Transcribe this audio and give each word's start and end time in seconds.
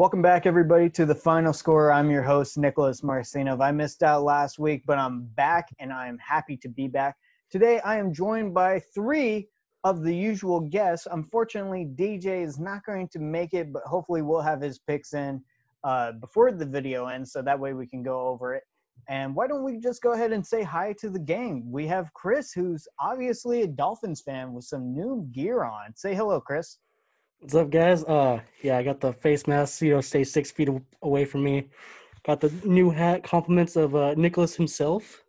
Welcome 0.00 0.22
back, 0.22 0.46
everybody, 0.46 0.88
to 0.88 1.04
the 1.04 1.14
final 1.14 1.52
score. 1.52 1.92
I'm 1.92 2.10
your 2.10 2.22
host, 2.22 2.56
Nicholas 2.56 3.02
Marcinov. 3.02 3.62
I 3.62 3.70
missed 3.70 4.02
out 4.02 4.22
last 4.22 4.58
week, 4.58 4.84
but 4.86 4.96
I'm 4.96 5.24
back 5.34 5.68
and 5.78 5.92
I 5.92 6.08
am 6.08 6.16
happy 6.16 6.56
to 6.56 6.70
be 6.70 6.88
back. 6.88 7.18
Today, 7.50 7.80
I 7.80 7.98
am 7.98 8.10
joined 8.10 8.54
by 8.54 8.80
three 8.94 9.50
of 9.84 10.02
the 10.02 10.16
usual 10.16 10.60
guests. 10.60 11.06
Unfortunately, 11.12 11.86
DJ 11.96 12.42
is 12.42 12.58
not 12.58 12.82
going 12.86 13.08
to 13.08 13.18
make 13.18 13.52
it, 13.52 13.74
but 13.74 13.82
hopefully, 13.82 14.22
we'll 14.22 14.40
have 14.40 14.62
his 14.62 14.78
picks 14.78 15.12
in 15.12 15.42
uh, 15.84 16.12
before 16.12 16.50
the 16.50 16.64
video 16.64 17.08
ends 17.08 17.30
so 17.30 17.42
that 17.42 17.60
way 17.60 17.74
we 17.74 17.86
can 17.86 18.02
go 18.02 18.20
over 18.20 18.54
it. 18.54 18.62
And 19.10 19.34
why 19.34 19.48
don't 19.48 19.64
we 19.64 19.76
just 19.76 20.00
go 20.00 20.12
ahead 20.12 20.32
and 20.32 20.46
say 20.46 20.62
hi 20.62 20.94
to 20.98 21.10
the 21.10 21.18
gang? 21.18 21.70
We 21.70 21.86
have 21.88 22.10
Chris, 22.14 22.52
who's 22.52 22.88
obviously 22.98 23.64
a 23.64 23.66
Dolphins 23.66 24.22
fan 24.22 24.54
with 24.54 24.64
some 24.64 24.94
new 24.94 25.28
gear 25.32 25.62
on. 25.64 25.94
Say 25.94 26.14
hello, 26.14 26.40
Chris. 26.40 26.78
What's 27.40 27.54
up, 27.54 27.70
guys? 27.70 28.04
Uh, 28.04 28.40
yeah, 28.60 28.76
I 28.76 28.82
got 28.82 29.00
the 29.00 29.14
face 29.14 29.46
mask, 29.46 29.80
you 29.80 29.94
know, 29.94 30.02
stay 30.02 30.24
six 30.24 30.50
feet 30.50 30.68
away 31.00 31.24
from 31.24 31.42
me. 31.42 31.70
Got 32.26 32.42
the 32.42 32.52
new 32.66 32.90
hat, 32.90 33.24
compliments 33.24 33.76
of 33.76 33.96
uh, 33.96 34.12
Nicholas 34.14 34.54
himself. 34.54 35.24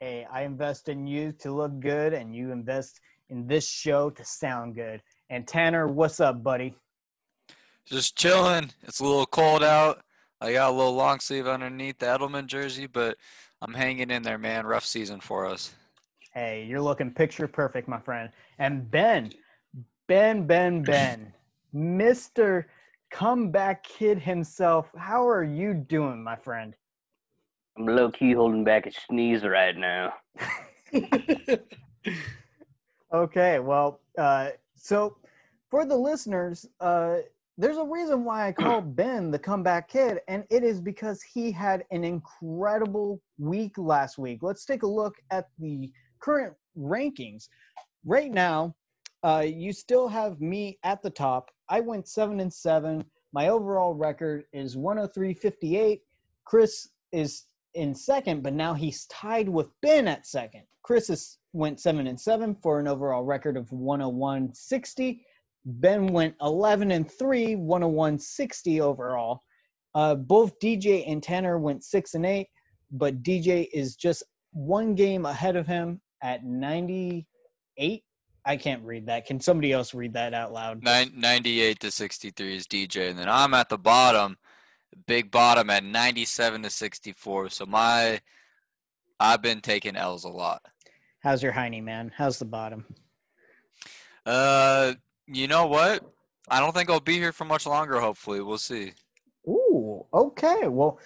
Hey, 0.00 0.26
I 0.32 0.44
invest 0.44 0.88
in 0.88 1.06
you 1.06 1.32
to 1.40 1.52
look 1.52 1.78
good, 1.80 2.14
and 2.14 2.34
you 2.34 2.50
invest 2.50 2.98
in 3.28 3.46
this 3.46 3.68
show 3.68 4.08
to 4.08 4.24
sound 4.24 4.74
good. 4.74 5.02
And 5.28 5.46
Tanner, 5.46 5.86
what's 5.86 6.18
up, 6.18 6.42
buddy? 6.42 6.74
Just 7.84 8.16
chilling. 8.16 8.70
It's 8.82 9.00
a 9.00 9.04
little 9.04 9.26
cold 9.26 9.62
out. 9.62 10.02
I 10.40 10.54
got 10.54 10.70
a 10.70 10.74
little 10.74 10.94
long 10.94 11.20
sleeve 11.20 11.46
underneath 11.46 11.98
the 11.98 12.06
Edelman 12.06 12.46
jersey, 12.46 12.86
but 12.86 13.18
I'm 13.60 13.74
hanging 13.74 14.08
in 14.08 14.22
there, 14.22 14.38
man. 14.38 14.64
Rough 14.64 14.86
season 14.86 15.20
for 15.20 15.44
us. 15.44 15.74
Hey, 16.32 16.64
you're 16.66 16.80
looking 16.80 17.10
picture 17.10 17.46
perfect, 17.46 17.86
my 17.86 18.00
friend. 18.00 18.30
And 18.58 18.90
Ben, 18.90 19.30
Ben, 20.08 20.46
Ben, 20.46 20.82
Ben, 20.82 21.32
Mr. 21.74 22.64
Comeback 23.12 23.84
Kid 23.84 24.18
himself. 24.18 24.90
How 24.96 25.26
are 25.26 25.44
you 25.44 25.74
doing, 25.74 26.22
my 26.22 26.34
friend? 26.34 26.74
I'm 27.78 27.86
low 27.86 28.10
key 28.10 28.32
holding 28.32 28.64
back 28.64 28.86
a 28.86 28.92
sneeze 28.92 29.44
right 29.44 29.76
now. 29.76 30.12
okay, 33.14 33.60
well, 33.60 34.00
uh, 34.18 34.50
so 34.74 35.16
for 35.70 35.86
the 35.86 35.96
listeners, 35.96 36.66
uh, 36.80 37.18
there's 37.56 37.76
a 37.76 37.84
reason 37.84 38.24
why 38.24 38.48
I 38.48 38.52
call 38.52 38.80
Ben 38.82 39.30
the 39.30 39.38
comeback 39.38 39.88
kid, 39.88 40.18
and 40.26 40.44
it 40.50 40.64
is 40.64 40.80
because 40.80 41.22
he 41.22 41.52
had 41.52 41.84
an 41.92 42.02
incredible 42.02 43.20
week 43.38 43.78
last 43.78 44.18
week. 44.18 44.40
Let's 44.42 44.64
take 44.64 44.82
a 44.82 44.86
look 44.86 45.14
at 45.30 45.48
the 45.58 45.92
current 46.18 46.54
rankings. 46.76 47.48
Right 48.04 48.32
now, 48.32 48.74
uh, 49.22 49.44
you 49.46 49.72
still 49.72 50.08
have 50.08 50.40
me 50.40 50.78
at 50.82 51.02
the 51.02 51.10
top. 51.10 51.50
I 51.68 51.80
went 51.80 52.08
seven 52.08 52.40
and 52.40 52.52
seven. 52.52 53.04
My 53.32 53.48
overall 53.48 53.94
record 53.94 54.44
is 54.52 54.76
103.58. 54.76 56.00
Chris 56.44 56.88
is 57.12 57.44
in 57.74 57.94
second, 57.94 58.42
but 58.42 58.52
now 58.52 58.74
he's 58.74 59.06
tied 59.06 59.48
with 59.48 59.68
Ben 59.80 60.08
at 60.08 60.26
second. 60.26 60.62
Chris 60.82 61.08
is, 61.08 61.38
went 61.52 61.80
seven 61.80 62.06
and 62.06 62.20
seven 62.20 62.54
for 62.54 62.80
an 62.80 62.88
overall 62.88 63.22
record 63.22 63.56
of 63.56 63.70
101.60. 63.70 65.20
Ben 65.64 66.08
went 66.08 66.34
11 66.42 66.90
and 66.90 67.10
3, 67.10 67.54
101.60 67.54 68.80
overall. 68.80 69.42
Uh, 69.94 70.14
both 70.14 70.58
DJ 70.58 71.04
and 71.06 71.22
Tanner 71.22 71.58
went 71.58 71.84
6 71.84 72.14
and 72.14 72.26
8, 72.26 72.46
but 72.90 73.22
DJ 73.22 73.68
is 73.72 73.94
just 73.94 74.24
one 74.52 74.94
game 74.94 75.24
ahead 75.26 75.54
of 75.54 75.66
him 75.66 76.00
at 76.22 76.44
98. 76.44 78.04
I 78.44 78.56
can't 78.56 78.82
read 78.82 79.06
that. 79.06 79.26
Can 79.26 79.40
somebody 79.40 79.72
else 79.72 79.94
read 79.94 80.14
that 80.14 80.34
out 80.34 80.52
loud? 80.52 80.82
Nine, 80.82 81.12
98 81.14 81.80
to 81.80 81.90
63 81.90 82.56
is 82.56 82.66
DJ. 82.66 83.10
And 83.10 83.18
then 83.18 83.28
I'm 83.28 83.54
at 83.54 83.68
the 83.68 83.78
bottom, 83.78 84.36
big 85.06 85.30
bottom 85.30 85.70
at 85.70 85.84
97 85.84 86.62
to 86.62 86.70
64. 86.70 87.50
So 87.50 87.66
my, 87.66 88.20
I've 89.20 89.42
been 89.42 89.60
taking 89.60 89.96
L's 89.96 90.24
a 90.24 90.28
lot. 90.28 90.62
How's 91.20 91.42
your 91.42 91.52
Heine, 91.52 91.84
man? 91.84 92.10
How's 92.16 92.38
the 92.40 92.44
bottom? 92.44 92.84
Uh, 94.26 94.94
you 95.26 95.46
know 95.46 95.66
what? 95.66 96.02
I 96.48 96.58
don't 96.58 96.74
think 96.74 96.90
I'll 96.90 97.00
be 97.00 97.18
here 97.18 97.32
for 97.32 97.44
much 97.44 97.64
longer. 97.64 98.00
Hopefully, 98.00 98.40
we'll 98.40 98.58
see. 98.58 98.92
Ooh, 99.48 100.04
okay. 100.12 100.66
Well, 100.66 100.98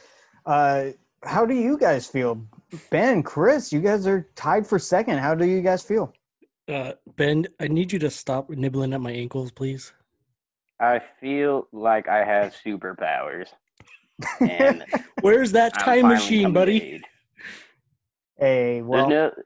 uh, 0.47 0.87
how 1.23 1.45
do 1.45 1.55
you 1.55 1.77
guys 1.77 2.07
feel, 2.07 2.43
Ben, 2.91 3.23
Chris? 3.23 3.73
You 3.73 3.81
guys 3.81 4.07
are 4.07 4.29
tied 4.35 4.67
for 4.67 4.79
second. 4.79 5.19
How 5.19 5.35
do 5.35 5.45
you 5.45 5.61
guys 5.61 5.83
feel? 5.83 6.13
Uh, 6.69 6.93
ben, 7.17 7.47
I 7.61 7.69
need 7.69 7.93
you 7.93 7.99
to 8.01 8.11
stop 8.11 8.51
nibbling 8.51 8.93
at 8.93 9.01
my 9.01 9.13
ankles, 9.13 9.53
please. 9.53 9.93
I 10.81 11.01
feel 11.21 11.69
like 11.73 12.09
I 12.09 12.25
have 12.25 12.55
superpowers. 12.65 13.49
And 14.41 14.85
Where's 15.21 15.53
that 15.53 15.79
time 15.79 16.09
machine, 16.09 16.53
buddy? 16.53 17.03
Hey, 18.39 18.83
well, 18.83 19.09
there's 19.09 19.35
no, 19.37 19.43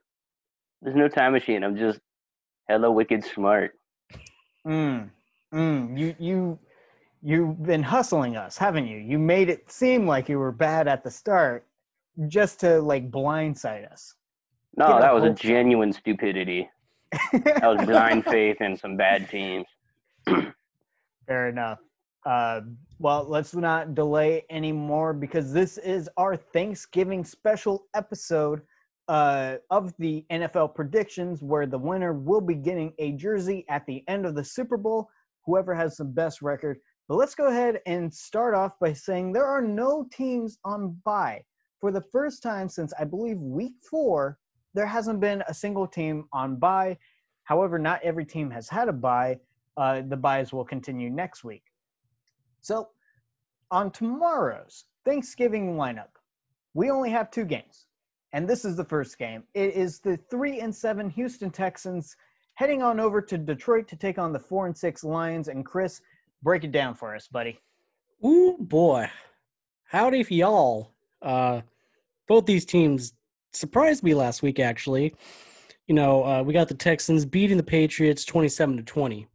there's 0.82 0.97
no 0.97 1.09
time 1.09 1.32
machine. 1.32 1.62
I'm 1.62 1.76
just 1.76 2.00
hella 2.69 2.91
wicked 2.91 3.25
smart. 3.25 3.72
Mm, 4.66 5.10
mm, 5.53 5.98
you 5.98 6.14
you 6.19 6.59
you've 7.22 7.62
been 7.62 7.82
hustling 7.82 8.36
us, 8.36 8.56
haven't 8.56 8.86
you? 8.86 8.98
You 8.98 9.19
made 9.19 9.48
it 9.48 9.70
seem 9.70 10.06
like 10.06 10.28
you 10.28 10.38
were 10.38 10.53
bad 10.53 10.88
at 10.88 11.04
the 11.04 11.10
start, 11.10 11.66
just 12.28 12.60
to 12.60 12.80
like 12.80 13.10
blindside 13.10 13.91
us. 13.91 14.14
No, 14.76 14.88
Get 14.88 15.00
that 15.00 15.14
was 15.14 15.25
a 15.25 15.30
genuine 15.30 15.92
stupidity. 15.92 16.69
That 17.32 17.62
was 17.62 17.84
blind 17.87 18.25
faith 18.25 18.60
in 18.60 18.76
some 18.76 18.97
bad 18.97 19.28
teams. 19.28 19.66
Fair 21.26 21.48
enough. 21.48 21.78
Uh, 22.26 22.60
well, 22.98 23.25
let's 23.25 23.54
not 23.54 23.94
delay 23.94 24.44
anymore 24.50 25.12
because 25.12 25.53
this 25.53 25.78
is 25.78 26.09
our 26.16 26.37
Thanksgiving 26.37 27.25
special 27.25 27.87
episode 27.94 28.60
uh, 29.09 29.56
of 29.71 29.93
the 29.98 30.25
NFL 30.31 30.75
predictions, 30.75 31.43
where 31.43 31.66
the 31.66 31.78
winner 31.78 32.12
will 32.12 32.41
be 32.41 32.54
getting 32.54 32.93
a 32.98 33.12
jersey 33.12 33.65
at 33.69 33.84
the 33.87 34.04
end 34.06 34.27
of 34.27 34.34
the 34.34 34.44
Super 34.44 34.77
Bowl, 34.77 35.09
whoever 35.47 35.75
has 35.75 35.97
the 35.97 36.04
best 36.04 36.42
record. 36.42 36.78
But 37.09 37.16
let's 37.16 37.34
go 37.34 37.48
ahead 37.48 37.81
and 37.87 38.12
start 38.12 38.54
off 38.54 38.78
by 38.78 38.92
saying 38.92 39.32
there 39.32 39.47
are 39.47 39.62
no 39.62 40.06
teams 40.12 40.59
on 40.65 40.97
bye. 41.04 41.42
For 41.81 41.91
the 41.91 42.04
first 42.12 42.42
time 42.42 42.69
since 42.69 42.92
I 43.00 43.04
believe 43.04 43.38
week 43.38 43.72
four, 43.91 44.38
there 44.75 44.86
hasn't 44.86 45.20
been 45.20 45.42
a 45.48 45.54
single 45.54 45.86
team 45.86 46.26
on 46.32 46.56
bye. 46.56 46.97
However, 47.44 47.78
not 47.78 48.00
every 48.03 48.25
team 48.25 48.50
has 48.50 48.69
had 48.69 48.88
a 48.88 48.92
bye. 48.92 49.38
Uh, 49.76 50.03
the 50.08 50.16
buys 50.16 50.53
will 50.53 50.64
continue 50.64 51.10
next 51.10 51.44
week. 51.44 51.64
So, 52.60 52.91
on 53.70 53.91
tomorrow's 53.91 54.84
Thanksgiving 55.04 55.76
lineup, 55.76 56.19
we 56.75 56.91
only 56.91 57.10
have 57.10 57.30
two 57.30 57.44
games 57.44 57.86
and 58.32 58.48
this 58.48 58.64
is 58.64 58.76
the 58.76 58.84
first 58.84 59.19
game. 59.19 59.42
It 59.54 59.75
is 59.75 59.98
the 59.98 60.16
three 60.30 60.60
and 60.60 60.75
seven 60.75 61.10
Houston 61.10 61.50
Texans 61.50 62.16
heading 62.54 62.82
on 62.82 63.00
over 63.00 63.20
to 63.22 63.38
Detroit 63.38 63.88
to 63.88 63.97
take 63.97 64.19
on 64.19 64.32
the 64.32 64.38
four 64.38 64.66
and 64.66 64.76
six 64.76 65.03
Lions. 65.03 65.48
And 65.48 65.64
Chris, 65.64 66.00
break 66.42 66.64
it 66.64 66.72
down 66.72 66.94
for 66.94 67.14
us, 67.14 67.26
buddy. 67.26 67.59
Ooh 68.25 68.56
boy, 68.60 69.10
howdy 69.84 70.22
for 70.22 70.34
y'all. 70.34 70.92
Uh, 71.22 71.62
both 72.28 72.47
these 72.47 72.64
teams 72.64 73.14
surprised 73.53 74.03
me 74.03 74.15
last 74.15 74.43
week. 74.43 74.59
Actually, 74.59 75.15
you 75.87 75.94
know, 75.94 76.25
uh, 76.25 76.43
we 76.43 76.53
got 76.53 76.69
the 76.69 76.75
Texans 76.75 77.25
beating 77.25 77.56
the 77.56 77.62
Patriots 77.62 78.25
twenty-seven 78.25 78.77
to 78.77 78.83
twenty, 78.83 79.27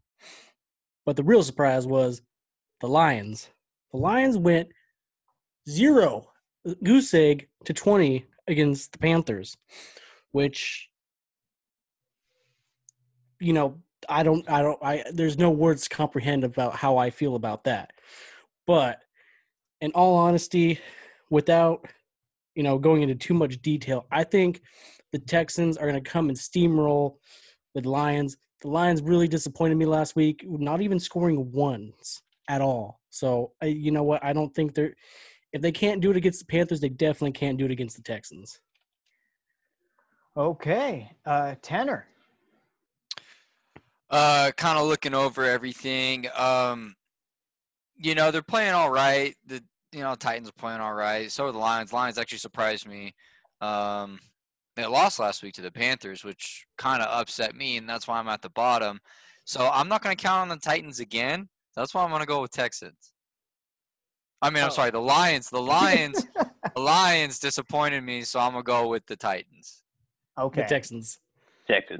but 1.05 1.15
the 1.15 1.23
real 1.23 1.43
surprise 1.43 1.85
was 1.87 2.21
the 2.81 2.87
Lions. 2.87 3.49
The 3.91 3.97
Lions 3.97 4.37
went 4.37 4.69
zero 5.69 6.29
goose 6.83 7.13
egg 7.13 7.47
to 7.65 7.73
20 7.73 8.25
against 8.47 8.91
the 8.91 8.97
Panthers, 8.97 9.57
which 10.31 10.89
you 13.39 13.53
know, 13.53 13.79
I 14.07 14.23
don't 14.23 14.49
I 14.49 14.61
don't 14.61 14.79
I 14.81 15.03
there's 15.13 15.37
no 15.37 15.49
words 15.49 15.83
to 15.83 15.95
comprehend 15.95 16.43
about 16.43 16.75
how 16.75 16.97
I 16.97 17.09
feel 17.09 17.35
about 17.35 17.65
that. 17.65 17.91
But 18.65 18.99
in 19.81 19.91
all 19.91 20.15
honesty, 20.15 20.79
without 21.29 21.85
you 22.55 22.63
know 22.63 22.77
going 22.77 23.01
into 23.01 23.15
too 23.15 23.33
much 23.33 23.61
detail, 23.61 24.05
I 24.11 24.23
think 24.23 24.61
the 25.11 25.19
Texans 25.19 25.77
are 25.77 25.89
going 25.89 26.01
to 26.01 26.09
come 26.09 26.29
and 26.29 26.37
steamroll 26.37 27.17
the 27.73 27.87
Lions. 27.87 28.37
The 28.61 28.69
Lions 28.69 29.01
really 29.01 29.27
disappointed 29.27 29.75
me 29.75 29.85
last 29.85 30.15
week, 30.15 30.43
not 30.47 30.81
even 30.81 30.99
scoring 30.99 31.51
ones 31.51 32.21
at 32.49 32.61
all. 32.61 33.01
So, 33.09 33.51
I, 33.61 33.67
you 33.67 33.91
know 33.91 34.03
what? 34.03 34.23
I 34.23 34.33
don't 34.33 34.53
think 34.53 34.73
they're 34.73 34.95
if 35.53 35.61
they 35.61 35.71
can't 35.71 36.01
do 36.01 36.11
it 36.11 36.17
against 36.17 36.39
the 36.39 36.45
Panthers, 36.45 36.81
they 36.81 36.89
definitely 36.89 37.31
can't 37.31 37.57
do 37.57 37.65
it 37.65 37.71
against 37.71 37.95
the 37.95 38.01
Texans. 38.01 38.59
Okay, 40.35 41.11
uh, 41.25 41.55
Tanner. 41.61 42.07
Uh, 44.09 44.51
kind 44.57 44.77
of 44.77 44.85
looking 44.87 45.13
over 45.13 45.45
everything. 45.45 46.27
Um, 46.37 46.95
you 47.97 48.15
know 48.15 48.31
they're 48.31 48.41
playing 48.41 48.73
all 48.73 48.91
right. 48.91 49.35
The 49.45 49.63
you 49.95 50.01
know 50.03 50.15
Titans 50.15 50.49
are 50.49 50.53
playing 50.53 50.81
all 50.81 50.93
right. 50.93 51.31
So 51.31 51.45
are 51.47 51.51
the 51.51 51.57
Lions. 51.57 51.93
Lions 51.93 52.17
actually 52.17 52.39
surprised 52.39 52.87
me. 52.87 53.13
Um, 53.61 54.19
they 54.75 54.85
lost 54.85 55.19
last 55.19 55.41
week 55.41 55.53
to 55.55 55.61
the 55.61 55.71
Panthers, 55.71 56.23
which 56.23 56.65
kind 56.77 57.01
of 57.01 57.07
upset 57.09 57.55
me, 57.55 57.77
and 57.77 57.87
that's 57.87 58.07
why 58.07 58.19
I'm 58.19 58.27
at 58.27 58.41
the 58.41 58.49
bottom. 58.49 58.99
So 59.45 59.69
I'm 59.71 59.87
not 59.87 60.03
going 60.03 60.15
to 60.15 60.21
count 60.21 60.41
on 60.41 60.49
the 60.49 60.57
Titans 60.57 60.99
again. 60.99 61.47
That's 61.75 61.93
why 61.93 62.03
I'm 62.03 62.09
going 62.09 62.21
to 62.21 62.27
go 62.27 62.41
with 62.41 62.51
Texans. 62.51 63.13
I 64.41 64.49
mean, 64.49 64.63
I'm 64.63 64.69
Oh. 64.69 64.73
sorry, 64.73 64.91
the 64.91 64.99
Lions. 64.99 65.49
The 65.49 65.61
Lions. 65.61 66.25
the 66.75 66.81
Lions 66.81 67.39
disappointed 67.39 68.01
me, 68.03 68.23
so 68.23 68.39
I'm 68.39 68.51
gonna 68.51 68.63
go 68.63 68.87
with 68.89 69.05
the 69.07 69.15
Titans. 69.15 69.81
okay. 70.37 70.61
The 70.63 70.67
Texans. 70.67 71.19
Texas. 71.67 71.99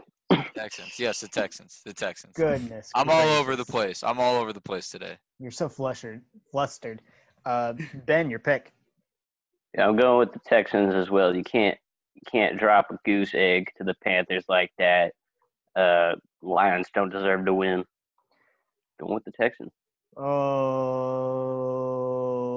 Texans. 0.56 1.00
Yes, 1.00 1.22
the 1.22 1.28
Texans. 1.30 1.82
The 1.86 1.94
Texans. 1.94 2.34
Goodness. 2.36 2.92
I'm 2.94 3.10
all 3.10 3.30
over 3.40 3.56
the 3.56 3.64
place. 3.66 4.04
I'm 4.04 4.20
all 4.20 4.36
over 4.36 4.52
the 4.54 4.62
place 4.62 4.90
today. 4.90 5.18
You're 5.40 5.52
so 5.52 5.70
flustered. 5.70 6.22
Flustered. 6.52 7.02
Uh, 7.46 7.74
ben, 8.06 8.30
your 8.30 8.40
pick. 8.40 8.74
Yeah, 9.76 9.88
I'm 9.88 9.96
going 9.96 10.20
with 10.20 10.34
the 10.34 10.40
Texans 10.48 10.94
as 10.94 11.10
well. 11.10 11.36
You 11.36 11.44
can't 11.44 11.78
you 12.16 12.22
can't 12.32 12.58
drop 12.58 12.92
a 12.92 12.98
goose 13.06 13.32
egg 13.34 13.72
to 13.78 13.84
the 13.84 13.96
Panthers 14.04 14.46
like 14.48 14.72
that. 14.78 15.14
Uh, 15.76 16.16
Lions 16.42 16.88
don't 16.94 17.10
deserve 17.10 17.46
to 17.46 17.54
win. 17.54 17.84
Going 19.00 19.14
with 19.16 19.26
the 19.26 19.34
Texans. 19.34 19.72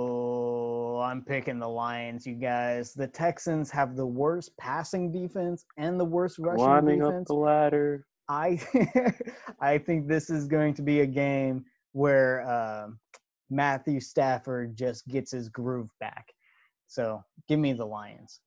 Oh, 0.09 1.01
I'm 1.01 1.23
picking 1.23 1.59
the 1.59 1.69
Lions, 1.69 2.25
you 2.25 2.35
guys. 2.37 2.95
The 2.95 3.09
Texans 3.09 3.71
have 3.73 3.97
the 3.97 4.07
worst 4.07 4.57
passing 4.57 5.11
defense 5.11 5.65
and 5.77 5.99
the 5.99 6.05
worst 6.05 6.39
rushing 6.39 6.65
Climbing 6.65 7.03
up 7.03 7.09
defense. 7.11 7.29
the 7.29 7.35
ladder. 7.35 8.07
I 8.29 8.61
I 9.61 9.79
think 9.79 10.07
this 10.07 10.31
is 10.31 10.47
going 10.47 10.75
to 10.75 10.83
be 10.83 11.01
a 11.01 11.07
game 11.07 11.65
where 11.93 12.49
um 12.49 13.01
Matthew 13.51 14.01
Stafford 14.01 14.77
just 14.77 15.07
gets 15.09 15.31
his 15.31 15.49
groove 15.49 15.91
back. 16.01 16.33
So 16.87 17.23
give 17.49 17.59
me 17.59 17.73
the 17.73 17.85
Lions. 17.85 18.41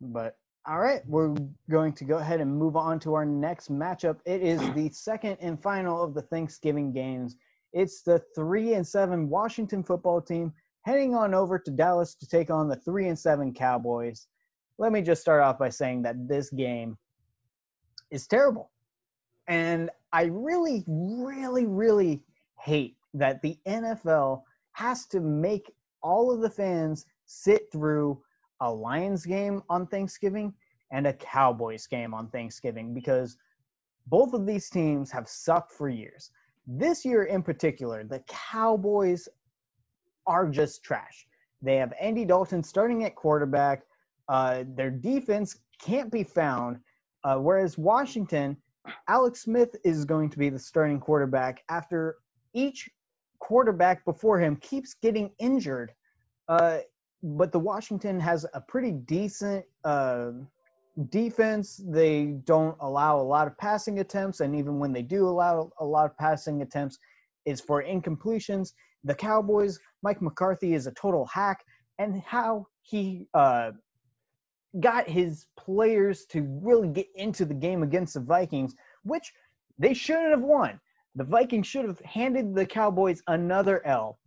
But 0.00 0.36
all 0.66 0.78
right, 0.78 1.02
we're 1.06 1.34
going 1.70 1.92
to 1.94 2.04
go 2.04 2.18
ahead 2.18 2.40
and 2.40 2.54
move 2.54 2.76
on 2.76 3.00
to 3.00 3.14
our 3.14 3.24
next 3.24 3.72
matchup. 3.72 4.18
It 4.26 4.42
is 4.42 4.60
the 4.74 4.90
second 4.90 5.38
and 5.40 5.60
final 5.60 6.02
of 6.02 6.14
the 6.14 6.22
Thanksgiving 6.22 6.92
games. 6.92 7.36
It's 7.72 8.02
the 8.02 8.22
three 8.34 8.74
and 8.74 8.86
seven 8.86 9.28
Washington 9.28 9.82
football 9.82 10.20
team 10.20 10.52
heading 10.82 11.14
on 11.14 11.34
over 11.34 11.58
to 11.58 11.70
Dallas 11.70 12.14
to 12.16 12.28
take 12.28 12.50
on 12.50 12.68
the 12.68 12.76
three 12.76 13.08
and 13.08 13.18
seven 13.18 13.52
Cowboys. 13.52 14.26
Let 14.78 14.92
me 14.92 15.02
just 15.02 15.22
start 15.22 15.42
off 15.42 15.58
by 15.58 15.70
saying 15.70 16.02
that 16.02 16.28
this 16.28 16.50
game 16.50 16.96
is 18.10 18.26
terrible. 18.26 18.70
And 19.46 19.90
I 20.12 20.24
really, 20.24 20.84
really, 20.86 21.66
really 21.66 22.22
hate 22.58 22.96
that 23.14 23.42
the 23.42 23.58
NFL 23.66 24.42
has 24.72 25.06
to 25.06 25.20
make 25.20 25.72
all 26.02 26.32
of 26.32 26.40
the 26.40 26.50
fans 26.50 27.06
sit 27.26 27.70
through 27.72 28.20
a 28.60 28.70
Lions 28.72 29.24
game 29.24 29.62
on 29.68 29.86
Thanksgiving 29.86 30.52
and 30.90 31.06
a 31.06 31.12
Cowboys 31.12 31.86
game 31.86 32.14
on 32.14 32.28
Thanksgiving 32.28 32.92
because 32.92 33.36
both 34.06 34.32
of 34.32 34.46
these 34.46 34.68
teams 34.68 35.10
have 35.10 35.28
sucked 35.28 35.72
for 35.72 35.88
years. 35.88 36.30
This 36.66 37.04
year 37.04 37.24
in 37.24 37.42
particular, 37.42 38.04
the 38.04 38.22
Cowboys 38.26 39.28
are 40.26 40.48
just 40.48 40.82
trash. 40.82 41.26
They 41.62 41.76
have 41.76 41.92
Andy 42.00 42.24
Dalton 42.24 42.62
starting 42.62 43.04
at 43.04 43.14
quarterback. 43.14 43.82
Uh, 44.28 44.64
their 44.74 44.90
defense 44.90 45.58
can't 45.80 46.10
be 46.10 46.22
found. 46.22 46.78
Uh, 47.24 47.36
whereas 47.36 47.76
Washington, 47.76 48.56
Alex 49.08 49.42
Smith 49.42 49.76
is 49.84 50.04
going 50.04 50.30
to 50.30 50.38
be 50.38 50.48
the 50.48 50.58
starting 50.58 51.00
quarterback 51.00 51.62
after 51.68 52.16
each 52.54 52.88
quarterback 53.40 54.04
before 54.04 54.38
him 54.38 54.56
keeps 54.56 54.94
getting 54.94 55.30
injured. 55.38 55.92
Uh, 56.48 56.78
but 57.22 57.52
the 57.52 57.58
Washington 57.58 58.18
has 58.20 58.46
a 58.54 58.60
pretty 58.60 58.92
decent 58.92 59.64
uh, 59.84 60.30
defense. 61.10 61.80
They 61.86 62.36
don't 62.44 62.76
allow 62.80 63.20
a 63.20 63.22
lot 63.22 63.46
of 63.46 63.58
passing 63.58 63.98
attempts, 63.98 64.40
and 64.40 64.54
even 64.54 64.78
when 64.78 64.92
they 64.92 65.02
do 65.02 65.28
allow 65.28 65.70
a 65.78 65.84
lot 65.84 66.06
of 66.06 66.16
passing 66.16 66.62
attempts, 66.62 66.98
it's 67.44 67.60
for 67.60 67.82
incompletions. 67.82 68.72
The 69.04 69.14
Cowboys, 69.14 69.78
Mike 70.02 70.22
McCarthy 70.22 70.74
is 70.74 70.86
a 70.86 70.92
total 70.92 71.26
hack, 71.26 71.64
and 71.98 72.22
how 72.22 72.66
he 72.82 73.26
uh, 73.34 73.72
got 74.78 75.08
his 75.08 75.46
players 75.56 76.24
to 76.26 76.42
really 76.62 76.88
get 76.88 77.06
into 77.14 77.44
the 77.44 77.54
game 77.54 77.82
against 77.82 78.14
the 78.14 78.20
Vikings, 78.20 78.74
which 79.02 79.32
they 79.78 79.94
shouldn't 79.94 80.30
have 80.30 80.42
won. 80.42 80.80
The 81.14 81.24
Vikings 81.24 81.66
should 81.66 81.86
have 81.86 82.00
handed 82.00 82.54
the 82.54 82.66
Cowboys 82.66 83.22
another 83.26 83.84
L. 83.86 84.18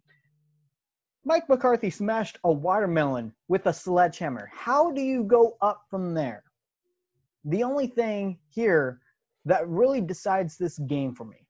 Mike 1.26 1.48
McCarthy 1.48 1.90
smashed 1.90 2.38
a 2.44 2.52
watermelon 2.52 3.34
with 3.48 3.66
a 3.68 3.74
sledgehammer. 3.74 4.48
How 4.52 4.92
do 4.92 5.02
you 5.02 5.24
go 5.24 5.56
up 5.62 5.84
from 5.90 6.14
there? 6.14 6.44
The 7.46 7.64
only 7.64 7.88
thing 7.88 8.40
here 8.50 9.00
that 9.46 9.68
really 9.68 10.02
decides 10.02 10.58
this 10.58 10.78
game 10.80 11.14
for 11.16 11.26
me 11.26 11.48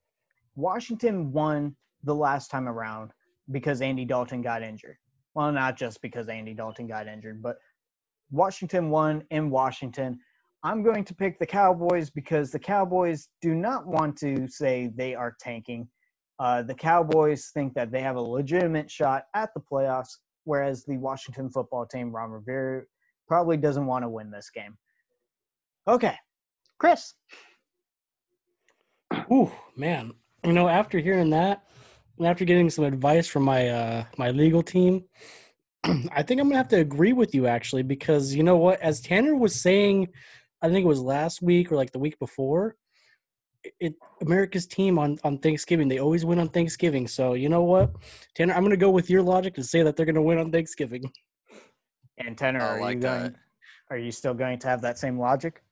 Washington 0.56 1.32
won 1.32 1.74
the 2.04 2.14
last 2.14 2.50
time 2.50 2.68
around 2.68 3.10
because 3.50 3.80
Andy 3.80 4.04
Dalton 4.04 4.42
got 4.42 4.62
injured. 4.62 4.96
Well, 5.34 5.50
not 5.50 5.76
just 5.76 6.00
because 6.00 6.28
Andy 6.28 6.54
Dalton 6.54 6.86
got 6.86 7.08
injured, 7.08 7.42
but 7.42 7.56
Washington 8.30 8.90
won 8.90 9.24
in 9.30 9.50
Washington. 9.50 10.18
I'm 10.64 10.82
going 10.82 11.04
to 11.04 11.14
pick 11.14 11.38
the 11.38 11.46
Cowboys 11.46 12.08
because 12.08 12.50
the 12.50 12.58
Cowboys 12.58 13.28
do 13.42 13.54
not 13.54 13.86
want 13.86 14.16
to 14.18 14.48
say 14.48 14.90
they 14.94 15.14
are 15.14 15.36
tanking. 15.38 15.86
Uh, 16.38 16.62
the 16.62 16.74
Cowboys 16.74 17.50
think 17.52 17.74
that 17.74 17.92
they 17.92 18.00
have 18.00 18.16
a 18.16 18.20
legitimate 18.20 18.90
shot 18.90 19.24
at 19.34 19.52
the 19.52 19.60
playoffs, 19.60 20.16
whereas 20.44 20.82
the 20.86 20.96
Washington 20.96 21.50
football 21.50 21.84
team, 21.84 22.10
Ron 22.10 22.30
Rivera, 22.30 22.84
probably 23.28 23.58
doesn't 23.58 23.84
want 23.84 24.04
to 24.04 24.08
win 24.08 24.30
this 24.30 24.48
game. 24.48 24.78
Okay, 25.86 26.16
Chris. 26.78 27.12
Ooh, 29.30 29.52
man. 29.76 30.12
You 30.44 30.52
know, 30.52 30.66
after 30.66 30.98
hearing 30.98 31.28
that, 31.30 31.62
and 32.16 32.26
after 32.26 32.46
getting 32.46 32.70
some 32.70 32.84
advice 32.86 33.26
from 33.26 33.42
my 33.42 33.68
uh 33.68 34.04
my 34.16 34.30
legal 34.30 34.62
team, 34.62 35.04
I 35.84 36.22
think 36.22 36.40
I'm 36.40 36.48
gonna 36.48 36.56
have 36.56 36.68
to 36.68 36.80
agree 36.80 37.12
with 37.12 37.34
you 37.34 37.46
actually 37.46 37.82
because 37.82 38.34
you 38.34 38.42
know 38.42 38.56
what? 38.56 38.80
As 38.80 39.00
Tanner 39.00 39.36
was 39.36 39.60
saying, 39.60 40.08
I 40.64 40.70
think 40.70 40.82
it 40.82 40.88
was 40.88 41.02
last 41.02 41.42
week 41.42 41.70
or 41.70 41.76
like 41.76 41.92
the 41.92 41.98
week 41.98 42.18
before. 42.18 42.76
It 43.80 43.94
America's 44.22 44.66
team 44.66 44.98
on 44.98 45.18
on 45.22 45.38
Thanksgiving 45.38 45.88
they 45.88 45.98
always 45.98 46.24
win 46.24 46.38
on 46.38 46.48
Thanksgiving. 46.48 47.06
So 47.06 47.34
you 47.34 47.50
know 47.50 47.62
what, 47.62 47.92
Tanner, 48.34 48.54
I'm 48.54 48.62
gonna 48.62 48.78
go 48.78 48.90
with 48.90 49.10
your 49.10 49.20
logic 49.20 49.58
and 49.58 49.66
say 49.66 49.82
that 49.82 49.94
they're 49.94 50.06
gonna 50.06 50.22
win 50.22 50.38
on 50.38 50.50
Thanksgiving. 50.50 51.12
And 52.16 52.38
Tanner, 52.38 52.60
I 52.60 52.64
are 52.64 52.80
like 52.80 52.98
you 52.98 53.02
going? 53.02 53.36
Are 53.90 53.98
you 53.98 54.12
still 54.12 54.34
going 54.34 54.60
to 54.60 54.68
have 54.68 54.80
that 54.82 54.98
same 54.98 55.18
logic? 55.18 55.64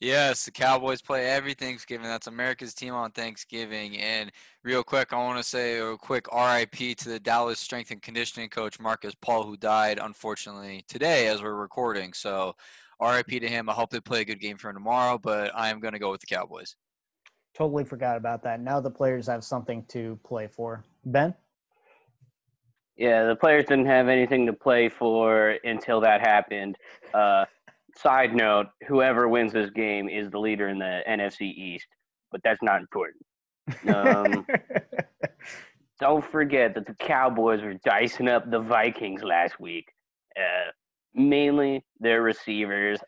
Yes, 0.00 0.44
the 0.44 0.50
Cowboys 0.50 1.00
play 1.00 1.24
every 1.24 1.54
Thanksgiving. 1.54 2.06
That's 2.06 2.26
America's 2.26 2.74
team 2.74 2.92
on 2.92 3.10
Thanksgiving. 3.10 3.96
And 3.96 4.30
real 4.62 4.84
quick, 4.84 5.14
I 5.14 5.16
want 5.16 5.38
to 5.38 5.42
say 5.42 5.78
a 5.78 5.96
quick 5.96 6.26
RIP 6.30 6.94
to 6.98 7.08
the 7.08 7.18
Dallas 7.18 7.58
strength 7.58 7.90
and 7.90 8.02
conditioning 8.02 8.50
coach 8.50 8.78
Markus 8.78 9.14
Paul, 9.14 9.44
who 9.44 9.56
died 9.56 9.98
unfortunately 9.98 10.84
today 10.88 11.28
as 11.28 11.42
we're 11.42 11.54
recording. 11.54 12.12
So 12.12 12.54
RIP 13.00 13.40
to 13.40 13.48
him. 13.48 13.68
I 13.68 13.72
hope 13.72 13.90
they 13.90 14.00
play 14.00 14.22
a 14.22 14.24
good 14.24 14.40
game 14.40 14.56
for 14.56 14.70
him 14.70 14.76
tomorrow, 14.76 15.18
but 15.18 15.52
I 15.54 15.68
am 15.68 15.80
going 15.80 15.92
to 15.92 15.98
go 15.98 16.10
with 16.10 16.20
the 16.20 16.26
Cowboys. 16.26 16.76
Totally 17.54 17.84
forgot 17.84 18.16
about 18.16 18.42
that. 18.44 18.60
Now 18.60 18.80
the 18.80 18.90
players 18.90 19.26
have 19.26 19.44
something 19.44 19.84
to 19.88 20.18
play 20.24 20.46
for. 20.46 20.84
Ben. 21.04 21.34
Yeah, 22.96 23.26
the 23.26 23.36
players 23.36 23.64
didn't 23.66 23.86
have 23.86 24.08
anything 24.08 24.46
to 24.46 24.52
play 24.52 24.88
for 24.88 25.56
until 25.64 26.00
that 26.00 26.20
happened. 26.20 26.76
Uh, 27.14 27.44
side 27.96 28.34
note: 28.34 28.66
whoever 28.86 29.28
wins 29.28 29.52
this 29.52 29.70
game 29.70 30.08
is 30.08 30.30
the 30.30 30.38
leader 30.38 30.68
in 30.68 30.78
the 30.78 31.02
NFC 31.08 31.42
East, 31.42 31.86
but 32.32 32.40
that's 32.42 32.62
not 32.62 32.80
important. 32.80 33.24
Um, 33.88 34.46
don't 36.00 36.24
forget 36.24 36.74
that 36.74 36.86
the 36.86 36.94
Cowboys 36.94 37.62
were 37.62 37.74
dicing 37.84 38.28
up 38.28 38.50
the 38.50 38.60
Vikings 38.60 39.22
last 39.22 39.60
week. 39.60 39.86
Uh, 40.36 40.70
mainly 41.18 41.84
their 42.00 42.22
receivers. 42.22 42.98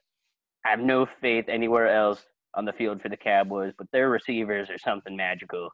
I 0.67 0.71
have 0.71 0.81
no 0.81 1.07
faith 1.21 1.47
anywhere 1.49 1.89
else 1.89 2.25
on 2.55 2.65
the 2.65 2.73
field 2.73 3.01
for 3.01 3.09
the 3.09 3.17
Cowboys, 3.17 3.73
but 3.79 3.87
their 3.93 4.11
receivers 4.11 4.69
are 4.71 4.79
something 4.79 5.17
magical. 5.17 5.69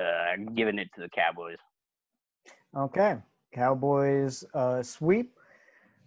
Uh, 0.00 0.04
I'm 0.04 0.54
giving 0.54 0.78
it 0.78 0.88
to 0.94 1.02
the 1.02 1.08
Cowboys. 1.10 1.58
Okay, 2.76 3.16
Cowboys 3.54 4.44
uh, 4.54 4.82
sweep. 4.82 5.32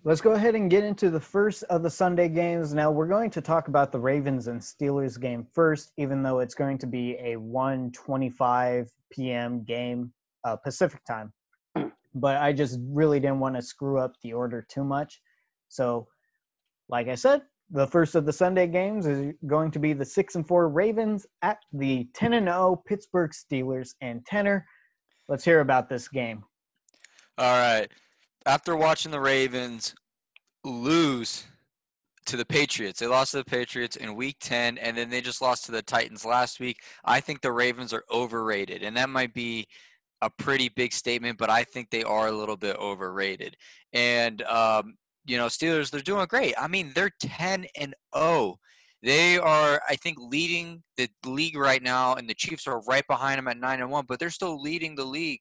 Let's 0.06 0.22
go 0.22 0.32
ahead 0.32 0.56
and 0.56 0.70
get 0.70 0.86
into 0.86 1.10
the 1.10 1.20
first 1.20 1.64
of 1.64 1.84
the 1.84 1.90
Sunday 1.90 2.30
games. 2.30 2.74
Now 2.74 2.90
we're 2.90 3.08
going 3.08 3.30
to 3.32 3.42
talk 3.42 3.68
about 3.68 3.92
the 3.92 4.00
Ravens 4.00 4.48
and 4.48 4.60
Steelers 4.62 5.20
game 5.20 5.46
first, 5.54 5.92
even 5.98 6.24
though 6.24 6.40
it's 6.40 6.56
going 6.56 6.78
to 6.80 6.88
be 6.88 7.16
a 7.16 7.36
1:25 7.36 8.88
p.m. 9.12 9.64
game 9.64 10.14
uh, 10.44 10.56
Pacific 10.56 11.02
time. 11.06 11.34
But 12.16 12.38
I 12.38 12.54
just 12.54 12.80
really 12.88 13.20
didn't 13.20 13.40
want 13.40 13.56
to 13.56 13.62
screw 13.62 14.00
up 14.00 14.14
the 14.24 14.34
order 14.34 14.66
too 14.68 14.84
much. 14.84 15.22
So, 15.70 16.08
like 16.90 17.08
I 17.08 17.16
said, 17.16 17.44
the 17.72 17.88
first 17.88 18.16
of 18.16 18.26
the 18.26 18.34
Sunday 18.34 18.68
games 18.68 19.06
is 19.06 19.34
going 19.46 19.72
to 19.72 19.80
be 19.80 19.94
the 19.94 20.06
six 20.06 20.36
and 20.36 20.48
four 20.48 20.70
Ravens 20.70 21.26
at 21.42 21.60
the 21.72 22.08
10 22.14 22.34
and 22.34 22.48
0 22.48 22.82
Pittsburgh 22.88 23.32
Steelers. 23.32 23.94
And 24.02 24.26
Tanner, 24.26 24.66
let's 25.28 25.46
hear 25.46 25.62
about 25.62 25.88
this 25.88 26.08
game. 26.08 26.44
All 27.38 27.58
right. 27.58 27.88
After 28.46 28.76
watching 28.76 29.12
the 29.12 29.20
Ravens 29.20 29.94
lose 30.64 31.46
to 32.26 32.38
the 32.38 32.46
Patriots, 32.46 33.00
they 33.00 33.08
lost 33.08 33.32
to 33.32 33.38
the 33.38 33.46
Patriots 33.46 33.96
in 33.96 34.16
week 34.16 34.38
10, 34.42 34.78
and 34.80 34.98
then 34.98 35.10
they 35.10 35.22
just 35.22 35.42
lost 35.42 35.66
to 35.66 35.72
the 35.72 35.82
Titans 35.82 36.26
last 36.26 36.60
week. 36.60 36.78
I 37.06 37.20
think 37.20 37.42
the 37.42 37.52
Ravens 37.52 37.94
are 37.94 38.04
overrated, 38.12 38.82
and 38.82 38.98
that 38.98 39.10
might 39.10 39.34
be 39.34 39.68
a 40.22 40.30
pretty 40.30 40.70
big 40.70 40.92
statement, 40.92 41.38
but 41.38 41.50
I 41.50 41.64
think 41.64 41.90
they 41.90 42.04
are 42.04 42.28
a 42.28 42.32
little 42.32 42.58
bit 42.58 42.76
overrated. 42.78 43.56
And 43.94 44.42
um, 44.44 44.96
you 45.26 45.38
know, 45.38 45.48
Steelers 45.48 45.92
they're 45.92 46.02
doing 46.02 46.26
great. 46.28 46.54
I 46.58 46.68
mean, 46.68 46.92
they're 46.96 47.12
10 47.20 47.66
and 47.78 47.94
0. 48.16 48.58
They 49.02 49.38
are, 49.38 49.82
I 49.88 49.96
think, 49.96 50.18
leading 50.20 50.84
the 50.98 51.08
league 51.26 51.56
right 51.56 51.82
now, 51.82 52.16
and 52.16 52.30
the 52.30 52.34
Chiefs 52.34 52.68
are 52.68 52.82
right 52.82 53.06
behind 53.08 53.38
them 53.38 53.48
at 53.48 53.58
nine 53.58 53.82
and 53.82 53.90
one. 53.90 54.06
But 54.08 54.20
they're 54.20 54.30
still 54.30 54.62
leading 54.62 54.96
the 54.96 55.06
league, 55.06 55.40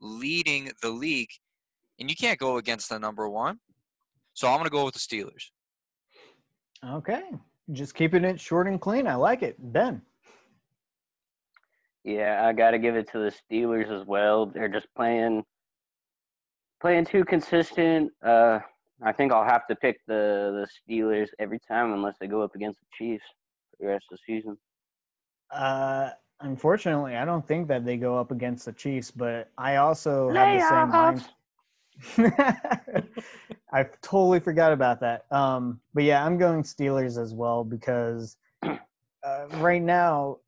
leading 0.00 0.70
the 0.82 0.90
league, 0.90 1.30
and 2.00 2.10
you 2.10 2.16
can't 2.16 2.38
go 2.38 2.56
against 2.56 2.88
the 2.88 2.98
number 2.98 3.28
one. 3.28 3.58
So 4.34 4.48
I'm 4.48 4.56
going 4.56 4.64
to 4.64 4.70
go 4.70 4.84
with 4.84 4.94
the 4.94 5.00
Steelers. 5.00 5.50
Okay, 6.84 7.22
just 7.72 7.94
keeping 7.94 8.24
it 8.24 8.40
short 8.40 8.66
and 8.66 8.80
clean. 8.80 9.06
I 9.06 9.14
like 9.14 9.42
it, 9.42 9.56
Ben. 9.58 10.02
Yeah, 12.04 12.44
I 12.46 12.52
got 12.52 12.72
to 12.72 12.78
give 12.78 12.96
it 12.96 13.10
to 13.12 13.18
the 13.18 13.32
Steelers 13.32 13.90
as 13.90 14.06
well. 14.06 14.46
They're 14.46 14.68
just 14.68 14.88
playing 14.96 15.44
playing 16.80 17.04
too 17.04 17.24
consistent. 17.24 18.12
Uh, 18.24 18.60
I 19.02 19.12
think 19.12 19.32
I'll 19.32 19.44
have 19.44 19.66
to 19.68 19.76
pick 19.76 20.00
the 20.06 20.66
the 20.66 20.94
Steelers 20.94 21.28
every 21.38 21.58
time 21.68 21.92
unless 21.92 22.16
they 22.20 22.26
go 22.26 22.42
up 22.42 22.54
against 22.54 22.80
the 22.80 22.86
Chiefs 22.96 23.24
for 23.70 23.84
the 23.84 23.88
rest 23.88 24.06
of 24.10 24.18
the 24.18 24.34
season. 24.34 24.56
Uh, 25.50 26.10
unfortunately, 26.40 27.16
I 27.16 27.24
don't 27.24 27.46
think 27.46 27.68
that 27.68 27.84
they 27.84 27.96
go 27.96 28.16
up 28.18 28.30
against 28.30 28.64
the 28.64 28.72
Chiefs, 28.72 29.10
but 29.10 29.50
I 29.58 29.76
also 29.76 30.30
have 30.30 30.58
the 30.58 30.68
same 30.68 30.90
mind. 30.90 31.28
I 33.72 33.84
totally 34.02 34.40
forgot 34.40 34.72
about 34.72 35.00
that. 35.00 35.24
Um, 35.30 35.80
but 35.94 36.04
yeah, 36.04 36.24
I'm 36.24 36.38
going 36.38 36.62
Steelers 36.62 37.20
as 37.20 37.32
well 37.34 37.64
because 37.64 38.36
uh, 38.62 39.46
right 39.54 39.82
now 39.82 40.38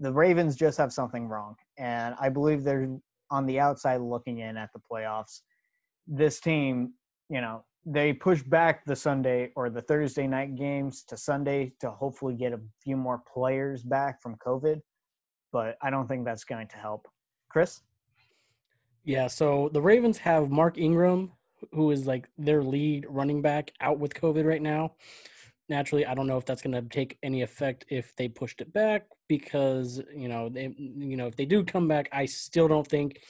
the 0.00 0.12
Ravens 0.12 0.56
just 0.56 0.78
have 0.78 0.92
something 0.92 1.28
wrong, 1.28 1.56
and 1.76 2.14
I 2.20 2.28
believe 2.28 2.64
they're 2.64 2.88
on 3.30 3.46
the 3.46 3.60
outside 3.60 4.00
looking 4.00 4.38
in 4.38 4.56
at 4.56 4.70
the 4.72 4.80
playoffs. 4.90 5.42
This 6.06 6.40
team, 6.40 6.94
you 7.28 7.42
know, 7.42 7.64
they 7.90 8.12
push 8.12 8.42
back 8.42 8.84
the 8.84 8.94
Sunday 8.94 9.50
or 9.56 9.70
the 9.70 9.80
Thursday 9.80 10.26
night 10.26 10.56
games 10.56 11.04
to 11.04 11.16
Sunday 11.16 11.72
to 11.80 11.90
hopefully 11.90 12.34
get 12.34 12.52
a 12.52 12.60
few 12.84 12.96
more 12.96 13.22
players 13.32 13.82
back 13.82 14.20
from 14.20 14.36
COVID, 14.36 14.82
but 15.52 15.78
I 15.80 15.88
don't 15.88 16.06
think 16.06 16.26
that's 16.26 16.44
going 16.44 16.68
to 16.68 16.76
help. 16.76 17.08
Chris? 17.48 17.80
Yeah, 19.04 19.26
so 19.26 19.70
the 19.72 19.80
Ravens 19.80 20.18
have 20.18 20.50
Mark 20.50 20.76
Ingram, 20.76 21.32
who 21.72 21.90
is 21.90 22.06
like 22.06 22.28
their 22.36 22.62
lead 22.62 23.06
running 23.08 23.40
back, 23.40 23.72
out 23.80 23.98
with 23.98 24.12
COVID 24.12 24.44
right 24.44 24.60
now. 24.60 24.92
Naturally, 25.70 26.04
I 26.04 26.14
don't 26.14 26.26
know 26.26 26.36
if 26.36 26.44
that's 26.44 26.60
going 26.60 26.74
to 26.74 26.82
take 26.82 27.16
any 27.22 27.40
effect 27.40 27.86
if 27.88 28.14
they 28.16 28.28
pushed 28.28 28.60
it 28.60 28.70
back 28.72 29.06
because 29.28 30.00
you 30.14 30.28
know 30.28 30.48
they 30.48 30.74
you 30.76 31.16
know 31.16 31.26
if 31.26 31.36
they 31.36 31.44
do 31.46 31.64
come 31.64 31.88
back, 31.88 32.08
I 32.12 32.26
still 32.26 32.68
don't 32.68 32.86
think 32.86 33.20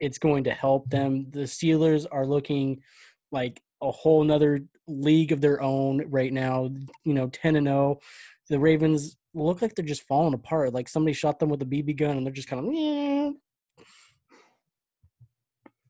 it's 0.00 0.18
going 0.18 0.44
to 0.44 0.52
help 0.52 0.88
them. 0.90 1.30
The 1.30 1.40
Steelers 1.40 2.06
are 2.10 2.26
looking 2.26 2.82
like 3.30 3.62
a 3.82 3.90
whole 3.90 4.24
nother 4.24 4.60
league 4.86 5.32
of 5.32 5.40
their 5.40 5.60
own 5.60 6.04
right 6.08 6.32
now. 6.32 6.70
You 7.04 7.14
know, 7.14 7.28
ten 7.28 7.56
and 7.56 7.66
zero. 7.66 7.98
Oh. 7.98 8.00
The 8.48 8.58
Ravens 8.58 9.16
look 9.34 9.62
like 9.62 9.74
they're 9.74 9.84
just 9.84 10.06
falling 10.06 10.34
apart. 10.34 10.72
Like 10.72 10.88
somebody 10.88 11.14
shot 11.14 11.38
them 11.38 11.48
with 11.48 11.62
a 11.62 11.66
BB 11.66 11.96
gun, 11.96 12.16
and 12.16 12.26
they're 12.26 12.32
just 12.32 12.48
kind 12.48 12.66
of. 12.66 12.72
Yeah. 12.72 13.30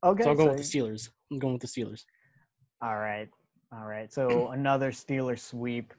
Okay, 0.05 0.25
so 0.25 0.31
I'll 0.31 0.37
go 0.37 0.45
so 0.47 0.51
with 0.51 0.59
the 0.59 0.79
Steelers. 0.79 1.11
I'm 1.31 1.39
going 1.39 1.53
with 1.55 1.63
the 1.63 1.69
Steelers. 1.69 2.05
All 2.83 2.97
right, 2.97 3.29
all 3.73 3.87
right. 3.87 4.13
So 4.13 4.49
another 4.49 4.91
Steelers 4.91 5.39
sweep, 5.39 5.95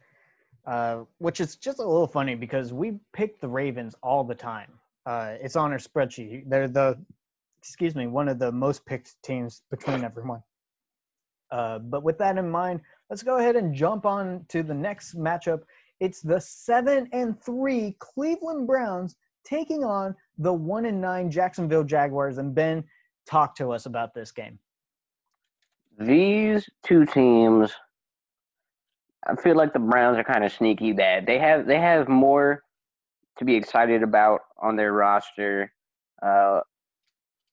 uh, 0.68 1.04
which 1.20 1.40
is 1.40 1.56
just 1.56 1.80
a 1.80 1.86
little 1.86 2.08
funny 2.08 2.36
because 2.36 2.74
we 2.74 3.00
pick 3.14 3.40
the 3.40 3.48
Ravens 3.48 3.96
all 4.04 4.24
the 4.24 4.36
time. 4.36 4.72
Uh, 5.06 5.36
it's 5.42 5.56
on 5.56 5.72
our 5.72 5.78
spreadsheet. 5.78 6.44
They're 6.50 6.68
the, 6.68 6.98
excuse 7.60 7.96
me, 7.96 8.08
one 8.08 8.28
of 8.28 8.40
the 8.40 8.52
most 8.52 8.86
picked 8.86 9.16
teams 9.24 9.62
between 9.72 10.04
everyone. 10.04 10.44
Uh, 11.54 11.78
but 11.78 12.02
with 12.02 12.18
that 12.18 12.40
in 12.40 12.50
mind, 12.50 12.82
let's 13.12 13.22
go 13.22 13.38
ahead 13.38 13.56
and 13.56 13.76
jump 13.76 14.08
on 14.08 14.44
to 14.50 14.64
the 14.64 14.74
next 14.74 15.16
matchup. 15.16 15.62
It's 16.00 16.20
the 16.20 16.42
seven 16.42 17.08
and 17.14 17.40
three 17.40 17.96
Cleveland 18.00 18.66
Browns 18.66 19.16
taking 19.44 19.84
on 19.84 20.16
the 20.40 20.52
one 20.52 20.88
and 20.88 21.00
nine 21.00 21.30
Jacksonville 21.30 21.84
Jaguars. 21.84 22.40
And 22.40 22.56
Ben, 22.56 22.84
talk 23.28 23.56
to 23.58 23.72
us 23.72 23.86
about 23.86 24.16
this 24.16 24.32
game. 24.32 24.58
These 26.00 26.68
two 26.84 27.06
teams, 27.06 27.72
I 29.28 29.36
feel 29.36 29.56
like 29.56 29.74
the 29.74 29.80
Browns 29.80 30.18
are 30.18 30.24
kind 30.24 30.44
of 30.44 30.52
sneaky 30.52 30.92
bad. 30.92 31.28
They 31.28 31.38
have 31.38 31.68
they 31.68 31.80
have 31.80 32.10
more 32.10 32.64
to 33.38 33.46
be 33.46 33.54
excited 33.56 34.02
about 34.02 34.42
on 34.58 34.76
their 34.76 34.92
roster. 34.92 35.72
Uh, 36.20 36.62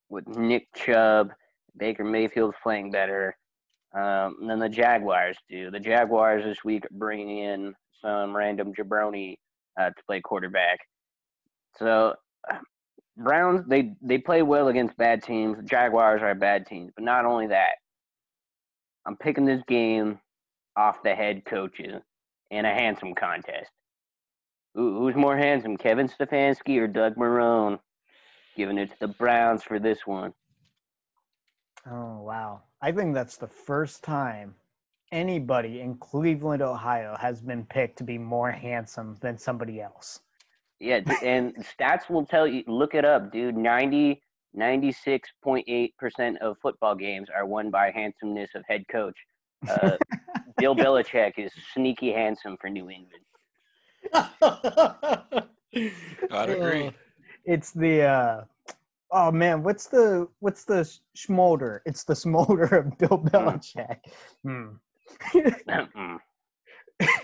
with 0.08 0.26
Nick 0.26 0.68
Chubb, 0.74 1.32
Baker 1.76 2.02
Mayfield's 2.02 2.56
playing 2.62 2.90
better 2.90 3.36
um, 3.94 4.36
than 4.46 4.58
the 4.58 4.68
Jaguars 4.68 5.36
do. 5.48 5.70
The 5.70 5.80
Jaguars 5.80 6.44
this 6.44 6.64
week 6.64 6.84
are 6.84 6.88
bringing 6.92 7.38
in 7.38 7.74
some 8.02 8.36
random 8.36 8.72
jabroni 8.72 9.36
uh, 9.78 9.90
to 9.90 10.04
play 10.06 10.20
quarterback. 10.20 10.78
So 11.78 12.14
Browns 13.16 13.66
they 13.68 13.94
they 14.02 14.18
play 14.18 14.42
well 14.42 14.68
against 14.68 14.96
bad 14.96 15.22
teams. 15.22 15.58
Jaguars 15.64 16.22
are 16.22 16.34
bad 16.34 16.66
teams, 16.66 16.92
but 16.94 17.04
not 17.04 17.24
only 17.26 17.48
that. 17.48 17.74
I'm 19.06 19.16
picking 19.16 19.44
this 19.44 19.62
game 19.68 20.20
off 20.76 21.02
the 21.02 21.14
head 21.14 21.44
coaches 21.44 22.02
in 22.50 22.64
a 22.64 22.72
handsome 22.72 23.14
contest. 23.14 23.70
who's 24.74 25.16
more 25.16 25.36
handsome, 25.36 25.76
Kevin 25.76 26.08
Stefanski 26.08 26.78
or 26.78 26.86
Doug 26.86 27.16
Marrone? 27.16 27.78
Giving 28.56 28.78
it 28.78 28.90
to 28.90 28.96
the 29.00 29.08
Browns 29.08 29.62
for 29.62 29.78
this 29.78 30.00
one. 30.06 30.32
Oh 31.86 32.22
wow! 32.22 32.62
I 32.82 32.92
think 32.92 33.14
that's 33.14 33.36
the 33.36 33.48
first 33.48 34.02
time 34.02 34.54
anybody 35.12 35.80
in 35.80 35.96
Cleveland, 35.96 36.62
Ohio, 36.62 37.16
has 37.18 37.40
been 37.40 37.64
picked 37.64 37.98
to 37.98 38.04
be 38.04 38.18
more 38.18 38.50
handsome 38.50 39.16
than 39.20 39.38
somebody 39.38 39.80
else. 39.80 40.20
Yeah, 40.78 41.00
and 41.22 41.54
stats 41.56 42.08
will 42.08 42.24
tell 42.24 42.46
you. 42.46 42.62
Look 42.66 42.94
it 42.94 43.04
up, 43.04 43.32
dude. 43.32 43.56
90, 43.56 44.22
96.8% 44.56 46.36
of 46.38 46.56
football 46.62 46.94
games 46.94 47.28
are 47.34 47.46
won 47.46 47.70
by 47.70 47.90
handsomeness 47.90 48.50
of 48.54 48.64
head 48.66 48.84
coach. 48.90 49.16
Uh, 49.68 49.96
Bill 50.58 50.74
Belichick 50.74 51.38
is 51.38 51.52
sneaky 51.74 52.12
handsome 52.12 52.56
for 52.58 52.70
New 52.70 52.88
England. 52.90 53.24
I'd 56.30 56.50
agree. 56.50 56.92
It's 57.44 57.72
the 57.72 58.02
uh, 58.02 58.44
oh 59.10 59.30
man, 59.30 59.62
what's 59.62 59.86
the 59.86 60.28
what's 60.40 60.64
the 60.64 60.90
smolder? 61.14 61.82
It's 61.86 62.04
the 62.04 62.14
smolder 62.14 62.64
of 62.64 62.98
Bill 62.98 63.18
hmm. 63.18 63.28
Belichick. 63.28 63.98
Mm. 64.46 64.78
mm. 65.66 66.18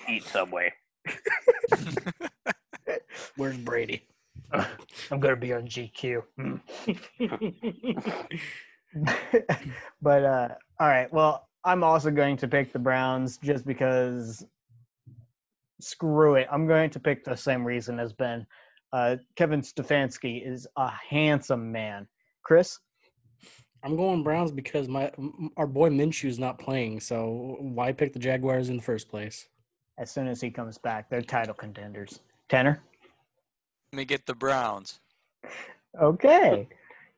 Eat 0.09 0.25
Subway. 0.25 0.73
Where's 3.37 3.59
Brady? 3.59 4.09
I'm 4.52 5.21
gonna 5.21 5.37
be 5.37 5.52
on 5.52 5.69
GQ. 5.69 6.23
but 10.02 10.25
uh, 10.25 10.49
all 10.81 10.88
right. 10.88 11.12
Well, 11.12 11.49
I'm 11.64 11.85
also 11.85 12.11
going 12.11 12.37
to 12.38 12.49
pick 12.49 12.73
the 12.73 12.78
Browns 12.78 13.38
just 13.38 13.66
because. 13.66 14.45
Screw 15.78 16.37
it. 16.37 16.49
I'm 16.50 16.66
going 16.66 16.88
to 16.88 16.99
pick 16.99 17.23
the 17.23 17.37
same 17.37 17.62
reason 17.62 18.00
as 18.00 18.14
Ben. 18.14 18.47
Uh, 18.93 19.16
Kevin 19.37 19.62
Stefanski 19.62 20.47
is 20.47 20.66
a 20.76 20.90
handsome 21.09 21.71
man. 21.73 22.07
Chris. 22.43 22.78
I'm 23.85 23.97
going 23.97 24.25
Browns 24.25 24.50
because 24.50 24.88
my 24.88 25.12
our 25.57 25.66
boy 25.66 25.90
Minshew 25.90 26.28
is 26.28 26.40
not 26.40 26.59
playing. 26.59 26.99
So 26.99 27.57
why 27.61 27.93
pick 27.93 28.12
the 28.12 28.19
Jaguars 28.19 28.69
in 28.69 28.76
the 28.76 28.83
first 28.83 29.09
place? 29.09 29.47
As 29.99 30.11
soon 30.11 30.26
as 30.26 30.40
he 30.40 30.50
comes 30.50 30.76
back, 30.76 31.09
they're 31.09 31.23
title 31.23 31.55
contenders. 31.55 32.19
Tanner. 32.49 32.83
Let 33.93 33.97
me 33.97 34.05
get 34.05 34.26
the 34.26 34.35
Browns. 34.35 34.99
Okay. 36.00 36.66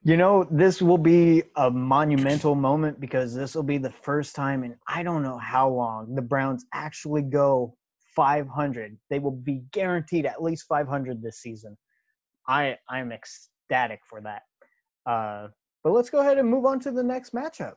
You 0.04 0.16
know, 0.16 0.46
this 0.50 0.82
will 0.82 0.98
be 0.98 1.42
a 1.56 1.70
monumental 1.70 2.54
moment 2.54 3.00
because 3.00 3.34
this 3.34 3.54
will 3.54 3.62
be 3.62 3.78
the 3.78 3.90
first 4.02 4.34
time 4.34 4.62
in 4.62 4.76
I 4.87 5.02
don't 5.02 5.22
know 5.22 5.38
how 5.38 5.70
long 5.70 6.14
the 6.14 6.22
Browns 6.22 6.66
actually 6.75 7.22
go 7.22 7.77
500. 8.18 8.98
They 9.10 9.20
will 9.20 9.30
be 9.30 9.62
guaranteed 9.70 10.26
at 10.26 10.42
least 10.42 10.66
500 10.66 11.22
this 11.22 11.38
season. 11.38 11.78
I 12.48 12.76
I'm 12.90 13.12
ecstatic 13.12 14.00
for 14.04 14.20
that. 14.22 14.42
Uh, 15.06 15.48
but 15.84 15.92
let's 15.92 16.10
go 16.10 16.18
ahead 16.18 16.37
and 16.37 16.50
move 16.50 16.66
on 16.66 16.80
to 16.80 16.90
the 16.90 17.02
next 17.02 17.32
matchup. 17.32 17.75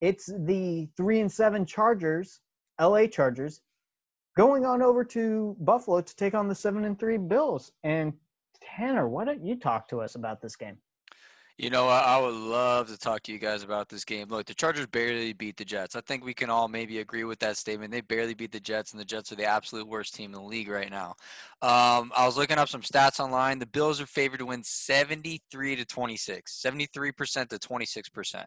It's 0.00 0.26
the 0.26 0.88
three 0.96 1.20
and 1.20 1.30
seven 1.30 1.64
Chargers, 1.64 2.40
LA 2.80 3.06
Chargers, 3.06 3.60
going 4.36 4.66
on 4.66 4.82
over 4.82 5.04
to 5.04 5.56
Buffalo 5.60 6.00
to 6.00 6.16
take 6.16 6.34
on 6.34 6.48
the 6.48 6.56
seven 6.56 6.86
and 6.86 6.98
three 6.98 7.16
Bills. 7.16 7.70
And 7.84 8.14
Tanner, 8.60 9.08
why 9.08 9.24
don't 9.24 9.46
you 9.46 9.54
talk 9.54 9.86
to 9.90 10.00
us 10.00 10.16
about 10.16 10.42
this 10.42 10.56
game? 10.56 10.76
You 11.56 11.70
know, 11.70 11.86
I, 11.86 12.00
I 12.00 12.20
would 12.20 12.34
love 12.34 12.88
to 12.88 12.98
talk 12.98 13.22
to 13.22 13.32
you 13.32 13.38
guys 13.38 13.62
about 13.62 13.88
this 13.88 14.04
game. 14.04 14.26
Look, 14.28 14.46
the 14.46 14.54
Chargers 14.54 14.88
barely 14.88 15.32
beat 15.32 15.56
the 15.56 15.64
Jets. 15.64 15.94
I 15.94 16.00
think 16.00 16.24
we 16.24 16.34
can 16.34 16.50
all 16.50 16.66
maybe 16.66 16.98
agree 16.98 17.22
with 17.22 17.38
that 17.38 17.56
statement. 17.56 17.92
They 17.92 18.00
barely 18.00 18.34
beat 18.34 18.50
the 18.50 18.58
Jets, 18.58 18.90
and 18.90 19.00
the 19.00 19.04
Jets 19.04 19.30
are 19.30 19.36
the 19.36 19.44
absolute 19.44 19.86
worst 19.86 20.16
team 20.16 20.34
in 20.34 20.40
the 20.40 20.42
league 20.42 20.68
right 20.68 20.90
now. 20.90 21.10
Um, 21.62 22.10
I 22.16 22.26
was 22.26 22.36
looking 22.36 22.58
up 22.58 22.68
some 22.68 22.82
stats 22.82 23.20
online. 23.20 23.60
The 23.60 23.66
Bills 23.66 24.00
are 24.00 24.06
favored 24.06 24.38
to 24.38 24.46
win 24.46 24.64
73 24.64 25.76
to 25.76 25.84
26, 25.84 26.60
73% 26.60 27.48
to 27.48 27.58
26%. 27.58 28.46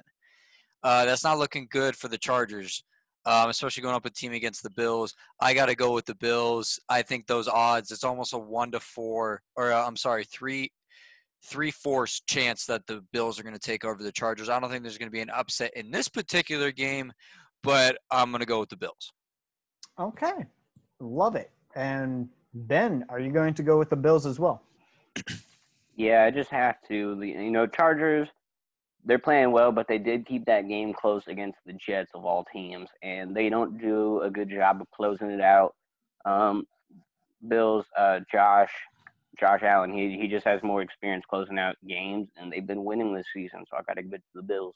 Uh, 0.84 1.06
that's 1.06 1.24
not 1.24 1.40
looking 1.40 1.68
good 1.72 1.96
for 1.96 2.10
the 2.10 2.18
Chargers, 2.18 2.84
um, 3.26 3.50
especially 3.50 3.84
going 3.84 3.96
up 3.96 4.06
a 4.06 4.10
team 4.10 4.34
against 4.34 4.64
the 4.64 4.70
Bills. 4.70 5.16
I 5.40 5.54
got 5.54 5.68
to 5.68 5.76
go 5.76 5.94
with 5.94 6.06
the 6.06 6.16
Bills. 6.16 6.78
I 6.90 7.04
think 7.04 7.26
those 7.26 7.48
odds, 7.48 7.90
it's 7.90 8.04
almost 8.04 8.34
a 8.34 8.38
one 8.38 8.72
to 8.72 8.82
four, 8.82 9.44
or 9.56 9.72
uh, 9.72 9.88
I'm 9.88 9.96
sorry, 9.96 10.26
three 10.26 10.72
three 11.48 11.72
fourths 11.72 12.22
chance 12.27 12.66
that 12.66 12.86
the 12.88 13.04
Bills 13.13 13.39
are 13.39 13.44
going 13.44 13.56
to 13.56 13.60
take 13.60 13.86
over 13.86 14.01
the 14.04 14.12
Chargers. 14.12 14.50
I 14.50 14.60
don't 14.60 14.70
think 14.70 14.84
there's 14.84 14.98
going 14.98 15.10
to 15.10 15.13
be 15.13 15.22
an 15.22 15.30
upset 15.30 15.72
in 15.75 15.92
this 15.92 16.08
particular 16.08 16.72
game, 16.72 17.12
but 17.63 17.98
I'm 18.12 18.32
going 18.32 18.42
to 18.42 18.46
go 18.46 18.60
with 18.60 18.70
the 18.70 18.77
Bills. 18.77 19.13
Okay, 20.00 20.46
love 21.00 21.36
it. 21.36 21.51
And 21.75 22.30
Ben, 22.54 23.06
are 23.10 23.20
you 23.20 23.32
going 23.32 23.54
to 23.56 23.63
go 23.63 23.77
with 23.77 23.89
the 23.89 23.96
Bills 23.96 24.25
as 24.25 24.39
well? 24.39 24.62
Yeah, 25.96 26.25
I 26.25 26.32
just 26.32 26.51
have 26.51 26.75
to. 26.89 27.20
You 27.24 27.50
know, 27.50 27.66
Chargers, 27.66 28.27
they're 29.04 29.18
playing 29.18 29.51
well, 29.51 29.72
but 29.72 29.88
they 29.88 29.98
did 29.98 30.27
keep 30.27 30.46
that 30.46 30.68
game 30.68 30.94
close 30.94 31.24
against 31.27 31.58
the 31.66 31.74
Jets 31.74 32.12
of 32.13 32.24
all 32.24 32.46
teams, 32.54 32.89
and 33.01 33.36
they 33.36 33.50
don't 33.50 33.80
do 33.82 34.22
a 34.22 34.30
good 34.30 34.50
job 34.50 34.82
of 34.82 34.88
closing 34.92 35.32
it 35.32 35.42
out. 35.42 35.74
Um, 36.25 36.68
Bills, 37.48 37.86
uh, 37.98 38.20
Josh, 38.32 38.72
Josh 39.39 39.62
Allen, 39.63 39.94
he 39.94 40.17
he 40.20 40.27
just 40.27 40.46
has 40.46 40.62
more 40.63 40.82
experience 40.82 41.24
closing 41.29 41.60
out 41.60 41.75
games, 41.88 42.27
and 42.38 42.51
they've 42.51 42.65
been 42.65 42.84
winning 42.84 43.13
this 43.13 43.27
season. 43.34 43.63
So 43.70 43.77
I 43.77 43.82
got 43.84 43.96
to 43.96 44.03
give 44.03 44.13
it 44.13 44.24
to 44.34 44.41
the 44.41 44.44
Bills. 44.44 44.75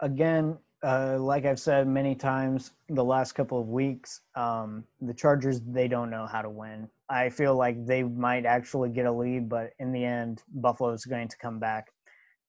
Again, 0.00 0.58
uh, 0.82 1.16
like 1.18 1.44
I've 1.44 1.60
said 1.60 1.86
many 1.86 2.14
times 2.14 2.72
the 2.88 3.04
last 3.04 3.32
couple 3.32 3.60
of 3.60 3.68
weeks, 3.68 4.20
um, 4.34 4.84
the 5.00 5.14
Chargers 5.14 5.60
they 5.60 5.88
don't 5.88 6.10
know 6.10 6.26
how 6.26 6.42
to 6.42 6.50
win. 6.50 6.88
I 7.08 7.30
feel 7.30 7.56
like 7.56 7.84
they 7.86 8.02
might 8.02 8.46
actually 8.46 8.90
get 8.90 9.06
a 9.06 9.12
lead, 9.12 9.48
but 9.48 9.70
in 9.78 9.92
the 9.92 10.04
end, 10.04 10.42
Buffalo's 10.54 11.04
going 11.04 11.28
to 11.28 11.36
come 11.38 11.58
back. 11.58 11.86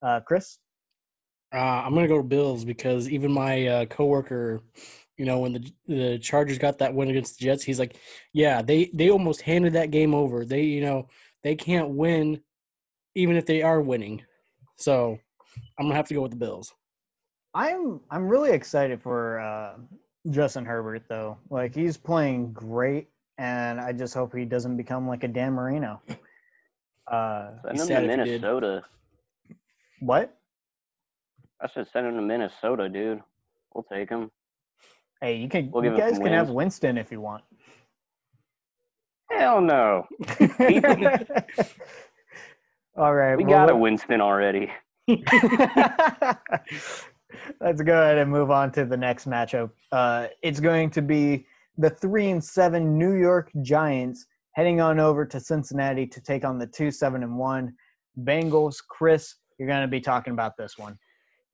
Uh, 0.02 0.20
Chris, 0.22 0.58
uh, 1.54 1.84
I'm 1.86 1.94
gonna 1.94 2.08
go 2.08 2.18
to 2.18 2.24
Bills 2.24 2.66
because 2.66 3.08
even 3.10 3.32
my 3.32 3.68
uh, 3.68 3.86
coworker 3.86 4.64
you 5.18 5.26
know, 5.26 5.40
when 5.40 5.54
the 5.54 5.74
the 5.88 6.20
Chargers 6.20 6.58
got 6.58 6.80
that 6.80 6.94
win 6.94 7.10
against 7.10 7.38
the 7.40 7.46
Jets, 7.46 7.64
he's 7.64 7.80
like, 7.80 7.98
"Yeah, 8.34 8.62
they 8.62 8.90
they 8.94 9.10
almost 9.10 9.42
handed 9.42 9.74
that 9.74 9.92
game 9.92 10.14
over. 10.16 10.46
They, 10.46 10.64
you 10.64 10.82
know, 10.82 11.08
they 11.44 11.56
can't 11.56 11.90
win 11.90 12.42
even 13.16 13.36
if 13.36 13.46
they 13.46 13.62
are 13.62 13.82
winning." 13.82 14.24
So, 14.78 15.20
I'm 15.78 15.86
gonna 15.86 15.96
have 15.96 16.08
to 16.08 16.14
go 16.14 16.22
with 16.22 16.32
the 16.32 16.38
Bills. 16.38 16.74
I'm 17.54 18.02
I'm 18.10 18.28
really 18.28 18.52
excited 18.52 19.02
for 19.02 19.40
uh, 19.40 19.76
Justin 20.32 20.66
Herbert 20.66 21.04
though. 21.08 21.38
Like 21.50 21.76
he's 21.76 21.98
playing 21.98 22.54
great, 22.54 23.10
and 23.38 23.80
I 23.80 23.94
just 23.94 24.14
hope 24.14 24.36
he 24.36 24.46
doesn't 24.46 24.78
become 24.78 25.08
like 25.08 25.24
a 25.24 25.28
Dan 25.28 25.54
Marino. 25.54 26.02
Uh, 27.06 27.52
send 27.76 27.92
him 27.92 28.02
to 28.02 28.08
Minnesota. 28.08 28.82
What? 30.00 30.38
I 31.62 31.68
said 31.68 31.88
send 31.92 32.08
him 32.08 32.16
to 32.16 32.22
Minnesota, 32.22 32.90
dude. 32.90 33.22
We'll 33.74 33.84
take 33.84 34.10
him. 34.10 34.32
Hey, 35.24 35.38
you 35.38 35.48
can. 35.48 35.72
We'll 35.72 35.86
you 35.86 35.96
guys 35.96 36.20
can 36.20 36.28
have 36.28 36.50
Winston 36.50 36.98
if 36.98 37.10
you 37.10 37.22
want. 37.22 37.46
Hell 39.32 39.62
no. 39.62 40.06
All 42.98 43.16
right. 43.16 43.38
We 43.38 43.46
well, 43.46 43.54
got 43.54 43.72
a 43.72 43.76
Winston 43.76 44.20
already. 44.20 44.70
Let's 45.08 45.22
go 47.82 48.02
ahead 48.02 48.18
and 48.18 48.30
move 48.30 48.52
on 48.52 48.74
to 48.74 48.84
the 48.84 48.98
next 48.98 49.26
matchup. 49.26 49.72
Uh, 49.94 50.28
it's 50.42 50.60
going 50.60 50.90
to 50.90 51.02
be 51.02 51.46
the 51.78 51.90
three 51.90 52.30
and 52.30 52.44
seven 52.44 52.98
New 53.00 53.14
York 53.14 53.50
Giants 53.62 54.26
heading 54.52 54.82
on 54.82 55.00
over 55.00 55.26
to 55.26 55.40
Cincinnati 55.40 56.06
to 56.06 56.20
take 56.20 56.44
on 56.44 56.60
the 56.60 56.68
two 56.68 56.92
seven 56.92 57.24
and 57.24 57.38
one 57.38 57.74
Bengals. 58.24 58.76
Chris, 58.86 59.36
you're 59.58 59.70
going 59.70 59.84
to 59.84 59.88
be 59.88 60.02
talking 60.02 60.34
about 60.34 60.58
this 60.58 60.78
one. 60.78 61.00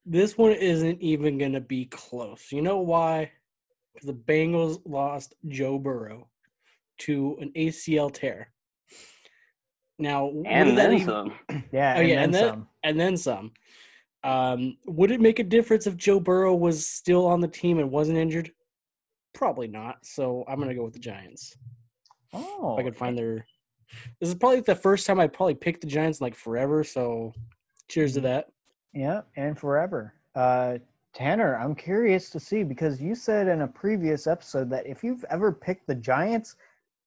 This 0.08 0.40
one 0.40 0.54
isn't 0.54 1.00
even 1.04 1.38
going 1.38 1.54
to 1.54 1.62
be 1.62 1.86
close. 1.86 2.52
You 2.52 2.64
know 2.64 2.80
why? 2.80 3.30
Because 3.94 4.08
the 4.08 4.14
Bengals 4.14 4.80
lost 4.86 5.36
Joe 5.48 5.78
Burrow 5.78 6.28
to 7.00 7.38
an 7.40 7.52
ACL 7.56 8.14
tear. 8.14 8.52
Now, 9.98 10.32
and 10.46 10.78
then 10.78 10.94
even, 10.94 11.06
some. 11.06 11.34
Yeah, 11.74 11.96
oh, 11.98 12.02
yeah, 12.02 12.22
and 12.22 12.34
then, 12.34 12.50
some. 12.50 12.68
and 12.84 13.00
then 13.00 13.18
some. 13.18 13.52
Um, 14.24 14.78
would 14.86 15.12
it 15.12 15.22
make 15.22 15.40
a 15.40 15.44
difference 15.44 15.88
if 15.88 15.98
Joe 15.98 16.20
Burrow 16.20 16.56
was 16.56 16.88
still 16.88 17.26
on 17.26 17.42
the 17.42 17.48
team 17.48 17.80
and 17.80 17.92
wasn't 17.92 18.18
injured? 18.18 18.52
Probably 19.34 19.68
not. 19.68 19.98
So 20.06 20.46
I'm 20.48 20.60
gonna 20.60 20.76
go 20.76 20.84
with 20.84 20.94
the 20.94 21.00
Giants. 21.00 21.58
Oh, 22.34 22.74
if 22.74 22.80
I 22.80 22.84
could 22.84 22.96
find 22.96 23.18
their. 23.18 23.46
This 24.20 24.30
is 24.30 24.36
probably 24.36 24.62
the 24.62 24.76
first 24.76 25.06
time 25.06 25.20
I 25.20 25.28
probably 25.28 25.56
picked 25.56 25.82
the 25.82 25.88
Giants 25.88 26.20
in 26.20 26.26
like 26.26 26.36
forever. 26.36 26.84
So, 26.84 27.34
cheers 27.90 28.14
to 28.14 28.20
mm-hmm. 28.20 28.28
that. 28.28 28.48
Yeah, 28.94 29.22
and 29.36 29.58
forever. 29.58 30.14
Uh, 30.36 30.78
Tanner, 31.14 31.58
I'm 31.58 31.76
curious 31.76 32.30
to 32.32 32.40
see 32.40 32.64
because 32.64 33.02
you 33.02 33.16
said 33.16 33.48
in 33.48 33.62
a 33.62 33.68
previous 33.68 34.28
episode 34.28 34.70
that 34.70 34.86
if 34.86 35.04
you've 35.04 35.26
ever 35.30 35.52
picked 35.52 35.88
the 35.88 35.96
Giants 35.96 36.56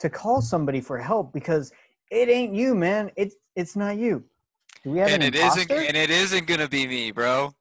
to 0.00 0.10
call 0.10 0.38
mm-hmm. 0.38 0.46
somebody 0.46 0.80
for 0.80 0.98
help 0.98 1.32
because 1.32 1.72
it 2.10 2.28
ain't 2.28 2.54
you, 2.54 2.74
man. 2.74 3.10
It's 3.16 3.36
it's 3.56 3.76
not 3.76 3.96
you. 3.96 4.24
Do 4.82 4.90
we 4.90 4.98
have 4.98 5.08
and 5.08 5.22
an 5.22 5.34
it 5.34 5.36
imposter? 5.36 5.74
isn't 5.74 5.88
and 5.88 5.96
it 5.96 6.10
isn't 6.10 6.46
gonna 6.46 6.68
be 6.68 6.86
me, 6.86 7.10
bro. 7.12 7.54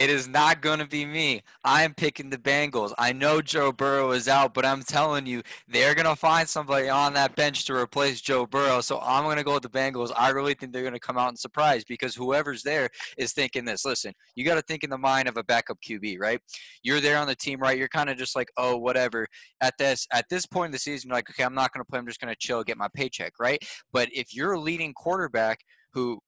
It 0.00 0.08
is 0.08 0.26
not 0.26 0.62
going 0.62 0.78
to 0.78 0.86
be 0.86 1.04
me. 1.04 1.42
I'm 1.62 1.92
picking 1.92 2.30
the 2.30 2.38
Bengals. 2.38 2.94
I 2.96 3.12
know 3.12 3.42
Joe 3.42 3.70
Burrow 3.70 4.12
is 4.12 4.28
out, 4.28 4.54
but 4.54 4.64
I'm 4.64 4.82
telling 4.82 5.26
you, 5.26 5.42
they're 5.68 5.94
going 5.94 6.06
to 6.06 6.16
find 6.16 6.48
somebody 6.48 6.88
on 6.88 7.12
that 7.12 7.36
bench 7.36 7.66
to 7.66 7.74
replace 7.74 8.22
Joe 8.22 8.46
Burrow. 8.46 8.80
So 8.80 8.98
I'm 9.00 9.24
going 9.24 9.36
to 9.36 9.44
go 9.44 9.52
with 9.52 9.62
the 9.62 9.68
Bengals. 9.68 10.10
I 10.16 10.30
really 10.30 10.54
think 10.54 10.72
they're 10.72 10.80
going 10.80 10.94
to 10.94 11.00
come 11.00 11.18
out 11.18 11.28
and 11.28 11.38
surprise 11.38 11.84
because 11.84 12.14
whoever's 12.14 12.62
there 12.62 12.88
is 13.18 13.34
thinking 13.34 13.66
this. 13.66 13.84
Listen, 13.84 14.14
you 14.34 14.42
got 14.42 14.54
to 14.54 14.62
think 14.62 14.84
in 14.84 14.88
the 14.88 14.96
mind 14.96 15.28
of 15.28 15.36
a 15.36 15.44
backup 15.44 15.76
QB, 15.86 16.18
right? 16.18 16.40
You're 16.82 17.02
there 17.02 17.18
on 17.18 17.26
the 17.26 17.36
team, 17.36 17.60
right? 17.60 17.76
You're 17.76 17.88
kind 17.88 18.08
of 18.08 18.16
just 18.16 18.34
like, 18.34 18.48
oh, 18.56 18.78
whatever. 18.78 19.26
At 19.60 19.74
this 19.76 20.06
at 20.14 20.24
this 20.30 20.46
point 20.46 20.68
in 20.68 20.72
the 20.72 20.78
season, 20.78 21.08
you're 21.08 21.16
like, 21.16 21.28
okay, 21.28 21.44
I'm 21.44 21.54
not 21.54 21.74
going 21.74 21.84
to 21.84 21.88
play. 21.88 21.98
I'm 21.98 22.06
just 22.06 22.22
going 22.22 22.32
to 22.32 22.38
chill, 22.38 22.64
get 22.64 22.78
my 22.78 22.88
paycheck, 22.94 23.34
right? 23.38 23.62
But 23.92 24.08
if 24.14 24.34
you're 24.34 24.52
a 24.52 24.60
leading 24.60 24.94
quarterback 24.94 25.60
who 25.92 26.20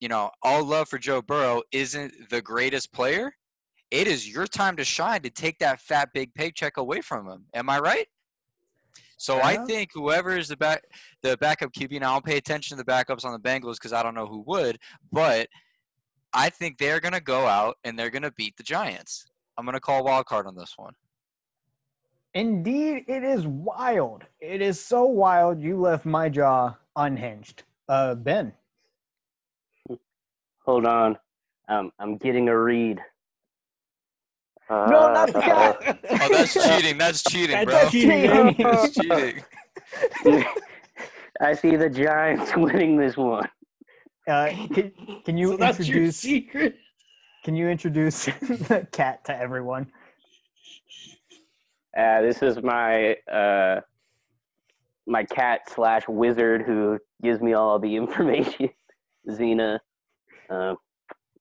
you 0.00 0.08
know, 0.08 0.30
all 0.42 0.64
love 0.64 0.88
for 0.88 0.98
Joe 0.98 1.22
Burrow 1.22 1.62
isn't 1.72 2.30
the 2.30 2.40
greatest 2.40 2.92
player, 2.92 3.32
it 3.90 4.06
is 4.06 4.28
your 4.28 4.46
time 4.46 4.76
to 4.76 4.84
shine 4.84 5.22
to 5.22 5.30
take 5.30 5.58
that 5.58 5.80
fat 5.80 6.10
big 6.14 6.32
paycheck 6.34 6.76
away 6.76 7.00
from 7.00 7.28
him. 7.28 7.44
Am 7.54 7.68
I 7.68 7.80
right? 7.80 8.06
So 9.16 9.36
yeah. 9.36 9.46
I 9.46 9.56
think 9.66 9.90
whoever 9.92 10.36
is 10.36 10.48
the 10.48 10.56
back 10.56 10.82
the 11.22 11.36
backup 11.36 11.72
QB 11.72 12.00
now, 12.00 12.14
I'll 12.14 12.22
pay 12.22 12.38
attention 12.38 12.76
to 12.76 12.82
the 12.82 12.90
backups 12.90 13.24
on 13.24 13.32
the 13.32 13.38
Bengals 13.38 13.74
because 13.74 13.92
I 13.92 14.02
don't 14.02 14.14
know 14.14 14.26
who 14.26 14.42
would, 14.46 14.78
but 15.12 15.48
I 16.32 16.48
think 16.48 16.78
they're 16.78 17.00
gonna 17.00 17.20
go 17.20 17.46
out 17.46 17.76
and 17.84 17.98
they're 17.98 18.10
gonna 18.10 18.30
beat 18.30 18.56
the 18.56 18.62
Giants. 18.62 19.26
I'm 19.58 19.66
gonna 19.66 19.80
call 19.80 20.04
wild 20.04 20.24
card 20.26 20.46
on 20.46 20.54
this 20.54 20.74
one. 20.76 20.94
Indeed, 22.32 23.04
it 23.08 23.24
is 23.24 23.46
wild. 23.46 24.24
It 24.40 24.62
is 24.62 24.80
so 24.80 25.04
wild 25.04 25.60
you 25.60 25.78
left 25.78 26.06
my 26.06 26.28
jaw 26.28 26.76
unhinged. 26.96 27.64
Uh, 27.88 28.14
Ben. 28.14 28.52
Hold 30.64 30.86
on. 30.86 31.18
Um, 31.68 31.92
I'm 31.98 32.16
getting 32.16 32.48
a 32.48 32.58
read. 32.58 33.00
Uh, 34.68 34.86
no, 34.88 35.12
not 35.12 35.32
that. 35.32 35.98
oh, 36.10 36.28
that's 36.30 36.54
cheating. 36.54 36.96
That's 36.96 37.22
cheating, 37.24 37.56
that's 37.56 37.70
bro. 37.70 37.88
Cheating. 37.88 38.56
that's 38.58 38.94
cheating. 38.94 39.42
I 41.40 41.54
see 41.54 41.76
the 41.76 41.88
Giants 41.88 42.52
winning 42.56 42.96
this 42.96 43.16
one. 43.16 43.48
Uh, 44.28 44.50
can, 44.72 44.92
can 45.24 45.36
you 45.36 45.56
so 45.56 45.64
introduce 45.64 46.18
secret? 46.18 46.76
Can 47.44 47.56
you 47.56 47.68
introduce 47.68 48.24
the 48.40 48.86
cat 48.92 49.24
to 49.24 49.36
everyone? 49.36 49.90
Uh, 51.96 52.20
this 52.20 52.42
is 52.42 52.62
my 52.62 53.14
uh, 53.32 53.80
my 55.06 55.24
cat 55.24 55.62
slash 55.68 56.02
wizard 56.06 56.62
who 56.62 56.98
gives 57.22 57.40
me 57.40 57.54
all 57.54 57.78
the 57.78 57.96
information. 57.96 58.68
Xena. 59.28 59.78
Uh, 60.50 60.74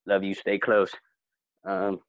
love 0.06 0.24
you. 0.24 0.34
Stay 0.34 0.58
close. 0.58 0.92
Um, 1.66 2.00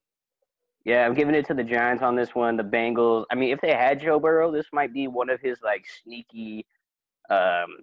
yeah, 0.85 1.05
I'm 1.05 1.13
giving 1.13 1.35
it 1.35 1.45
to 1.47 1.53
the 1.53 1.63
Giants 1.63 2.01
on 2.01 2.15
this 2.15 2.33
one. 2.33 2.57
The 2.57 2.63
Bengals. 2.63 3.25
I 3.31 3.35
mean, 3.35 3.51
if 3.51 3.61
they 3.61 3.73
had 3.73 4.01
Joe 4.01 4.19
Burrow, 4.19 4.51
this 4.51 4.67
might 4.73 4.93
be 4.93 5.07
one 5.07 5.29
of 5.29 5.39
his 5.41 5.59
like 5.63 5.85
sneaky, 6.03 6.65
um, 7.29 7.77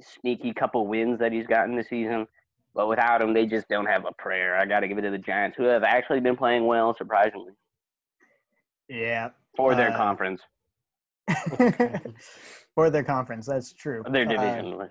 sneaky 0.00 0.52
couple 0.52 0.86
wins 0.86 1.18
that 1.18 1.32
he's 1.32 1.46
gotten 1.46 1.76
this 1.76 1.88
season. 1.88 2.26
But 2.74 2.88
without 2.88 3.20
him, 3.20 3.34
they 3.34 3.46
just 3.46 3.68
don't 3.68 3.86
have 3.86 4.06
a 4.06 4.12
prayer. 4.12 4.56
I 4.56 4.64
got 4.64 4.80
to 4.80 4.88
give 4.88 4.98
it 4.98 5.02
to 5.02 5.10
the 5.10 5.18
Giants, 5.18 5.56
who 5.56 5.64
have 5.64 5.82
actually 5.82 6.20
been 6.20 6.36
playing 6.36 6.66
well, 6.66 6.94
surprisingly. 6.96 7.52
Yeah. 8.88 9.30
For 9.56 9.74
their 9.74 9.90
uh, 9.90 9.96
conference. 9.96 10.40
For 12.74 12.88
their 12.90 13.04
conference, 13.04 13.46
that's 13.46 13.72
true. 13.72 14.02
Their 14.10 14.26
uh, 14.26 14.30
division. 14.30 14.80
Uh, 14.80 14.88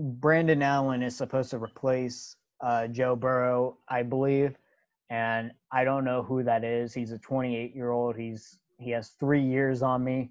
Brandon 0.00 0.62
Allen 0.62 1.02
is 1.02 1.14
supposed 1.16 1.50
to 1.50 1.58
replace 1.58 2.36
uh, 2.62 2.86
Joe 2.88 3.14
Burrow, 3.16 3.78
I 3.88 4.02
believe, 4.02 4.56
and 5.10 5.52
I 5.72 5.84
don't 5.84 6.04
know 6.04 6.22
who 6.22 6.42
that 6.44 6.64
is. 6.64 6.94
He's 6.94 7.12
a 7.12 7.18
28 7.18 7.74
year 7.74 7.90
old. 7.90 8.16
He's 8.16 8.58
he 8.78 8.90
has 8.92 9.10
three 9.20 9.42
years 9.42 9.82
on 9.82 10.02
me, 10.02 10.30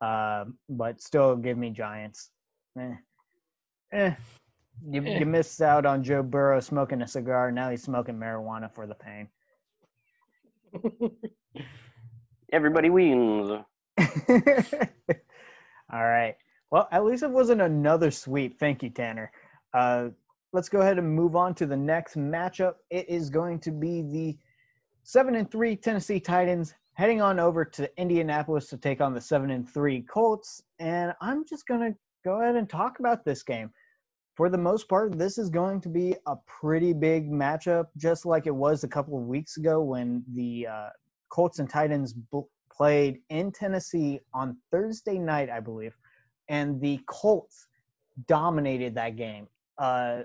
uh, 0.00 0.46
but 0.70 1.00
still 1.02 1.36
give 1.36 1.58
me 1.58 1.70
Giants. 1.70 2.30
Eh. 2.78 2.94
Eh. 3.92 4.14
You, 4.88 5.02
Eh. 5.04 5.18
you 5.18 5.26
missed 5.26 5.60
out 5.60 5.84
on 5.84 6.02
Joe 6.02 6.22
Burrow 6.22 6.60
smoking 6.60 7.02
a 7.02 7.06
cigar. 7.08 7.52
Now 7.52 7.70
he's 7.70 7.82
smoking 7.82 8.16
marijuana 8.16 8.72
for 8.72 8.86
the 8.86 8.94
pain. 8.94 9.28
Everybody 12.52 12.88
wins. 12.88 13.50
All 15.92 16.04
right. 16.04 16.36
Well, 16.70 16.88
at 16.92 17.04
least 17.04 17.22
it 17.22 17.30
wasn't 17.30 17.62
another 17.62 18.10
sweep. 18.10 18.58
Thank 18.58 18.82
you, 18.82 18.90
Tanner. 18.90 19.32
Uh, 19.74 20.10
let's 20.52 20.68
go 20.68 20.80
ahead 20.80 20.98
and 20.98 21.14
move 21.14 21.36
on 21.36 21.54
to 21.56 21.66
the 21.66 21.76
next 21.76 22.16
matchup. 22.16 22.74
It 22.90 23.08
is 23.08 23.30
going 23.30 23.58
to 23.60 23.70
be 23.70 24.02
the 24.02 24.38
seven 25.02 25.34
and 25.34 25.50
three 25.50 25.74
Tennessee 25.76 26.20
Titans 26.20 26.74
heading 26.94 27.22
on 27.22 27.40
over 27.40 27.64
to 27.64 27.90
Indianapolis 28.00 28.68
to 28.68 28.76
take 28.76 29.00
on 29.00 29.14
the 29.14 29.20
seven 29.20 29.50
and 29.50 29.68
three 29.68 30.02
Colts. 30.02 30.62
And 30.78 31.12
I'm 31.20 31.44
just 31.44 31.66
going 31.66 31.80
to 31.80 31.98
go 32.24 32.40
ahead 32.40 32.56
and 32.56 32.68
talk 32.68 33.00
about 33.00 33.24
this 33.24 33.42
game. 33.42 33.70
For 34.36 34.48
the 34.48 34.58
most 34.58 34.88
part, 34.88 35.18
this 35.18 35.38
is 35.38 35.50
going 35.50 35.80
to 35.82 35.88
be 35.88 36.14
a 36.26 36.36
pretty 36.46 36.92
big 36.92 37.30
matchup, 37.30 37.86
just 37.96 38.24
like 38.24 38.46
it 38.46 38.54
was 38.54 38.84
a 38.84 38.88
couple 38.88 39.18
of 39.18 39.24
weeks 39.24 39.56
ago 39.56 39.82
when 39.82 40.24
the 40.34 40.66
uh, 40.66 40.88
Colts 41.30 41.58
and 41.58 41.68
Titans 41.68 42.12
b- 42.12 42.40
played 42.72 43.18
in 43.28 43.52
Tennessee 43.52 44.20
on 44.32 44.56
Thursday 44.70 45.18
night, 45.18 45.50
I 45.50 45.60
believe, 45.60 45.94
and 46.50 46.80
the 46.80 47.00
Colts 47.06 47.68
dominated 48.26 48.94
that 48.96 49.16
game. 49.16 49.46
Uh, 49.78 50.22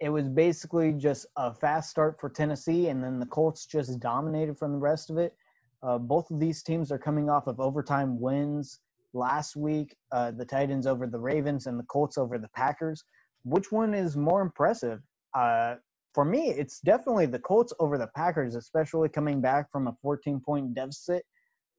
it 0.00 0.10
was 0.10 0.28
basically 0.28 0.92
just 0.92 1.24
a 1.36 1.54
fast 1.54 1.88
start 1.88 2.20
for 2.20 2.28
Tennessee, 2.28 2.88
and 2.88 3.02
then 3.02 3.20
the 3.20 3.26
Colts 3.26 3.64
just 3.64 4.00
dominated 4.00 4.58
from 4.58 4.72
the 4.72 4.78
rest 4.78 5.08
of 5.08 5.16
it. 5.16 5.34
Uh, 5.82 5.96
both 5.96 6.30
of 6.30 6.40
these 6.40 6.62
teams 6.62 6.90
are 6.92 6.98
coming 6.98 7.30
off 7.30 7.46
of 7.46 7.60
overtime 7.60 8.20
wins 8.20 8.80
last 9.14 9.54
week. 9.54 9.96
Uh, 10.10 10.32
the 10.32 10.44
Titans 10.44 10.86
over 10.86 11.06
the 11.06 11.18
Ravens 11.18 11.66
and 11.66 11.78
the 11.78 11.84
Colts 11.84 12.18
over 12.18 12.38
the 12.38 12.48
Packers. 12.48 13.04
Which 13.44 13.70
one 13.70 13.94
is 13.94 14.16
more 14.16 14.42
impressive? 14.42 15.00
Uh, 15.34 15.76
for 16.12 16.24
me, 16.24 16.50
it's 16.50 16.80
definitely 16.80 17.26
the 17.26 17.38
Colts 17.38 17.72
over 17.78 17.98
the 17.98 18.08
Packers, 18.08 18.56
especially 18.56 19.08
coming 19.08 19.40
back 19.40 19.70
from 19.70 19.86
a 19.86 19.96
14 20.02 20.40
point 20.40 20.74
deficit. 20.74 21.24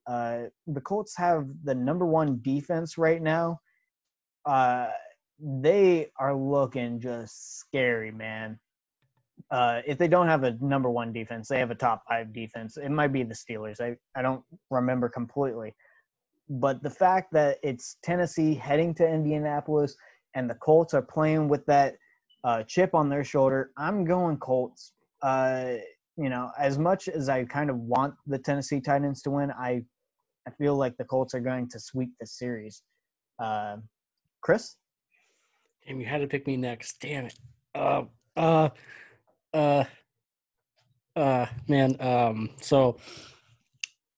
Uh, 0.07 0.43
the 0.67 0.81
Colts 0.81 1.15
have 1.17 1.47
the 1.63 1.75
number 1.75 2.05
one 2.05 2.39
defense 2.41 2.97
right 2.97 3.21
now. 3.21 3.59
Uh, 4.45 4.87
they 5.39 6.07
are 6.19 6.35
looking 6.35 6.99
just 6.99 7.59
scary, 7.59 8.11
man. 8.11 8.59
Uh, 9.51 9.81
if 9.85 9.97
they 9.97 10.07
don't 10.07 10.27
have 10.27 10.43
a 10.43 10.57
number 10.61 10.89
one 10.89 11.11
defense, 11.11 11.47
they 11.47 11.59
have 11.59 11.71
a 11.71 11.75
top 11.75 12.03
five 12.07 12.33
defense. 12.33 12.77
It 12.77 12.89
might 12.89 13.11
be 13.11 13.23
the 13.23 13.35
Steelers. 13.35 13.81
I, 13.81 13.95
I 14.17 14.21
don't 14.21 14.43
remember 14.69 15.09
completely. 15.09 15.75
But 16.49 16.81
the 16.83 16.89
fact 16.89 17.31
that 17.33 17.57
it's 17.63 17.97
Tennessee 18.03 18.55
heading 18.55 18.93
to 18.95 19.07
Indianapolis 19.07 19.95
and 20.35 20.49
the 20.49 20.55
Colts 20.55 20.93
are 20.93 21.01
playing 21.01 21.47
with 21.47 21.65
that 21.65 21.95
uh, 22.43 22.63
chip 22.63 22.93
on 22.93 23.09
their 23.09 23.23
shoulder, 23.23 23.71
I'm 23.77 24.05
going 24.05 24.37
Colts. 24.37 24.93
Uh, 25.21 25.75
you 26.17 26.29
know, 26.29 26.51
as 26.59 26.77
much 26.77 27.07
as 27.07 27.29
I 27.29 27.43
kind 27.45 27.69
of 27.69 27.77
want 27.77 28.13
the 28.27 28.37
Tennessee 28.37 28.81
Titans 28.81 29.21
to 29.23 29.31
win, 29.31 29.51
I 29.51 29.83
I 30.47 30.51
feel 30.51 30.75
like 30.75 30.97
the 30.97 31.05
Colts 31.05 31.33
are 31.33 31.39
going 31.39 31.69
to 31.69 31.79
sweep 31.79 32.09
the 32.19 32.27
series. 32.27 32.83
Uh, 33.39 33.77
Chris, 34.43 34.75
Damn, 35.87 36.01
you 36.01 36.05
had 36.05 36.19
to 36.19 36.27
pick 36.27 36.45
me 36.45 36.57
next. 36.57 36.99
Damn 36.99 37.27
it. 37.27 37.39
Uh, 37.73 38.03
uh, 38.35 38.69
uh, 39.53 39.85
uh, 41.15 41.45
man. 41.69 41.95
Um, 42.01 42.49
so 42.61 42.97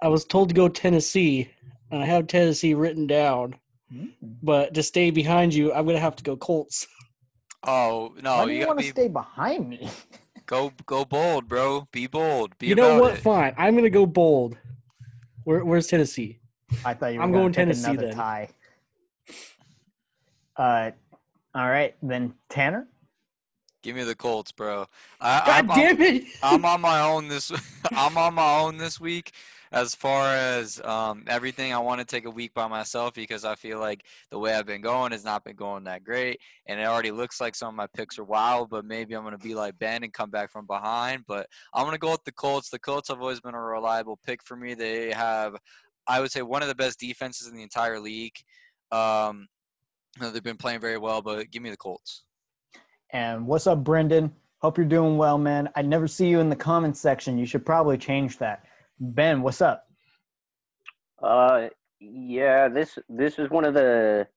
I 0.01 0.07
was 0.07 0.25
told 0.25 0.49
to 0.49 0.55
go 0.55 0.67
Tennessee, 0.67 1.49
and 1.91 2.01
I 2.01 2.07
have 2.07 2.25
Tennessee 2.25 2.73
written 2.73 3.05
down. 3.05 3.55
But 4.41 4.73
to 4.73 4.83
stay 4.83 5.11
behind 5.11 5.53
you, 5.53 5.71
I'm 5.71 5.85
gonna 5.85 5.99
have 5.99 6.15
to 6.17 6.23
go 6.23 6.35
Colts. 6.35 6.87
Oh 7.63 8.13
no, 8.21 8.37
why 8.37 8.45
do 8.45 8.51
you, 8.51 8.57
you, 8.57 8.65
gotta 8.65 8.67
want 8.69 8.79
be 8.79 8.85
to 8.85 8.91
stay 8.91 9.07
behind 9.07 9.69
me? 9.69 9.89
go 10.47 10.73
go 10.87 11.05
bold, 11.05 11.47
bro. 11.47 11.87
Be 11.91 12.07
bold. 12.07 12.57
Be 12.57 12.67
you 12.67 12.75
know 12.75 12.95
about 12.95 13.01
what? 13.01 13.13
it. 13.13 13.21
Fine. 13.21 13.53
I'm 13.57 13.75
gonna 13.75 13.89
go 13.91 14.05
bold. 14.05 14.57
Where, 15.43 15.63
where's 15.63 15.87
Tennessee? 15.87 16.39
I 16.83 16.95
thought 16.95 17.13
you 17.13 17.19
were 17.19 17.23
I'm 17.23 17.31
gonna 17.31 17.43
going 17.43 17.53
pick 17.53 17.55
Tennessee 17.57 17.91
another 17.91 18.07
then. 18.07 18.15
tie. 18.15 18.49
Uh, 20.57 20.91
all 21.53 21.69
right, 21.69 21.95
then 22.01 22.33
Tanner. 22.49 22.87
Give 23.85 23.95
me 23.95 24.03
the 24.03 24.15
Colts, 24.15 24.51
bro. 24.51 24.87
I, 25.21 25.43
God 25.45 25.69
I'm, 25.69 25.97
damn 25.97 26.01
it! 26.01 26.23
I'm 26.43 26.65
on 26.65 26.81
my 26.81 27.01
own 27.01 27.27
this. 27.27 27.51
I'm 27.91 28.17
on 28.17 28.33
my 28.33 28.59
own 28.59 28.77
this 28.77 28.99
week. 28.99 29.31
As 29.71 29.93
far 29.93 30.33
as 30.33 30.81
um, 30.83 31.23
everything, 31.27 31.71
I 31.71 31.77
want 31.77 31.99
to 31.99 32.05
take 32.05 32.25
a 32.25 32.31
week 32.31 32.53
by 32.55 32.67
myself 32.67 33.13
because 33.13 33.45
I 33.45 33.53
feel 33.55 33.79
like 33.79 34.03
the 34.31 34.39
way 34.39 34.55
I've 34.55 34.65
been 34.65 34.81
going 34.81 35.11
has 35.11 35.23
not 35.23 35.43
been 35.43 35.55
going 35.55 35.83
that 35.83 36.03
great, 36.03 36.39
and 36.65 36.79
it 36.79 36.87
already 36.87 37.11
looks 37.11 37.39
like 37.39 37.53
some 37.53 37.69
of 37.69 37.75
my 37.75 37.85
picks 37.95 38.17
are 38.17 38.23
wild. 38.23 38.71
But 38.71 38.85
maybe 38.85 39.13
I'm 39.13 39.23
gonna 39.23 39.37
be 39.37 39.53
like 39.53 39.77
Ben 39.77 40.03
and 40.03 40.11
come 40.11 40.31
back 40.31 40.51
from 40.51 40.65
behind. 40.65 41.23
But 41.27 41.47
I'm 41.71 41.85
gonna 41.85 41.99
go 41.99 42.11
with 42.11 42.23
the 42.23 42.31
Colts. 42.31 42.69
The 42.69 42.79
Colts 42.79 43.09
have 43.09 43.21
always 43.21 43.39
been 43.39 43.53
a 43.53 43.61
reliable 43.61 44.17
pick 44.25 44.43
for 44.43 44.55
me. 44.57 44.73
They 44.73 45.11
have, 45.11 45.55
I 46.07 46.21
would 46.21 46.31
say, 46.31 46.41
one 46.41 46.63
of 46.63 46.69
the 46.69 46.75
best 46.75 46.99
defenses 46.99 47.47
in 47.47 47.55
the 47.55 47.63
entire 47.63 47.99
league. 47.99 48.35
Um, 48.91 49.47
they've 50.19 50.43
been 50.43 50.57
playing 50.57 50.79
very 50.79 50.97
well, 50.97 51.21
but 51.21 51.51
give 51.51 51.61
me 51.61 51.69
the 51.69 51.77
Colts. 51.77 52.23
And 53.11 53.47
what's 53.47 53.67
up, 53.67 53.83
Brendan? 53.83 54.33
Hope 54.59 54.77
you're 54.77 54.85
doing 54.85 55.17
well, 55.17 55.37
man. 55.37 55.69
I 55.75 55.81
never 55.81 56.07
see 56.07 56.27
you 56.27 56.39
in 56.39 56.49
the 56.49 56.55
comments 56.55 56.99
section. 56.99 57.37
You 57.37 57.45
should 57.45 57.65
probably 57.65 57.97
change 57.97 58.37
that. 58.39 58.63
Ben, 58.99 59.41
what's 59.41 59.61
up? 59.61 59.87
Uh, 61.21 61.67
yeah, 61.99 62.67
this 62.67 62.97
this 63.09 63.39
is 63.39 63.49
one 63.49 63.65
of 63.65 63.73
the 63.73 64.27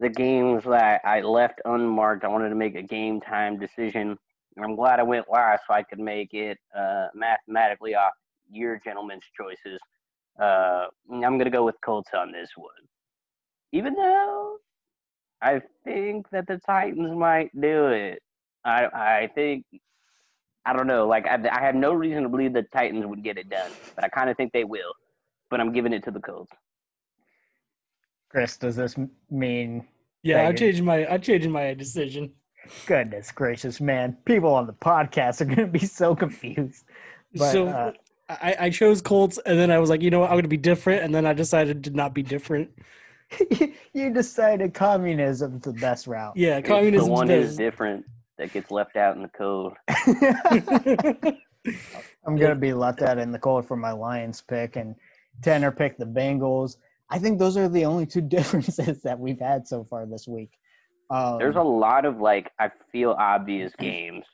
the 0.00 0.08
games 0.08 0.64
that 0.64 1.00
I 1.04 1.20
left 1.20 1.60
unmarked. 1.64 2.24
I 2.24 2.28
wanted 2.28 2.50
to 2.50 2.54
make 2.54 2.74
a 2.74 2.82
game 2.82 3.20
time 3.20 3.58
decision. 3.58 4.18
I'm 4.62 4.76
glad 4.76 5.00
I 5.00 5.02
went 5.02 5.30
last 5.30 5.62
so 5.66 5.74
I 5.74 5.82
could 5.82 5.98
make 5.98 6.34
it 6.34 6.58
uh, 6.76 7.08
mathematically 7.14 7.94
off 7.94 8.12
your 8.50 8.80
gentleman's 8.84 9.24
choices. 9.36 9.78
Uh, 10.40 10.86
I'm 11.10 11.38
gonna 11.38 11.50
go 11.50 11.64
with 11.64 11.76
Colts 11.84 12.10
on 12.14 12.32
this 12.32 12.50
one, 12.56 12.70
even 13.72 13.94
though 13.94 14.58
I 15.42 15.62
think 15.84 16.28
that 16.30 16.46
the 16.46 16.58
Titans 16.66 17.16
might 17.16 17.50
do 17.58 17.88
it. 17.88 18.22
I 18.64 18.84
I 18.86 19.30
think 19.34 19.64
I 20.66 20.72
don't 20.72 20.86
know. 20.86 21.06
Like 21.08 21.26
I, 21.26 21.38
I 21.50 21.60
have 21.62 21.74
no 21.74 21.92
reason 21.92 22.22
to 22.24 22.28
believe 22.28 22.52
the 22.52 22.64
Titans 22.72 23.06
would 23.06 23.24
get 23.24 23.38
it 23.38 23.48
done, 23.48 23.70
but 23.94 24.04
I 24.04 24.08
kind 24.08 24.28
of 24.28 24.36
think 24.36 24.52
they 24.52 24.64
will. 24.64 24.92
But 25.50 25.60
I'm 25.60 25.72
giving 25.72 25.92
it 25.92 26.04
to 26.04 26.10
the 26.10 26.20
Colts. 26.20 26.52
Chris, 28.30 28.56
does 28.56 28.76
this 28.76 28.96
mean 29.30 29.86
Yeah, 30.22 30.40
I'm 30.40 30.46
Thank 30.48 30.60
you. 30.60 30.66
changing 30.66 30.84
my 30.84 31.06
I'm 31.06 31.20
changing 31.20 31.50
my 31.50 31.74
decision. 31.74 32.32
goodness 32.86 33.32
gracious, 33.32 33.80
man? 33.80 34.16
People 34.26 34.54
on 34.54 34.66
the 34.66 34.72
podcast 34.74 35.40
are 35.40 35.46
going 35.46 35.58
to 35.58 35.66
be 35.66 35.86
so 35.86 36.14
confused. 36.14 36.84
But, 37.34 37.52
so 37.52 37.68
uh, 37.68 37.92
I, 38.28 38.56
I 38.60 38.70
chose 38.70 39.02
Colts, 39.02 39.38
and 39.46 39.58
then 39.58 39.70
I 39.70 39.78
was 39.78 39.90
like, 39.90 40.02
you 40.02 40.10
know 40.10 40.20
what, 40.20 40.30
I'm 40.30 40.36
gonna 40.36 40.48
be 40.48 40.56
different, 40.56 41.02
and 41.02 41.14
then 41.14 41.26
I 41.26 41.32
decided 41.32 41.82
to 41.84 41.90
not 41.90 42.14
be 42.14 42.22
different. 42.22 42.70
you 43.92 44.10
decided 44.10 44.74
communism's 44.74 45.62
the 45.64 45.72
best 45.74 46.06
route. 46.06 46.36
Yeah, 46.36 46.58
It's 46.58 46.68
communism. 46.68 47.06
the 47.08 47.12
one 47.12 47.28
who's 47.28 47.56
different 47.56 48.04
that 48.38 48.52
gets 48.52 48.70
left 48.70 48.96
out 48.96 49.16
in 49.16 49.22
the 49.22 49.28
cold. 49.28 49.74
I'm 52.26 52.36
gonna 52.36 52.54
be 52.54 52.72
left 52.72 53.02
out 53.02 53.18
in 53.18 53.30
the 53.32 53.38
cold 53.38 53.66
for 53.66 53.76
my 53.76 53.92
Lions 53.92 54.40
pick, 54.40 54.76
and 54.76 54.94
Tanner 55.42 55.70
picked 55.70 55.98
the 55.98 56.06
Bengals. 56.06 56.76
I 57.10 57.18
think 57.18 57.38
those 57.38 57.56
are 57.56 57.68
the 57.68 57.84
only 57.84 58.06
two 58.06 58.20
differences 58.20 59.02
that 59.02 59.18
we've 59.18 59.40
had 59.40 59.66
so 59.66 59.84
far 59.84 60.06
this 60.06 60.26
week. 60.26 60.52
Um, 61.10 61.38
There's 61.38 61.56
a 61.56 61.62
lot 61.62 62.04
of 62.04 62.20
like 62.20 62.50
I 62.58 62.70
feel 62.92 63.12
obvious 63.18 63.72
games, 63.78 64.24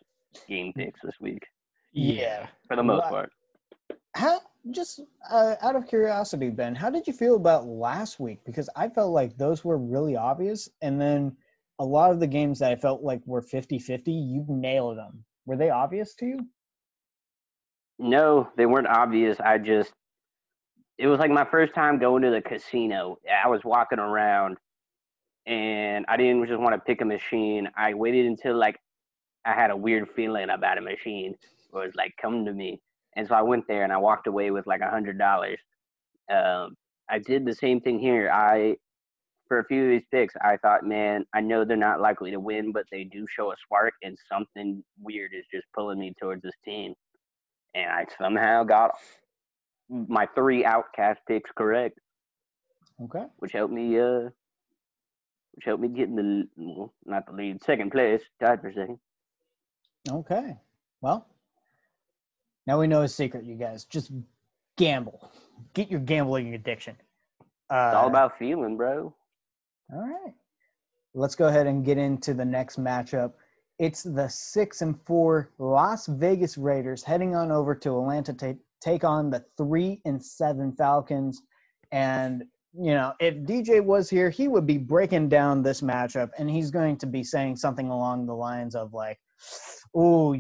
game 0.49 0.73
picks 0.75 1.01
this 1.03 1.15
week 1.21 1.43
yeah. 1.93 2.47
for 2.69 2.77
the 2.77 2.83
most 2.83 3.05
Lot- 3.05 3.11
part. 3.11 3.33
How 4.15 4.41
just 4.71 5.01
uh, 5.31 5.57
out 5.63 5.77
of 5.77 5.87
curiosity, 5.87 6.51
Ben, 6.51 6.75
how 6.75 6.91
did 6.91 7.07
you 7.07 7.13
feel 7.13 7.37
about 7.37 7.67
last 7.67 8.21
week? 8.21 8.41
Because 8.45 8.69
I 8.77 8.89
felt 8.89 9.13
like 9.13 9.37
those 9.37 9.65
were 9.65 9.79
really 9.79 10.17
obvious, 10.17 10.69
and 10.83 11.01
then 11.01 11.37
a 11.79 11.85
lot 11.85 12.11
of 12.11 12.21
the 12.21 12.27
games 12.27 12.59
that 12.59 12.73
I 12.73 12.77
felt 12.77 13.03
like 13.03 13.21
were 13.27 13.43
50-50, 13.43 14.03
you 14.07 14.45
nailed 14.49 14.99
them. 14.99 15.25
Were 15.45 15.57
they 15.57 15.71
obvious 15.71 16.15
to 16.17 16.27
you? 16.27 16.39
No, 17.99 18.49
they 18.57 18.67
weren't 18.67 18.89
obvious. 18.89 19.39
I 19.41 19.59
just 19.59 19.93
it 20.99 21.07
was 21.07 21.19
like 21.19 21.31
my 21.31 21.45
first 21.45 21.75
time 21.75 21.99
going 21.99 22.23
to 22.23 22.31
the 22.31 22.41
casino. 22.41 23.19
I 23.45 23.49
was 23.49 23.61
walking 23.65 23.99
around 23.99 24.57
and 25.47 26.05
I 26.09 26.17
didn't 26.17 26.47
just 26.47 26.61
want 26.61 26.75
to 26.75 26.81
pick 26.81 27.03
a 27.03 27.05
machine. 27.05 27.69
I 27.77 27.95
waited 27.95 28.27
until 28.27 28.57
like 28.57 28.79
I 29.45 29.53
had 29.53 29.71
a 29.71 29.77
weird 29.77 30.09
feeling 30.17 30.51
about 30.51 30.79
a 30.79 30.81
machine 30.81 31.35
it 31.77 31.87
was 31.87 31.95
like 31.95 32.15
come 32.21 32.45
to 32.45 32.53
me. 32.53 32.81
And 33.17 33.27
so 33.27 33.35
I 33.35 33.43
went 33.43 33.67
there 33.67 33.83
and 33.83 33.93
I 33.93 33.97
walked 33.97 34.27
away 34.27 34.51
with 34.51 34.67
like 34.67 34.83
a 34.83 34.91
hundred 34.91 35.19
dollars. 35.19 35.59
Um, 36.31 36.77
I 37.09 37.19
did 37.19 37.45
the 37.45 37.55
same 37.55 37.81
thing 37.81 37.99
here. 37.99 38.31
I 38.31 38.77
for 39.49 39.61
a 39.61 39.65
few 39.65 39.85
of 39.85 39.91
these 39.91 40.07
picks, 40.11 40.35
I 40.41 40.57
thought, 40.57 40.85
man, 40.85 41.25
I 41.33 41.41
know 41.41 41.65
they're 41.65 41.77
not 41.77 42.01
likely 42.01 42.31
to 42.33 42.41
win, 42.41 42.73
but 42.73 42.85
they 42.91 43.05
do 43.05 43.27
show 43.29 43.53
a 43.53 43.55
spark, 43.65 43.95
and 44.03 44.19
something 44.29 44.83
weird 45.01 45.33
is 45.35 45.45
just 45.53 45.67
pulling 45.75 46.01
me 46.01 46.15
towards 46.21 46.43
this 46.43 46.55
team. 46.65 46.95
And 47.75 47.89
I 47.91 48.07
somehow 48.19 48.65
got 48.65 48.91
my 49.89 50.27
three 50.35 50.65
outcast 50.65 51.21
picks 51.29 51.51
correct, 51.57 51.99
Okay. 53.05 53.27
which 53.37 53.53
helped 53.53 53.73
me, 53.73 53.99
uh, 54.01 54.31
which 55.53 55.65
helped 55.65 55.83
me 55.83 55.89
get 55.89 56.09
in 56.09 56.17
the 56.17 56.49
well, 56.57 56.93
not 57.05 57.27
the 57.27 57.33
lead, 57.33 57.63
second 57.63 57.93
place, 57.93 58.23
tied 58.41 58.61
for 58.61 58.73
second. 58.73 58.99
Okay. 60.11 60.57
Well, 61.01 61.29
now 62.67 62.79
we 62.79 62.87
know 62.87 63.03
a 63.03 63.09
secret, 63.09 63.45
you 63.45 63.55
guys. 63.55 63.85
Just 63.85 64.11
gamble. 64.77 65.31
Get 65.75 65.91
your 65.91 66.01
gambling 66.01 66.55
addiction. 66.55 66.97
Uh, 67.71 67.89
It's 67.89 67.97
all 67.97 68.09
about 68.09 68.39
feeling, 68.39 68.77
bro. 68.77 69.15
All 69.93 70.01
right. 70.01 70.35
Let's 71.15 71.35
go 71.35 71.47
ahead 71.47 71.67
and 71.67 71.85
get 71.85 71.99
into 71.99 72.35
the 72.35 72.45
next 72.45 72.79
matchup. 72.79 73.33
It's 73.79 74.03
the 74.03 74.29
six 74.29 74.83
and 74.83 75.01
four 75.05 75.51
Las 75.59 76.07
Vegas 76.07 76.59
Raiders 76.59 77.03
heading 77.03 77.35
on 77.35 77.51
over 77.51 77.75
to 77.75 77.91
Atlanta 77.99 78.33
to 78.35 78.57
take 78.81 79.05
on 79.05 79.31
the 79.31 79.45
three 79.57 80.01
and 80.05 80.23
seven 80.23 80.73
Falcons. 80.73 81.43
And 81.93 82.45
you 82.79 82.93
know, 82.93 83.15
if 83.21 83.35
DJ 83.37 83.83
was 83.83 84.11
here, 84.11 84.29
he 84.29 84.49
would 84.49 84.67
be 84.67 84.77
breaking 84.77 85.31
down 85.31 85.63
this 85.63 85.81
matchup, 85.81 86.31
and 86.39 86.51
he's 86.51 86.71
going 86.71 86.99
to 86.99 87.07
be 87.07 87.25
saying 87.25 87.57
something 87.57 87.89
along 87.89 88.27
the 88.27 88.35
lines 88.35 88.75
of 88.75 88.93
like, 88.93 89.19
"Oh, 89.95 90.37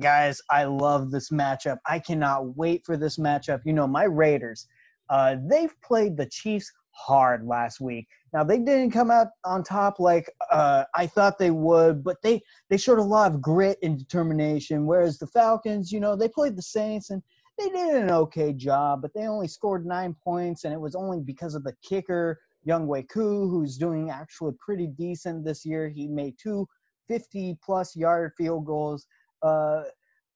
guys, 0.00 0.40
I 0.50 0.64
love 0.64 1.10
this 1.10 1.30
matchup. 1.30 1.78
I 1.86 1.98
cannot 1.98 2.56
wait 2.56 2.82
for 2.84 2.96
this 2.96 3.18
matchup." 3.18 3.60
You 3.64 3.72
know, 3.72 3.86
my 3.86 4.04
Raiders, 4.04 4.66
uh, 5.08 5.36
they've 5.48 5.74
played 5.82 6.16
the 6.16 6.26
Chiefs 6.26 6.70
hard 6.92 7.46
last 7.46 7.80
week. 7.80 8.06
Now 8.32 8.44
they 8.44 8.58
didn't 8.58 8.90
come 8.92 9.10
out 9.10 9.28
on 9.44 9.62
top 9.62 9.98
like 9.98 10.30
uh, 10.50 10.84
I 10.94 11.06
thought 11.06 11.38
they 11.38 11.50
would, 11.50 12.04
but 12.04 12.18
they 12.22 12.40
they 12.68 12.76
showed 12.76 12.98
a 12.98 13.02
lot 13.02 13.32
of 13.32 13.40
grit 13.42 13.78
and 13.82 13.98
determination. 13.98 14.86
Whereas 14.86 15.18
the 15.18 15.26
Falcons, 15.26 15.90
you 15.90 16.00
know, 16.00 16.16
they 16.16 16.28
played 16.28 16.56
the 16.56 16.62
Saints 16.62 17.10
and 17.10 17.22
they 17.58 17.68
did 17.68 17.94
an 17.96 18.10
okay 18.10 18.52
job, 18.52 19.02
but 19.02 19.12
they 19.14 19.26
only 19.26 19.48
scored 19.48 19.84
nine 19.84 20.14
points, 20.24 20.64
and 20.64 20.72
it 20.72 20.80
was 20.80 20.94
only 20.94 21.20
because 21.20 21.54
of 21.54 21.64
the 21.64 21.74
kicker 21.82 22.38
Younghoe 22.66 23.08
Koo, 23.08 23.48
who's 23.48 23.76
doing 23.76 24.10
actually 24.10 24.52
pretty 24.64 24.86
decent 24.86 25.44
this 25.44 25.64
year. 25.64 25.88
He 25.88 26.06
made 26.08 26.34
two 26.40 26.66
50 27.10 27.58
plus 27.64 27.96
yard 27.96 28.32
field 28.38 28.64
goals. 28.64 29.06
Uh, 29.42 29.82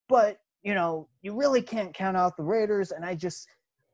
but 0.09 0.39
you 0.65 0.75
know, 0.75 1.09
you 1.23 1.39
really 1.39 1.63
can't 1.63 1.95
count 1.95 2.17
out 2.17 2.37
the 2.37 2.43
Raiders, 2.43 2.91
and 2.91 3.05
I 3.05 3.15
just 3.15 3.47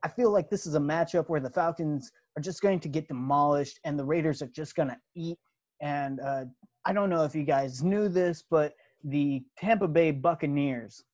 I 0.03 0.09
feel 0.09 0.31
like 0.31 0.49
this 0.49 0.66
is 0.66 0.77
a 0.77 0.81
matchup 0.81 1.29
where 1.29 1.40
the 1.40 1.51
Falcons 1.51 2.11
are 2.37 2.43
just 2.43 2.62
going 2.62 2.81
to 2.81 2.88
get 2.88 3.09
demolished 3.09 3.79
and 3.85 3.99
the 3.99 4.05
Raiders 4.05 4.40
are 4.40 4.49
just 4.49 4.75
going 4.75 4.88
to 4.88 4.97
eat. 5.14 5.38
And 5.83 6.21
uh, 6.21 6.45
I 6.87 6.93
don't 6.95 7.11
know 7.11 7.25
if 7.25 7.35
you 7.35 7.43
guys 7.43 7.83
knew 7.83 8.09
this, 8.09 8.43
but 8.51 8.73
the 9.05 9.43
Tampa 9.59 9.88
Bay 9.88 10.11
Buccaneers, 10.11 11.05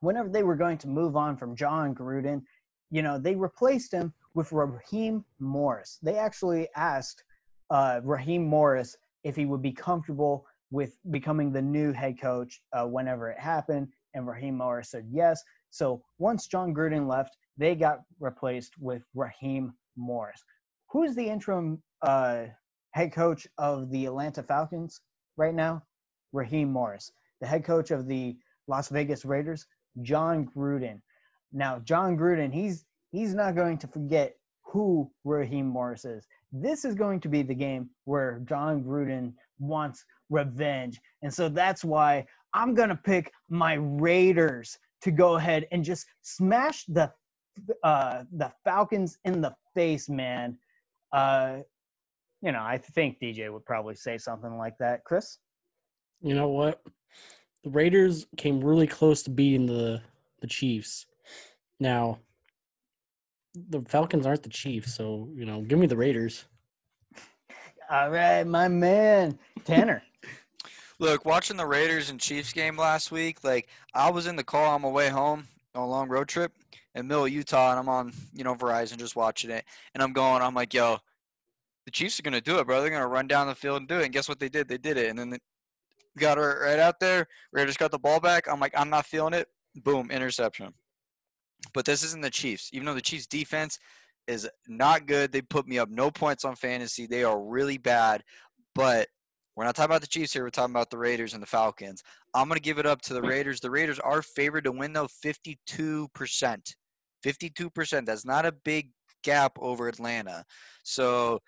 whenever 0.00 0.28
they 0.28 0.44
were 0.44 0.54
going 0.54 0.78
to 0.78 0.88
move 0.88 1.16
on 1.16 1.36
from 1.36 1.56
Jon 1.56 1.92
Gruden, 1.92 2.42
you 2.90 3.02
know, 3.02 3.18
they 3.18 3.34
replaced 3.34 3.92
him 3.92 4.12
with 4.34 4.52
Raheem 4.52 5.24
Morris. 5.40 5.98
They 6.02 6.16
actually 6.16 6.68
asked 6.76 7.24
uh, 7.70 8.00
Raheem 8.04 8.44
Morris 8.44 8.96
if 9.24 9.34
he 9.34 9.46
would 9.46 9.62
be 9.62 9.72
comfortable 9.72 10.46
with 10.70 10.96
becoming 11.10 11.52
the 11.52 11.62
new 11.62 11.92
head 11.92 12.20
coach 12.20 12.60
uh, 12.72 12.84
whenever 12.84 13.30
it 13.30 13.38
happened. 13.38 13.88
And 14.14 14.26
Raheem 14.26 14.56
Morris 14.56 14.90
said 14.90 15.06
yes. 15.10 15.42
So 15.70 16.02
once 16.18 16.46
Jon 16.46 16.74
Gruden 16.74 17.08
left, 17.08 17.36
they 17.56 17.74
got 17.74 18.00
replaced 18.20 18.72
with 18.78 19.02
Raheem 19.14 19.72
Morris. 19.96 20.42
Who's 20.90 21.14
the 21.14 21.28
interim 21.28 21.82
uh, 22.02 22.44
head 22.92 23.12
coach 23.12 23.46
of 23.58 23.90
the 23.90 24.06
Atlanta 24.06 24.42
Falcons 24.42 25.00
right 25.36 25.54
now? 25.54 25.82
Raheem 26.32 26.72
Morris. 26.72 27.12
The 27.40 27.46
head 27.46 27.64
coach 27.64 27.90
of 27.90 28.06
the 28.06 28.36
Las 28.68 28.88
Vegas 28.88 29.24
Raiders, 29.24 29.66
Jon 30.02 30.48
Gruden. 30.56 31.00
Now, 31.52 31.78
Jon 31.80 32.16
Gruden, 32.16 32.52
he's 32.52 32.84
he's 33.10 33.34
not 33.34 33.54
going 33.54 33.78
to 33.78 33.86
forget 33.86 34.34
who 34.62 35.10
Raheem 35.24 35.66
Morris 35.66 36.04
is. 36.04 36.26
This 36.52 36.84
is 36.84 36.94
going 36.94 37.20
to 37.20 37.28
be 37.28 37.42
the 37.42 37.54
game 37.54 37.90
where 38.04 38.40
Jon 38.44 38.82
Gruden 38.82 39.34
wants 39.58 40.04
revenge. 40.30 41.00
And 41.22 41.32
so 41.32 41.48
that's 41.48 41.84
why 41.84 42.26
I'm 42.52 42.74
going 42.74 42.88
to 42.88 42.96
pick 42.96 43.32
my 43.48 43.74
Raiders 43.74 44.78
to 45.02 45.10
go 45.10 45.36
ahead 45.36 45.66
and 45.70 45.84
just 45.84 46.06
smash 46.22 46.84
the 46.86 47.12
uh, 47.82 48.24
the 48.32 48.50
Falcons 48.64 49.18
in 49.24 49.40
the 49.40 49.54
face, 49.74 50.08
man. 50.08 50.58
Uh, 51.12 51.58
you 52.42 52.52
know, 52.52 52.62
I 52.62 52.78
think 52.78 53.20
DJ 53.20 53.52
would 53.52 53.64
probably 53.64 53.94
say 53.94 54.18
something 54.18 54.58
like 54.58 54.76
that. 54.78 55.04
Chris? 55.04 55.38
You 56.20 56.34
know 56.34 56.48
what? 56.48 56.82
The 57.62 57.70
Raiders 57.70 58.26
came 58.36 58.62
really 58.62 58.86
close 58.86 59.22
to 59.22 59.30
beating 59.30 59.66
the 59.66 60.02
the 60.40 60.46
Chiefs. 60.46 61.06
Now, 61.80 62.18
the 63.54 63.82
Falcons 63.82 64.26
aren't 64.26 64.42
the 64.42 64.48
Chiefs, 64.48 64.94
so 64.94 65.28
you 65.34 65.44
know, 65.44 65.62
give 65.62 65.78
me 65.78 65.86
the 65.86 65.96
Raiders. 65.96 66.44
All 67.90 68.08
right, 68.10 68.44
my 68.44 68.66
man, 68.68 69.38
Tanner. 69.64 70.02
Look, 70.98 71.26
watching 71.26 71.58
the 71.58 71.66
Raiders 71.66 72.08
and 72.08 72.18
Chiefs 72.18 72.52
game 72.52 72.78
last 72.78 73.12
week, 73.12 73.44
like 73.44 73.68
I 73.92 74.10
was 74.10 74.26
in 74.26 74.36
the 74.36 74.44
car 74.44 74.66
on 74.66 74.80
my 74.82 74.88
way 74.88 75.10
home 75.10 75.46
on 75.74 75.82
a 75.82 75.86
long 75.86 76.08
road 76.08 76.26
trip 76.28 76.52
in 76.94 77.06
middle 77.06 77.28
Utah, 77.28 77.72
and 77.72 77.78
I'm 77.78 77.88
on, 77.90 78.12
you 78.32 78.42
know, 78.42 78.54
Verizon 78.54 78.96
just 78.96 79.16
watching 79.16 79.50
it, 79.50 79.66
and 79.92 80.02
I'm 80.02 80.14
going, 80.14 80.40
I'm 80.40 80.54
like, 80.54 80.72
yo, 80.72 80.96
the 81.84 81.90
Chiefs 81.90 82.18
are 82.18 82.22
gonna 82.22 82.40
do 82.40 82.58
it, 82.58 82.66
bro. 82.66 82.80
They're 82.80 82.88
gonna 82.90 83.06
run 83.06 83.28
down 83.28 83.48
the 83.48 83.54
field 83.54 83.80
and 83.80 83.88
do 83.88 83.98
it. 83.98 84.04
And 84.04 84.14
guess 84.14 84.30
what 84.30 84.38
they 84.38 84.48
did? 84.48 84.66
They 84.66 84.78
did 84.78 84.96
it, 84.96 85.10
and 85.10 85.18
then 85.18 85.28
they 85.28 85.38
got 86.18 86.38
her 86.38 86.62
right 86.64 86.78
out 86.78 87.00
there. 87.00 87.26
Raiders 87.52 87.76
got 87.76 87.90
the 87.90 87.98
ball 87.98 88.18
back. 88.18 88.48
I'm 88.48 88.60
like, 88.60 88.72
I'm 88.74 88.88
not 88.88 89.04
feeling 89.04 89.34
it. 89.34 89.48
Boom, 89.76 90.10
interception. 90.10 90.72
But 91.74 91.84
this 91.84 92.02
isn't 92.02 92.22
the 92.22 92.30
Chiefs. 92.30 92.70
Even 92.72 92.86
though 92.86 92.94
the 92.94 93.02
Chiefs 93.02 93.26
defense 93.26 93.78
is 94.26 94.48
not 94.68 95.06
good, 95.06 95.32
they 95.32 95.42
put 95.42 95.66
me 95.66 95.78
up 95.78 95.90
no 95.90 96.10
points 96.10 96.44
on 96.44 96.56
fantasy. 96.56 97.06
They 97.06 97.24
are 97.24 97.40
really 97.40 97.78
bad. 97.78 98.22
But 98.74 99.08
we're 99.56 99.64
not 99.64 99.76
talking 99.76 99.90
about 99.90 100.00
the 100.00 100.08
Chiefs 100.08 100.32
here. 100.32 100.42
We're 100.42 100.50
talking 100.50 100.74
about 100.74 100.90
the 100.90 100.98
Raiders 100.98 101.34
and 101.34 101.42
the 101.42 101.46
Falcons. 101.46 102.02
I'm 102.34 102.48
going 102.48 102.56
to 102.56 102.62
give 102.62 102.78
it 102.78 102.86
up 102.86 103.02
to 103.02 103.14
the 103.14 103.22
Raiders. 103.22 103.60
The 103.60 103.70
Raiders 103.70 104.00
are 104.00 104.22
favored 104.22 104.64
to 104.64 104.72
win, 104.72 104.92
though, 104.92 105.08
52%. 105.24 106.08
52%. 107.24 108.06
That's 108.06 108.24
not 108.24 108.46
a 108.46 108.52
big 108.52 108.90
gap 109.22 109.52
over 109.60 109.88
Atlanta. 109.88 110.44
So 110.82 111.40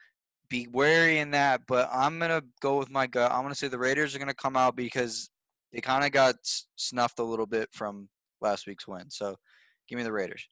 be 0.49 0.69
wary 0.73 1.19
in 1.19 1.33
that. 1.33 1.62
But 1.67 1.89
I'm 1.93 2.19
going 2.19 2.31
to 2.31 2.45
go 2.61 2.79
with 2.79 2.91
my 2.91 3.09
gut. 3.09 3.33
I'm 3.33 3.43
going 3.43 3.53
to 3.53 3.59
say 3.59 3.69
the 3.69 3.79
Raiders 3.79 4.15
are 4.15 4.19
going 4.19 4.29
to 4.29 4.35
come 4.35 4.57
out 4.57 4.77
because 4.77 5.29
they 5.73 5.81
kind 5.81 6.05
of 6.05 6.12
got 6.12 6.37
snuffed 6.77 7.19
a 7.19 7.25
little 7.25 7.47
bit 7.47 7.69
from 7.73 8.09
last 8.41 8.67
week's 8.69 8.87
win. 8.87 9.11
So 9.11 9.37
give 9.89 9.97
me 9.97 10.05
the 10.05 10.12
Raiders. 10.12 10.49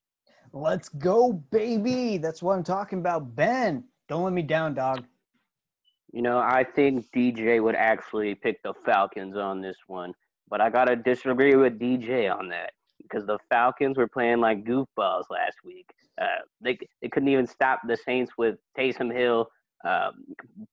Let's 0.56 0.88
go, 0.88 1.32
baby. 1.32 2.16
That's 2.16 2.40
what 2.40 2.56
I'm 2.56 2.62
talking 2.62 3.00
about. 3.00 3.34
Ben, 3.34 3.82
don't 4.08 4.22
let 4.22 4.32
me 4.32 4.42
down, 4.42 4.74
dog. 4.74 5.04
You 6.12 6.22
know, 6.22 6.38
I 6.38 6.62
think 6.62 7.06
DJ 7.10 7.60
would 7.60 7.74
actually 7.74 8.36
pick 8.36 8.62
the 8.62 8.72
Falcons 8.86 9.36
on 9.36 9.60
this 9.60 9.76
one, 9.88 10.14
but 10.48 10.60
I 10.60 10.70
gotta 10.70 10.94
disagree 10.94 11.56
with 11.56 11.80
DJ 11.80 12.32
on 12.32 12.48
that 12.50 12.70
because 13.02 13.26
the 13.26 13.36
Falcons 13.50 13.96
were 13.96 14.06
playing 14.06 14.38
like 14.38 14.62
goofballs 14.62 15.24
last 15.28 15.56
week. 15.64 15.90
Uh, 16.22 16.42
they 16.60 16.78
they 17.02 17.08
couldn't 17.08 17.30
even 17.30 17.48
stop 17.48 17.80
the 17.88 17.96
Saints 17.96 18.30
with 18.38 18.54
Taysom 18.78 19.12
Hill 19.12 19.48
um, 19.84 20.24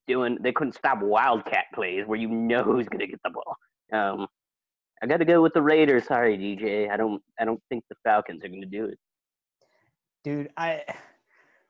doing. 0.07 0.37
They 0.41 0.51
couldn't 0.51 0.75
stop 0.75 1.01
wildcat 1.01 1.65
plays 1.73 2.05
where 2.05 2.19
you 2.19 2.27
know 2.27 2.61
who's 2.61 2.87
gonna 2.87 3.07
get 3.07 3.19
the 3.23 3.31
ball. 3.31 3.57
Um, 3.91 4.27
I 5.01 5.07
got 5.07 5.17
to 5.17 5.25
go 5.25 5.41
with 5.41 5.55
the 5.55 5.63
Raiders. 5.63 6.05
Sorry, 6.05 6.37
DJ. 6.37 6.87
I 6.91 6.97
don't. 6.97 7.19
I 7.39 7.45
don't 7.45 7.63
think 7.69 7.83
the 7.89 7.95
Falcons 8.03 8.43
are 8.43 8.47
gonna 8.47 8.67
do 8.67 8.85
it. 8.85 8.99
Dude, 10.23 10.49
I 10.57 10.83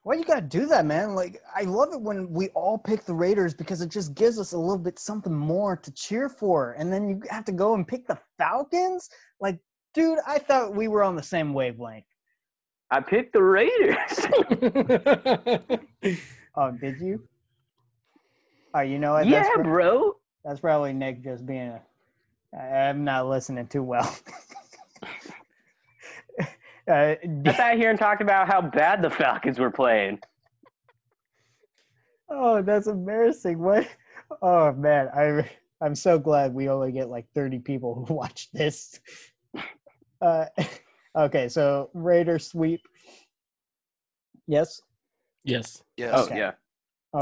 why 0.04 0.16
you 0.16 0.24
gotta 0.24 0.42
do 0.42 0.66
that, 0.68 0.86
man? 0.86 1.16
Like 1.16 1.42
I 1.56 1.62
love 1.64 1.90
it 1.94 2.02
when 2.02 2.32
we 2.32 2.50
all 2.50 2.78
pick 2.78 3.06
the 3.06 3.14
Raiders 3.14 3.54
because 3.54 3.82
it 3.82 3.90
just 3.90 4.14
gives 4.16 4.40
us 4.40 4.54
a 4.54 4.58
little 4.58 4.78
bit 4.78 4.98
something 5.00 5.34
more 5.34 5.78
to 5.78 5.92
cheer 5.92 6.28
for. 6.28 6.74
And 6.74 6.92
then 6.92 7.08
you 7.08 7.22
have 7.30 7.46
to 7.46 7.52
go 7.52 7.76
and 7.76 7.88
pick 7.88 8.08
the 8.08 8.20
Falcons? 8.38 9.10
Like, 9.40 9.60
dude, 9.94 10.20
I 10.26 10.40
thought 10.40 10.76
we 10.76 10.88
were 10.88 11.04
on 11.04 11.16
the 11.16 11.24
same 11.24 11.54
wavelength. 11.54 12.06
I 12.90 13.00
picked 13.00 13.34
the 13.34 13.44
Raiders. 13.44 14.28
Oh, 16.56 16.72
did 16.72 17.00
you? 17.00 17.24
Oh, 18.74 18.82
you 18.82 19.00
know 19.00 19.14
what? 19.14 19.26
yeah, 19.26 19.44
that's, 19.44 19.56
pro- 19.56 19.64
bro. 19.64 20.16
that's 20.44 20.60
probably 20.60 20.94
Nick 20.94 21.24
just 21.24 21.46
being 21.46 21.70
a. 21.70 21.82
I- 22.54 22.90
I'm 22.90 23.04
not 23.06 23.28
listening 23.28 23.68
too 23.68 23.84
well. 23.84 24.14
uh, 26.92 27.16
I 27.46 27.54
sat 27.56 27.78
here 27.78 27.90
and 27.90 27.98
talked 27.98 28.22
about 28.22 28.48
how 28.48 28.62
bad 28.62 29.02
the 29.02 29.10
Falcons 29.10 29.60
were 29.60 29.72
playing. 29.72 30.20
Oh, 32.30 32.62
that's 32.62 32.88
embarrassing. 32.88 33.60
What? 33.60 33.88
Oh 34.42 34.72
man, 34.74 35.10
I 35.16 35.50
I'm 35.84 35.96
so 35.96 36.20
glad 36.20 36.54
we 36.54 36.70
only 36.70 36.92
get 36.92 37.10
like 37.10 37.26
30 37.34 37.60
people 37.60 38.06
who 38.08 38.14
watch 38.14 38.50
this. 38.54 39.00
Uh, 40.22 40.46
okay, 41.18 41.50
so 41.50 41.90
Raider 41.94 42.40
sweep. 42.40 42.82
Yes. 44.48 44.82
yes. 45.44 45.84
Yes. 45.98 46.12
Oh 46.14 46.26
Okay. 46.26 46.38
yeah. 46.38 46.52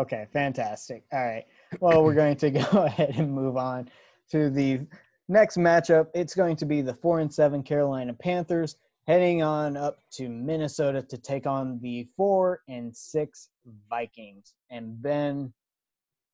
Okay, 0.01 0.27
fantastic. 0.31 1.03
All 1.11 1.25
right. 1.25 1.45
Well, 1.79 2.03
we're 2.03 2.13
going 2.13 2.35
to 2.37 2.51
go 2.51 2.61
ahead 2.85 3.15
and 3.17 3.31
move 3.31 3.57
on 3.57 3.89
to 4.31 4.49
the 4.49 4.81
next 5.27 5.57
matchup. 5.57 6.07
It's 6.13 6.35
going 6.35 6.55
to 6.57 6.65
be 6.65 6.81
the 6.81 6.93
four 6.93 7.19
and 7.21 7.33
seven 7.33 7.63
Carolina 7.63 8.13
Panthers 8.13 8.75
heading 9.09 9.41
on 9.41 9.75
up 9.75 9.97
to 10.11 10.29
Minnesota 10.29 11.01
to 11.01 11.17
take 11.17 11.47
on 11.47 11.79
the 11.81 12.07
four 12.15 12.61
and 12.67 12.95
six 12.95 13.49
Vikings. 13.89 14.53
And 14.69 15.01
Ben, 15.01 15.51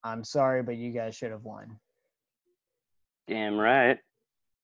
I'm 0.03 0.25
sorry, 0.25 0.61
but 0.61 0.75
you 0.75 0.91
guys 0.91 1.15
should 1.15 1.31
have 1.31 1.45
won. 1.45 1.79
Damn 3.29 3.57
right. 3.57 3.97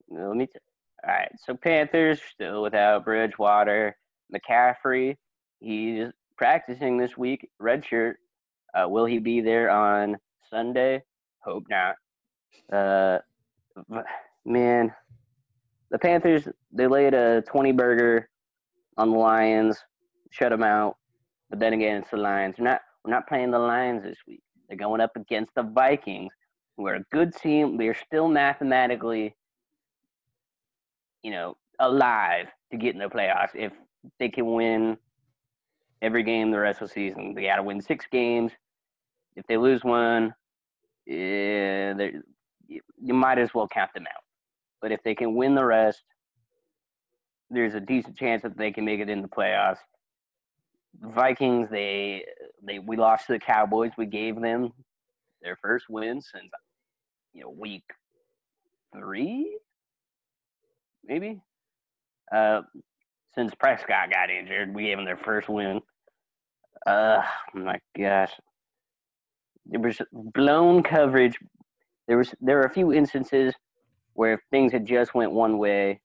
Let 0.10 0.36
me. 0.36 0.46
T- 0.46 0.60
All 1.08 1.14
right. 1.14 1.32
So 1.46 1.56
Panthers 1.56 2.22
still 2.34 2.62
without 2.62 3.06
Bridgewater, 3.06 3.96
McCaffrey. 4.36 5.16
He's 5.62 6.08
practicing 6.36 6.98
this 6.98 7.18
week. 7.18 7.50
Redshirt. 7.62 8.16
Uh, 8.74 8.90
will 8.90 9.06
he 9.06 9.20
be 9.20 9.40
there 9.40 9.70
on 9.70 10.18
Sunday? 10.50 11.02
Hope 11.46 11.64
not. 11.70 11.96
Uh, 12.74 13.20
man, 14.44 14.94
the 15.92 16.00
Panthers 16.00 16.48
they 16.72 16.88
laid 16.88 17.14
a 17.14 17.42
20 17.44 17.74
burger 17.74 18.30
on 18.98 19.12
the 19.12 19.18
Lions, 19.18 19.78
shut 20.32 20.50
them 20.50 20.64
out. 20.64 20.98
But 21.50 21.60
then 21.60 21.74
again, 21.74 21.98
it's 21.98 22.12
the 22.12 22.18
Lions. 22.18 22.56
We're 22.58 22.66
not 22.66 22.82
we're 23.04 23.12
not 23.12 23.28
playing 23.28 23.52
the 23.52 23.60
Lions 23.60 24.04
this 24.04 24.18
week. 24.28 24.42
They're 24.68 24.78
going 24.78 25.02
up 25.02 25.12
against 25.16 25.54
the 25.56 25.64
Vikings, 25.64 26.32
who 26.78 26.88
are 26.88 26.96
a 26.96 27.04
good 27.12 27.36
team. 27.36 27.78
They're 27.78 27.94
still 27.94 28.30
mathematically, 28.30 29.36
you 31.24 31.32
know, 31.32 31.58
alive 31.80 32.48
to 32.72 32.78
get 32.78 32.94
in 32.94 33.00
the 33.00 33.08
playoffs 33.08 33.50
if 33.54 33.74
they 34.18 34.30
can 34.30 34.54
win 34.54 34.98
every 36.02 36.24
game 36.24 36.52
the 36.52 36.60
rest 36.60 36.82
of 36.82 36.88
the 36.88 36.94
season. 36.94 37.34
They 37.36 37.44
got 37.44 37.58
to 37.58 37.64
win 37.64 37.82
six 37.82 38.06
games. 38.10 38.54
If 39.36 39.46
they 39.48 39.58
lose 39.58 39.84
one, 39.84 40.34
yeah, 41.06 41.94
you 42.68 43.14
might 43.14 43.40
as 43.40 43.54
well 43.54 43.68
count 43.68 43.94
them 43.94 44.06
out. 44.08 44.24
But 44.82 44.92
if 44.92 45.02
they 45.04 45.16
can 45.16 45.36
win 45.36 45.56
the 45.56 45.66
rest, 45.66 46.04
there's 47.50 47.76
a 47.76 47.80
decent 47.80 48.18
chance 48.18 48.42
that 48.42 48.58
they 48.58 48.72
can 48.72 48.86
make 48.86 49.00
it 49.00 49.10
in 49.10 49.22
the 49.22 49.28
playoffs. 49.28 49.78
Vikings, 51.02 51.70
they 51.70 52.26
they 52.64 52.80
we 52.80 52.98
lost 52.98 53.28
to 53.28 53.34
the 53.34 53.40
Cowboys. 53.40 53.92
We 53.98 54.06
gave 54.06 54.40
them 54.42 54.72
their 55.42 55.56
first 55.62 55.86
win 55.90 56.22
since 56.22 56.52
you 57.34 57.44
know 57.44 57.50
week 57.50 57.84
three, 58.96 59.58
maybe. 61.06 61.42
Uh, 62.34 62.62
since 63.36 63.54
Prescott 63.56 64.12
got 64.12 64.30
injured, 64.30 64.74
we 64.74 64.84
gave 64.84 64.98
them 64.98 65.06
their 65.06 65.18
first 65.18 65.48
win. 65.48 65.82
Uh, 66.86 67.22
my 67.54 67.80
gosh, 67.98 68.32
there 69.66 69.80
was 69.80 70.02
blown 70.12 70.84
coverage. 70.84 71.38
There 72.08 72.18
was 72.18 72.34
there 72.42 72.58
were 72.58 72.64
a 72.64 72.74
few 72.74 72.92
instances 72.92 73.54
where 74.22 74.34
if 74.34 74.42
things 74.52 74.72
had 74.72 74.86
just 74.86 75.16
went 75.16 75.32
one 75.32 75.58
way, 75.58 76.00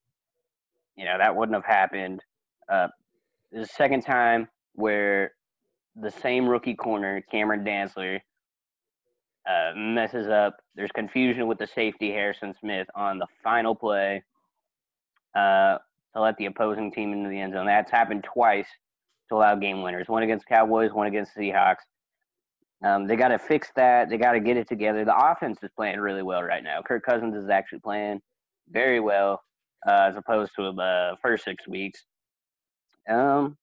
you 0.96 1.04
know 1.04 1.18
that 1.18 1.36
wouldn't 1.36 1.54
have 1.54 1.66
happened. 1.66 2.22
Uh, 2.66 2.88
the 3.52 3.66
second 3.66 4.00
time 4.00 4.48
where 4.72 5.32
the 5.96 6.10
same 6.10 6.48
rookie 6.48 6.74
corner, 6.74 7.22
Cameron 7.30 7.62
Dantzler, 7.62 8.20
uh, 9.46 9.72
messes 9.76 10.28
up. 10.28 10.56
There's 10.74 10.90
confusion 10.92 11.46
with 11.46 11.58
the 11.58 11.66
safety 11.66 12.10
Harrison 12.10 12.54
Smith 12.58 12.88
on 12.94 13.18
the 13.18 13.26
final 13.44 13.74
play 13.74 14.22
uh, 15.34 15.76
to 16.14 16.22
let 16.22 16.38
the 16.38 16.46
opposing 16.46 16.90
team 16.90 17.12
into 17.12 17.28
the 17.28 17.38
end 17.38 17.52
zone. 17.52 17.66
That's 17.66 17.90
happened 17.90 18.24
twice 18.24 18.68
to 19.28 19.34
allow 19.34 19.56
game 19.56 19.82
winners. 19.82 20.08
One 20.08 20.22
against 20.22 20.46
Cowboys, 20.46 20.90
one 20.90 21.06
against 21.06 21.36
Seahawks. 21.36 21.84
Um, 22.84 23.06
they 23.06 23.16
got 23.16 23.28
to 23.28 23.38
fix 23.38 23.70
that. 23.76 24.10
They 24.10 24.18
got 24.18 24.32
to 24.32 24.40
get 24.40 24.56
it 24.56 24.68
together. 24.68 25.04
The 25.04 25.16
offense 25.16 25.58
is 25.62 25.70
playing 25.76 25.98
really 25.98 26.22
well 26.22 26.42
right 26.42 26.62
now. 26.62 26.82
Kirk 26.82 27.04
Cousins 27.04 27.34
is 27.34 27.48
actually 27.48 27.80
playing 27.80 28.20
very 28.70 29.00
well 29.00 29.42
uh, 29.86 30.08
as 30.08 30.16
opposed 30.16 30.52
to 30.56 30.72
the 30.72 31.16
first 31.22 31.44
six 31.44 31.66
weeks. 31.66 32.04
Um, 33.08 33.56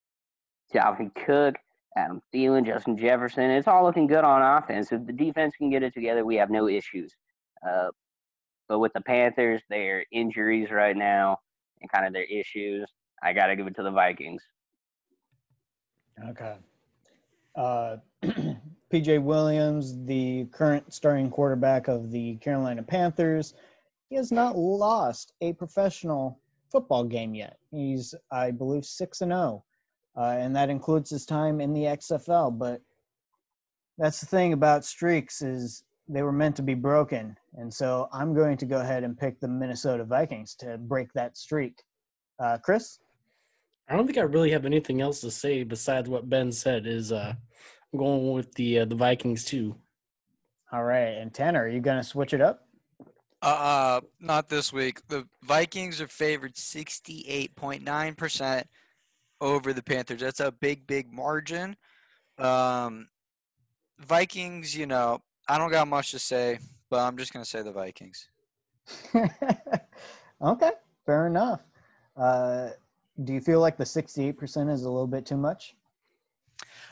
Dalvin 0.74 1.14
Cook, 1.14 1.54
Adam 1.96 2.20
Thielen, 2.34 2.66
Justin 2.66 2.96
Jefferson. 2.96 3.50
It's 3.50 3.68
all 3.68 3.84
looking 3.84 4.06
good 4.06 4.24
on 4.24 4.42
offense. 4.42 4.90
If 4.90 5.06
the 5.06 5.12
defense 5.12 5.54
can 5.56 5.70
get 5.70 5.82
it 5.82 5.94
together, 5.94 6.24
we 6.24 6.36
have 6.36 6.50
no 6.50 6.68
issues. 6.68 7.14
Uh, 7.66 7.88
but 8.68 8.78
with 8.78 8.92
the 8.94 9.00
Panthers, 9.00 9.62
their 9.68 10.04
injuries 10.10 10.70
right 10.70 10.96
now 10.96 11.38
and 11.80 11.90
kind 11.92 12.06
of 12.06 12.12
their 12.12 12.24
issues, 12.24 12.90
I 13.22 13.32
got 13.32 13.46
to 13.46 13.56
give 13.56 13.66
it 13.66 13.76
to 13.76 13.82
the 13.82 13.90
Vikings. 13.90 14.42
Okay. 16.30 16.54
Uh, 17.54 17.96
PJ 18.94 19.20
Williams, 19.20 20.04
the 20.04 20.44
current 20.52 20.94
starting 20.94 21.28
quarterback 21.28 21.88
of 21.88 22.12
the 22.12 22.36
Carolina 22.36 22.80
Panthers, 22.80 23.54
he 24.08 24.14
has 24.14 24.30
not 24.30 24.56
lost 24.56 25.32
a 25.40 25.52
professional 25.54 26.38
football 26.70 27.02
game 27.02 27.34
yet. 27.34 27.58
He's, 27.72 28.14
I 28.30 28.52
believe, 28.52 28.84
6 28.84 29.20
and 29.22 29.32
0 29.32 29.64
uh, 30.16 30.36
and 30.38 30.54
that 30.54 30.70
includes 30.70 31.10
his 31.10 31.26
time 31.26 31.60
in 31.60 31.74
the 31.74 31.82
XFL. 31.82 32.56
But 32.56 32.82
that's 33.98 34.20
the 34.20 34.26
thing 34.26 34.52
about 34.52 34.84
streaks 34.84 35.42
is 35.42 35.82
they 36.08 36.22
were 36.22 36.30
meant 36.30 36.54
to 36.54 36.62
be 36.62 36.74
broken, 36.74 37.36
and 37.54 37.74
so 37.74 38.08
I'm 38.12 38.32
going 38.32 38.56
to 38.58 38.64
go 38.64 38.80
ahead 38.80 39.02
and 39.02 39.18
pick 39.18 39.40
the 39.40 39.48
Minnesota 39.48 40.04
Vikings 40.04 40.54
to 40.60 40.78
break 40.78 41.12
that 41.14 41.36
streak. 41.36 41.82
Uh, 42.38 42.58
Chris, 42.58 43.00
I 43.88 43.96
don't 43.96 44.06
think 44.06 44.18
I 44.18 44.22
really 44.22 44.52
have 44.52 44.66
anything 44.66 45.00
else 45.00 45.20
to 45.22 45.32
say 45.32 45.64
besides 45.64 46.08
what 46.08 46.30
Ben 46.30 46.52
said. 46.52 46.86
Is 46.86 47.10
uh, 47.10 47.34
going 47.96 48.32
with 48.32 48.52
the 48.54 48.80
uh, 48.80 48.84
the 48.84 48.94
Vikings 48.94 49.44
too. 49.44 49.74
All 50.72 50.84
right, 50.84 51.16
and 51.18 51.32
Tanner, 51.32 51.64
are 51.64 51.68
you 51.68 51.80
going 51.80 51.96
to 51.98 52.04
switch 52.04 52.34
it 52.34 52.40
up? 52.40 52.66
Uh, 53.42 54.00
not 54.20 54.48
this 54.48 54.72
week. 54.72 55.06
The 55.08 55.26
Vikings 55.42 56.00
are 56.00 56.08
favored 56.08 56.54
68.9% 56.54 58.64
over 59.40 59.72
the 59.74 59.82
Panthers. 59.82 60.20
That's 60.20 60.40
a 60.40 60.50
big, 60.50 60.86
big 60.86 61.12
margin. 61.12 61.76
Um, 62.38 63.08
Vikings, 63.98 64.74
you 64.74 64.86
know, 64.86 65.20
I 65.46 65.58
don't 65.58 65.70
got 65.70 65.86
much 65.86 66.10
to 66.12 66.18
say, 66.18 66.58
but 66.88 67.00
I'm 67.00 67.18
just 67.18 67.34
going 67.34 67.44
to 67.44 67.50
say 67.50 67.60
the 67.62 67.70
Vikings. 67.70 68.28
okay, 70.42 70.70
fair 71.04 71.26
enough. 71.26 71.60
Uh, 72.16 72.70
do 73.24 73.34
you 73.34 73.40
feel 73.40 73.60
like 73.60 73.76
the 73.76 73.84
68% 73.84 74.72
is 74.72 74.84
a 74.84 74.90
little 74.90 75.06
bit 75.06 75.26
too 75.26 75.36
much? 75.36 75.76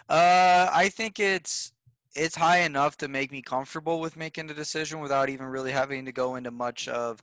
Uh, 0.09 0.69
I 0.73 0.89
think 0.89 1.21
it's 1.21 1.73
it's 2.15 2.37
high 2.37 2.59
enough 2.59 2.97
to 2.99 3.09
make 3.09 3.33
me 3.33 3.41
comfortable 3.41 4.01
with 4.01 4.17
making 4.17 4.47
the 4.47 4.55
decision 4.55 5.01
without 5.01 5.31
even 5.31 5.47
really 5.47 5.73
having 5.73 6.05
to 6.05 6.13
go 6.13 6.35
into 6.37 6.51
much 6.51 6.89
of 6.89 7.23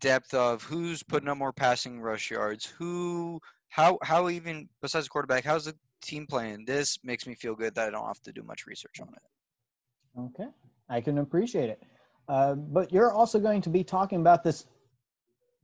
depth 0.00 0.32
of 0.32 0.62
who's 0.62 1.02
putting 1.02 1.28
up 1.28 1.36
more 1.36 1.52
passing 1.52 2.00
rush 2.00 2.30
yards, 2.30 2.66
who 2.66 3.40
how 3.68 3.98
how 4.02 4.28
even 4.28 4.68
besides 4.80 5.06
the 5.06 5.10
quarterback, 5.10 5.44
how's 5.44 5.66
the 5.66 5.76
team 6.02 6.26
playing? 6.26 6.64
This 6.64 6.98
makes 7.04 7.26
me 7.26 7.34
feel 7.34 7.54
good 7.54 7.74
that 7.74 7.88
I 7.88 7.90
don't 7.90 8.06
have 8.06 8.22
to 8.22 8.32
do 8.32 8.42
much 8.42 8.66
research 8.66 9.00
on 9.00 9.08
it. 9.08 10.20
Okay, 10.20 10.48
I 10.88 11.00
can 11.00 11.18
appreciate 11.18 11.70
it. 11.70 11.82
Uh, 12.28 12.54
but 12.54 12.92
you're 12.92 13.12
also 13.12 13.40
going 13.40 13.60
to 13.60 13.70
be 13.70 13.82
talking 13.82 14.20
about 14.20 14.44
this 14.44 14.66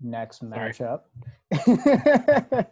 next 0.00 0.42
matchup. 0.42 1.02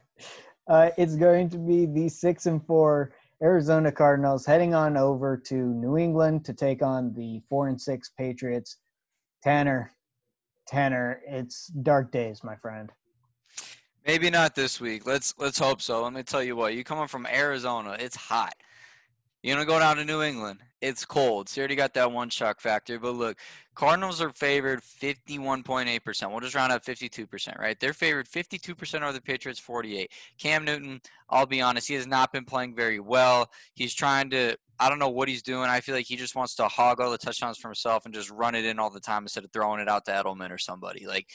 uh, 0.69 0.91
it's 0.99 1.17
going 1.17 1.49
to 1.49 1.59
be 1.59 1.87
the 1.87 2.09
six 2.09 2.47
and 2.47 2.65
four 2.67 3.13
Arizona 3.43 3.91
Cardinals 3.91 4.47
heading 4.47 4.75
on 4.75 4.97
over 4.97 5.37
to 5.37 5.55
New 5.55 5.97
England 5.97 6.45
to 6.47 6.53
take 6.53 6.83
on 6.83 7.13
the 7.15 7.43
four 7.49 7.69
and 7.69 7.81
six 7.81 8.11
Patriots. 8.17 8.79
Tanner, 9.43 9.93
Tanner, 10.67 11.21
it's 11.27 11.67
dark 11.67 12.11
days, 12.11 12.43
my 12.43 12.57
friend. 12.57 12.91
Maybe 14.07 14.31
not 14.31 14.55
this 14.55 14.81
week. 14.81 15.07
Let's 15.07 15.35
let's 15.39 15.59
hope 15.59 15.81
so. 15.81 16.03
Let 16.03 16.13
me 16.13 16.23
tell 16.23 16.43
you 16.43 16.57
what. 16.57 16.75
You 16.75 16.85
coming 16.85 17.09
from 17.09 17.27
Arizona? 17.27 17.97
It's 17.99 18.17
hot. 18.17 18.55
You're 19.45 19.57
gonna 19.57 19.67
go 19.67 19.79
down 19.79 19.97
to 19.97 20.07
New 20.07 20.23
England. 20.23 20.61
It's 20.81 21.05
cold. 21.05 21.51
So 21.51 21.61
you 21.61 21.63
already 21.65 21.77
got 21.77 21.93
that 21.95 22.11
one 22.11 22.31
shock 22.31 22.63
factor. 22.63 22.99
But 22.99 23.11
look, 23.11 23.37
Cardinals 23.75 24.23
are 24.23 24.31
favored 24.31 24.81
51.8%. 24.81 26.31
We'll 26.31 26.41
just 26.41 26.55
round 26.55 26.73
up 26.73 26.83
52%, 26.83 27.59
right? 27.59 27.79
They're 27.79 27.93
favored 27.93 28.27
52% 28.27 29.03
over 29.03 29.13
the 29.13 29.21
Patriots 29.21 29.61
48. 29.61 30.11
Cam 30.39 30.65
Newton, 30.65 30.99
I'll 31.29 31.45
be 31.45 31.61
honest, 31.61 31.89
he 31.89 31.95
has 31.95 32.07
not 32.07 32.33
been 32.33 32.47
playing 32.47 32.75
very 32.75 33.01
well. 33.01 33.51
He's 33.75 33.93
trying 33.93 34.31
to 34.31 34.57
I 34.81 34.89
don't 34.89 34.99
know 34.99 35.11
what 35.11 35.29
he's 35.29 35.43
doing. 35.43 35.69
I 35.69 35.81
feel 35.81 35.95
like 35.95 36.07
he 36.07 36.17
just 36.17 36.35
wants 36.35 36.55
to 36.57 36.67
hog 36.67 37.01
all 37.01 37.11
the 37.11 37.19
touchdowns 37.19 37.59
for 37.59 37.69
himself 37.69 38.07
and 38.07 38.15
just 38.15 38.31
run 38.31 38.55
it 38.55 38.65
in 38.65 38.79
all 38.79 38.91
the 38.91 38.99
time 38.99 39.25
instead 39.25 39.45
of 39.45 39.53
throwing 39.53 39.81
it 39.81 39.89
out 39.89 40.07
to 40.07 40.11
Edelman 40.11 40.51
or 40.51 40.59
somebody. 40.59 41.07
Like 41.07 41.29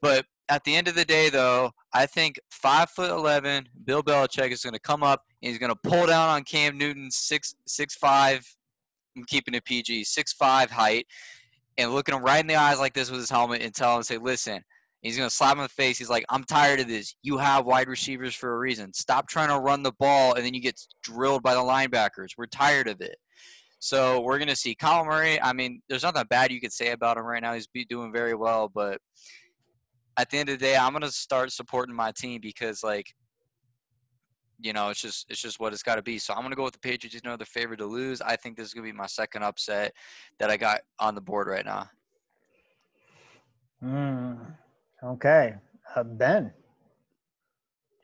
but 0.00 0.26
at 0.48 0.64
the 0.64 0.74
end 0.74 0.88
of 0.88 0.94
the 0.94 1.04
day, 1.04 1.28
though, 1.28 1.72
I 1.92 2.06
think 2.06 2.40
five 2.50 2.90
foot 2.90 3.10
eleven 3.10 3.68
Bill 3.84 4.02
Belichick 4.02 4.50
is 4.50 4.62
going 4.62 4.74
to 4.74 4.80
come 4.80 5.02
up 5.02 5.24
and 5.42 5.50
he's 5.50 5.58
going 5.58 5.72
to 5.72 5.78
pull 5.82 6.06
down 6.06 6.28
on 6.28 6.44
Cam 6.44 6.78
Newton's 6.78 7.16
six 7.16 7.54
six 7.66 7.94
five. 7.94 8.46
I'm 9.16 9.24
keeping 9.24 9.54
it 9.54 9.64
PG 9.64 10.04
six 10.04 10.32
five 10.32 10.70
height, 10.70 11.06
and 11.76 11.92
looking 11.92 12.14
him 12.14 12.22
right 12.22 12.40
in 12.40 12.46
the 12.46 12.56
eyes 12.56 12.78
like 12.78 12.94
this 12.94 13.10
with 13.10 13.20
his 13.20 13.30
helmet 13.30 13.62
and 13.62 13.74
tell 13.74 13.96
him, 13.96 14.02
say, 14.02 14.18
listen. 14.18 14.62
He's 15.00 15.16
going 15.16 15.28
to 15.28 15.34
slap 15.34 15.52
him 15.52 15.60
in 15.60 15.62
the 15.62 15.68
face. 15.68 15.96
He's 15.96 16.10
like, 16.10 16.24
I'm 16.28 16.42
tired 16.42 16.80
of 16.80 16.88
this. 16.88 17.14
You 17.22 17.38
have 17.38 17.64
wide 17.64 17.86
receivers 17.86 18.34
for 18.34 18.52
a 18.52 18.58
reason. 18.58 18.92
Stop 18.92 19.28
trying 19.28 19.48
to 19.48 19.60
run 19.60 19.84
the 19.84 19.92
ball 19.92 20.34
and 20.34 20.44
then 20.44 20.54
you 20.54 20.60
get 20.60 20.80
drilled 21.04 21.40
by 21.40 21.54
the 21.54 21.60
linebackers. 21.60 22.30
We're 22.36 22.46
tired 22.46 22.88
of 22.88 23.00
it. 23.00 23.14
So 23.78 24.20
we're 24.20 24.40
gonna 24.40 24.56
see 24.56 24.74
Kyle 24.74 25.04
Murray. 25.04 25.40
I 25.40 25.52
mean, 25.52 25.82
there's 25.88 26.02
nothing 26.02 26.24
bad 26.28 26.50
you 26.50 26.60
could 26.60 26.72
say 26.72 26.90
about 26.90 27.16
him 27.16 27.24
right 27.24 27.40
now. 27.40 27.54
He's 27.54 27.68
doing 27.88 28.12
very 28.12 28.34
well, 28.34 28.68
but 28.68 28.98
at 30.18 30.28
the 30.28 30.36
end 30.38 30.48
of 30.48 30.58
the 30.58 30.64
day, 30.64 30.76
I'm 30.76 30.92
gonna 30.92 31.10
start 31.10 31.52
supporting 31.52 31.94
my 31.94 32.12
team 32.12 32.40
because 32.42 32.82
like 32.82 33.14
you 34.60 34.72
know, 34.72 34.88
it's 34.88 35.00
just 35.00 35.26
it's 35.30 35.40
just 35.40 35.60
what 35.60 35.72
it's 35.72 35.84
got 35.84 35.94
to 35.96 36.02
be. 36.02 36.18
So 36.18 36.34
I'm 36.34 36.42
gonna 36.42 36.56
go 36.56 36.64
with 36.64 36.74
the 36.74 36.80
Patriots. 36.80 37.14
You 37.14 37.20
know, 37.24 37.36
they're 37.36 37.46
favored 37.46 37.78
to 37.78 37.86
lose. 37.86 38.20
I 38.20 38.36
think 38.36 38.56
this 38.56 38.66
is 38.66 38.74
gonna 38.74 38.86
be 38.86 38.92
my 38.92 39.06
second 39.06 39.44
upset 39.44 39.94
that 40.38 40.50
I 40.50 40.56
got 40.56 40.80
on 40.98 41.14
the 41.14 41.20
board 41.20 41.46
right 41.46 41.64
now. 41.64 41.88
Mm, 43.82 44.56
okay, 45.04 45.54
uh, 45.94 46.02
Ben. 46.02 46.52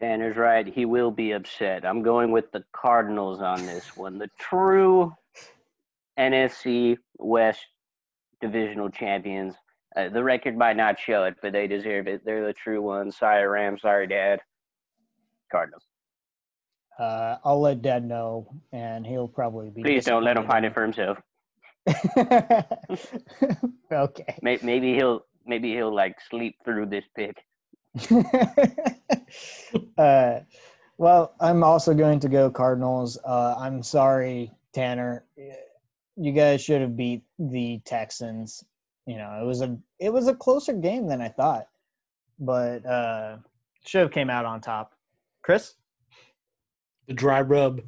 Tanner's 0.00 0.36
right. 0.36 0.66
He 0.66 0.84
will 0.84 1.10
be 1.10 1.32
upset. 1.32 1.84
I'm 1.84 2.02
going 2.02 2.30
with 2.30 2.52
the 2.52 2.64
Cardinals 2.72 3.40
on 3.40 3.64
this 3.66 3.96
one. 3.96 4.18
The 4.18 4.30
true 4.38 5.12
NFC 6.18 6.96
West 7.18 7.66
divisional 8.40 8.90
champions. 8.90 9.54
Uh, 9.96 10.08
the 10.08 10.22
record 10.22 10.56
might 10.56 10.76
not 10.76 10.98
show 10.98 11.24
it, 11.24 11.36
but 11.40 11.52
they 11.52 11.66
deserve 11.66 12.08
it. 12.08 12.24
They're 12.24 12.46
the 12.46 12.52
true 12.52 12.82
ones. 12.82 13.16
Sorry, 13.18 13.46
Ram. 13.46 13.78
Sorry, 13.78 14.06
Dad. 14.06 14.40
Cardinals. 15.50 15.84
Uh, 16.98 17.36
I'll 17.44 17.60
let 17.60 17.82
Dad 17.82 18.04
know, 18.04 18.48
and 18.72 19.06
he'll 19.06 19.28
probably 19.28 19.70
be. 19.70 19.82
Please 19.82 20.04
don't 20.04 20.24
let 20.24 20.36
him 20.36 20.46
find 20.46 20.64
it 20.64 20.74
for 20.74 20.82
himself. 20.82 21.18
okay. 23.92 24.38
Maybe 24.42 24.94
he'll 24.94 25.26
maybe 25.46 25.72
he'll 25.74 25.94
like 25.94 26.16
sleep 26.28 26.56
through 26.64 26.86
this 26.86 27.04
pick. 27.14 27.36
uh, 29.98 30.40
well, 30.98 31.34
I'm 31.40 31.62
also 31.62 31.94
going 31.94 32.20
to 32.20 32.28
go 32.28 32.50
Cardinals. 32.50 33.18
Uh, 33.24 33.54
I'm 33.58 33.82
sorry, 33.82 34.52
Tanner. 34.72 35.24
You 36.16 36.32
guys 36.32 36.62
should 36.62 36.80
have 36.80 36.96
beat 36.96 37.22
the 37.38 37.80
Texans. 37.84 38.64
You 39.06 39.18
know, 39.18 39.38
it 39.40 39.44
was 39.44 39.60
a 39.60 39.76
it 39.98 40.12
was 40.12 40.28
a 40.28 40.34
closer 40.34 40.72
game 40.72 41.06
than 41.08 41.20
I 41.20 41.28
thought, 41.28 41.66
but 42.38 42.86
uh, 42.86 43.36
should 43.84 44.00
have 44.00 44.10
came 44.10 44.30
out 44.30 44.46
on 44.46 44.60
top. 44.60 44.92
Chris, 45.42 45.74
the 47.06 47.12
dry 47.12 47.42
rub 47.42 47.82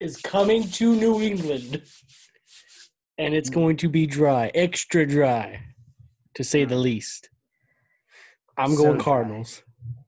is 0.00 0.16
coming 0.18 0.62
to 0.68 0.94
New 0.94 1.20
England, 1.20 1.82
and 3.18 3.34
it's 3.34 3.50
going 3.50 3.76
to 3.78 3.88
be 3.88 4.06
dry, 4.06 4.50
extra 4.54 5.06
dry, 5.06 5.60
to 6.34 6.44
say 6.44 6.64
the 6.64 6.76
least. 6.76 7.28
I'm 8.56 8.74
So 8.74 8.84
going. 8.84 9.00
Cardinals. 9.00 9.63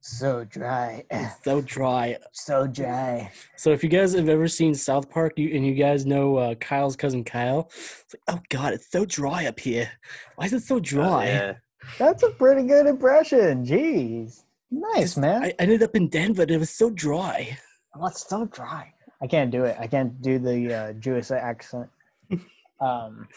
So 0.07 0.43
dry, 0.45 1.03
It's 1.11 1.35
so 1.43 1.61
dry. 1.61 2.17
so 2.31 2.67
dry. 2.67 3.31
So 3.55 3.71
if 3.71 3.83
you 3.83 3.89
guys 3.89 4.13
have 4.13 4.29
ever 4.29 4.47
seen 4.47 4.73
South 4.75 5.09
Park 5.09 5.33
you, 5.37 5.55
and 5.55 5.65
you 5.65 5.73
guys 5.75 6.05
know 6.05 6.37
uh, 6.37 6.55
Kyle's 6.55 6.95
cousin 6.95 7.23
Kyle, 7.23 7.69
it's 7.75 8.13
like, 8.13 8.37
oh 8.37 8.41
god, 8.49 8.73
it's 8.73 8.89
so 8.91 9.05
dry 9.05 9.45
up 9.47 9.59
here. 9.59 9.89
Why 10.35 10.45
is 10.45 10.53
it 10.53 10.63
so 10.63 10.79
dry? 10.79 11.25
yeah. 11.25 11.53
That's 11.99 12.23
a 12.23 12.29
pretty 12.31 12.63
good 12.67 12.85
impression. 12.87 13.65
Jeez, 13.65 14.43
nice 14.71 15.01
Just- 15.01 15.17
man. 15.17 15.43
I, 15.43 15.47
I 15.47 15.53
ended 15.59 15.83
up 15.83 15.95
in 15.95 16.07
Denver. 16.09 16.41
and 16.43 16.51
It 16.51 16.57
was 16.57 16.69
so 16.71 16.89
dry. 16.89 17.57
Oh, 17.95 18.05
it's 18.07 18.27
so 18.27 18.45
dry. 18.45 18.93
I 19.21 19.27
can't 19.27 19.49
do 19.51 19.63
it. 19.63 19.75
I 19.79 19.87
can't 19.87 20.21
do 20.21 20.37
the 20.39 20.73
uh, 20.73 20.93
Jewish 20.93 21.31
accent. 21.31 21.89
Um, 22.79 23.27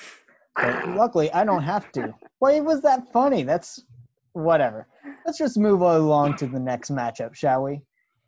but 0.54 0.88
luckily, 0.90 1.32
I 1.32 1.44
don't 1.44 1.62
have 1.62 1.90
to. 1.92 2.12
Why 2.40 2.60
was 2.60 2.82
that 2.82 3.10
funny? 3.10 3.42
That's 3.42 3.82
whatever. 4.32 4.86
Let's 5.24 5.38
just 5.38 5.58
move 5.58 5.80
along 5.80 6.36
to 6.38 6.46
the 6.46 6.60
next 6.60 6.90
matchup, 6.90 7.34
shall 7.34 7.64
we? 7.64 7.82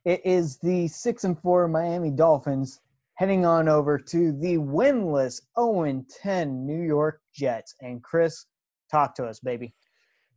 It 0.05 0.21
is 0.25 0.59
the 0.59 0.89
six 0.89 1.25
and 1.25 1.39
four 1.41 1.69
Miami 1.69 2.11
Dolphins 2.11 2.81
heading 3.15 3.45
on 3.47 3.69
over 3.69 3.99
to 3.99 4.33
the 4.33 4.57
winless 4.57 5.41
0 5.59 5.83
and 5.85 6.09
10 6.09 6.67
New 6.67 6.83
York 6.83 7.21
Jets. 7.35 7.75
And 7.81 8.03
Chris, 8.03 8.47
talk 8.91 9.15
to 9.17 9.25
us, 9.25 9.39
baby. 9.41 9.75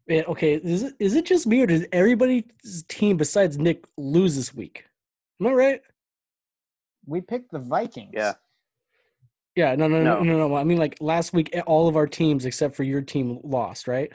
Man, 0.08 0.24
okay, 0.26 0.54
is 0.56 0.84
it, 0.84 0.94
is 1.00 1.16
it 1.16 1.26
just 1.26 1.48
me 1.48 1.62
or 1.62 1.66
does 1.66 1.86
everybody's 1.92 2.44
team 2.88 3.18
besides 3.18 3.58
Nik 3.58 3.86
lose 3.98 4.36
this 4.36 4.54
week? 4.54 4.86
Am 5.42 5.48
I 5.48 5.52
right? 5.54 5.82
We 7.08 7.22
picked 7.22 7.52
the 7.52 7.60
Vikings. 7.60 8.12
Yeah. 8.14 8.34
Yeah, 9.56 9.74
no, 9.76 9.88
no, 9.88 10.04
no, 10.04 10.20
No. 10.20 10.24
no, 10.24 10.48
no. 10.48 10.56
I 10.56 10.64
mean, 10.64 10.78
like 10.78 10.98
last 11.00 11.34
week, 11.34 11.58
all 11.66 11.88
of 11.88 11.96
our 11.96 12.08
teams 12.08 12.46
except 12.46 12.76
for 12.76 12.84
your 12.84 13.02
team 13.02 13.40
lost, 13.44 13.88
right? 13.88 14.12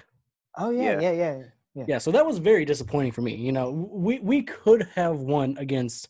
Oh 0.57 0.71
yeah, 0.71 1.01
yeah, 1.01 1.13
Yeah. 1.13 1.43
yeah. 1.75 1.85
Yeah, 1.87 1.99
so 1.99 2.11
that 2.11 2.27
was 2.27 2.39
very 2.39 2.65
disappointing 2.65 3.13
for 3.13 3.23
me. 3.23 3.35
You 3.37 3.53
know, 3.53 3.71
we 3.71 4.19
we 4.19 4.43
could 4.43 4.89
have 4.95 5.17
won 5.19 5.57
against 5.59 6.09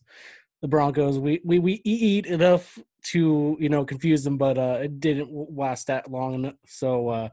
the 0.62 0.68
Broncos. 0.68 1.18
We 1.18 1.40
we 1.44 1.58
we 1.58 1.80
eat 1.84 2.26
enough 2.26 2.78
to 3.12 3.56
you 3.60 3.68
know 3.68 3.84
confuse 3.84 4.24
them, 4.24 4.38
but 4.38 4.56
uh, 4.58 4.78
it 4.82 5.00
didn't 5.00 5.30
last 5.54 5.86
that 5.88 6.10
long. 6.10 6.34
enough. 6.34 6.54
So 6.66 7.08
uh, 7.08 7.28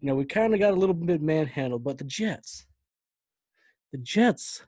you 0.00 0.06
know, 0.06 0.14
we 0.14 0.24
kind 0.24 0.54
of 0.54 0.60
got 0.60 0.72
a 0.72 0.76
little 0.76 0.94
bit 0.94 1.20
manhandled. 1.20 1.84
But 1.84 1.98
the 1.98 2.04
Jets, 2.04 2.66
the 3.92 3.98
Jets 3.98 4.64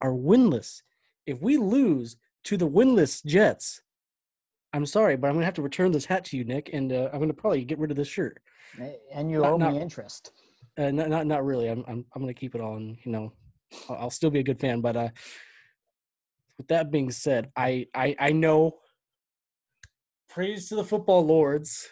are 0.00 0.12
winless. 0.12 0.82
If 1.26 1.42
we 1.42 1.56
lose 1.56 2.16
to 2.44 2.56
the 2.56 2.68
winless 2.68 3.24
Jets, 3.26 3.82
I'm 4.72 4.86
sorry, 4.86 5.16
but 5.16 5.26
I'm 5.26 5.34
gonna 5.34 5.44
have 5.44 5.54
to 5.54 5.62
return 5.62 5.90
this 5.90 6.06
hat 6.06 6.24
to 6.26 6.36
you, 6.36 6.44
Nik, 6.44 6.70
and 6.72 6.92
uh, 6.92 7.10
I'm 7.12 7.18
gonna 7.18 7.32
probably 7.34 7.64
get 7.64 7.78
rid 7.80 7.90
of 7.90 7.96
this 7.96 8.08
shirt. 8.08 8.40
And 9.12 9.28
you 9.30 9.40
Not- 9.40 9.52
owe 9.52 9.56
not- 9.56 9.72
me 9.74 9.80
interest. 9.80 10.30
Uh, 10.78 10.92
not, 10.92 11.08
not 11.08 11.26
not 11.26 11.44
really. 11.44 11.68
I'm 11.68 11.84
I'm 11.88 12.04
I'm 12.14 12.22
gonna 12.22 12.34
keep 12.34 12.54
it 12.54 12.60
on. 12.60 12.96
You 13.04 13.10
know, 13.12 13.32
I'll, 13.88 13.96
I'll 13.96 14.10
still 14.10 14.30
be 14.30 14.38
a 14.38 14.44
good 14.44 14.60
fan. 14.60 14.80
But 14.80 14.96
uh, 14.96 15.08
with 16.56 16.68
that 16.68 16.90
being 16.92 17.10
said, 17.10 17.50
I 17.56 17.86
I 17.94 18.14
I 18.18 18.32
know. 18.32 18.76
Praise 20.28 20.68
to 20.68 20.76
the 20.76 20.84
football 20.84 21.24
lords, 21.26 21.88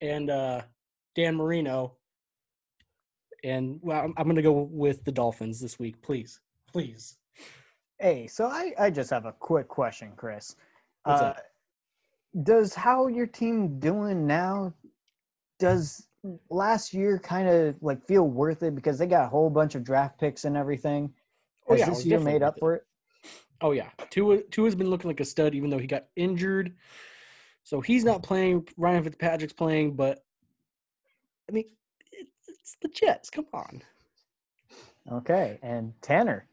and 0.00 0.30
uh, 0.30 0.62
Dan 1.16 1.36
Marino. 1.36 1.96
And 3.42 3.80
well, 3.82 4.04
I'm, 4.04 4.14
I'm 4.16 4.28
gonna 4.28 4.42
go 4.42 4.68
with 4.70 5.04
the 5.04 5.12
Dolphins 5.12 5.60
this 5.60 5.78
week. 5.78 6.00
Please, 6.02 6.40
please. 6.70 7.16
Hey, 7.98 8.28
so 8.28 8.46
I, 8.46 8.72
I 8.78 8.90
just 8.90 9.10
have 9.10 9.24
a 9.24 9.32
quick 9.32 9.66
question, 9.66 10.12
Chris. 10.14 10.54
What's 11.02 11.20
uh, 11.20 11.24
up? 11.26 11.36
Does 12.44 12.74
how 12.74 13.08
your 13.08 13.26
team 13.26 13.80
doing 13.80 14.26
now? 14.26 14.72
Does 15.58 16.07
last 16.50 16.94
year 16.94 17.18
kind 17.18 17.48
of 17.48 17.76
like 17.80 18.06
feel 18.06 18.28
worth 18.28 18.62
it 18.62 18.74
because 18.74 18.98
they 18.98 19.06
got 19.06 19.24
a 19.24 19.28
whole 19.28 19.50
bunch 19.50 19.74
of 19.74 19.84
draft 19.84 20.18
picks 20.18 20.44
and 20.44 20.56
everything? 20.56 21.12
Oh, 21.68 21.74
Has 21.74 21.80
yeah, 21.80 21.86
it 21.86 21.90
this 21.90 22.06
year 22.06 22.20
made 22.20 22.42
up 22.42 22.56
it. 22.56 22.60
for 22.60 22.74
it? 22.74 22.82
Oh 23.60 23.72
yeah, 23.72 23.90
Tua 24.10 24.42
Tua's 24.42 24.74
been 24.74 24.90
looking 24.90 25.08
like 25.08 25.20
a 25.20 25.24
stud, 25.24 25.54
even 25.54 25.70
though 25.70 25.78
he 25.78 25.86
got 25.86 26.06
injured. 26.16 26.74
So 27.64 27.80
he's 27.80 28.04
not 28.04 28.22
playing. 28.22 28.66
Ryan 28.76 29.04
Fitzpatrick's 29.04 29.52
playing, 29.52 29.94
but 29.94 30.24
I 31.48 31.52
mean, 31.52 31.64
it, 32.12 32.28
it's 32.46 32.76
the 32.80 32.88
Jets. 32.88 33.30
Come 33.30 33.46
on. 33.52 33.82
Okay, 35.10 35.58
and 35.62 35.92
Tanner. 36.00 36.46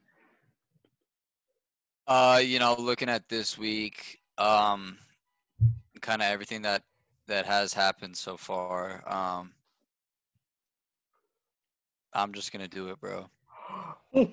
Uh, 2.07 2.41
you 2.43 2.59
know, 2.59 2.75
looking 2.77 3.09
at 3.09 3.29
this 3.29 3.57
week, 3.57 4.19
um, 4.37 4.97
kind 6.01 6.21
of 6.21 6.27
everything 6.27 6.61
that 6.63 6.83
that 7.27 7.45
has 7.45 7.73
happened 7.73 8.15
so 8.17 8.37
far. 8.37 9.03
Um, 9.07 9.51
I'm 12.15 12.33
just 12.33 12.51
gonna 12.51 12.67
do 12.67 12.89
it, 12.89 12.99
bro. 12.99 13.29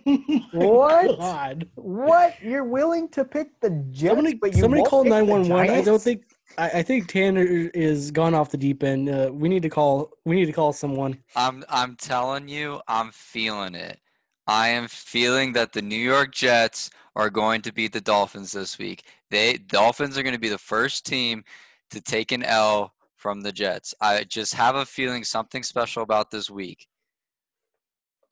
What? 0.53 1.19
God. 1.19 1.69
What? 1.75 2.41
You're 2.41 2.65
willing 2.65 3.09
to 3.11 3.25
pick 3.25 3.49
the 3.61 3.71
Jets, 3.91 4.15
Somebody, 4.15 4.35
but 4.35 4.55
you 4.55 4.61
somebody 4.61 4.81
won't 4.81 4.91
call 4.91 5.05
nine 5.05 5.27
one 5.27 5.49
one. 5.49 5.69
I 5.69 5.83
don't 5.83 6.01
think. 6.01 6.23
I, 6.57 6.69
I 6.71 6.83
think 6.83 7.09
Tanner 7.09 7.43
is 7.43 8.11
gone 8.13 8.35
off 8.35 8.51
the 8.51 8.57
deep 8.57 8.85
end. 8.85 9.09
Uh, 9.09 9.31
we 9.33 9.49
need 9.49 9.63
to 9.63 9.69
call. 9.69 10.11
We 10.25 10.37
need 10.37 10.47
to 10.47 10.53
call 10.53 10.73
someone. 10.73 11.19
I'm 11.35 11.65
I'm 11.69 11.97
telling 11.97 12.47
you, 12.47 12.81
I'm 12.87 13.11
feeling 13.11 13.75
it. 13.75 13.99
I 14.47 14.69
am 14.69 14.87
feeling 14.87 15.53
that 15.55 15.73
the 15.73 15.83
New 15.83 15.97
York 15.97 16.33
Jets 16.33 16.91
are 17.17 17.31
going 17.31 17.63
to 17.63 17.73
beat 17.73 17.93
the 17.93 18.01
Dolphins 18.01 18.53
this 18.53 18.79
week. 18.79 19.05
They 19.31 19.55
Dolphins 19.55 20.17
are 20.17 20.23
going 20.23 20.35
to 20.35 20.41
be 20.41 20.49
the 20.49 20.59
first 20.59 21.05
team 21.05 21.43
to 21.91 22.01
take 22.01 22.31
an 22.31 22.45
L 22.45 22.93
from 23.17 23.41
the 23.41 23.53
Jets. 23.53 23.95
I 24.01 24.25
just 24.25 24.55
have 24.55 24.77
a 24.77 24.87
feeling 24.87 25.25
something 25.25 25.63
special 25.63 26.03
about 26.03 26.31
this 26.31 26.51
week. 26.51 26.87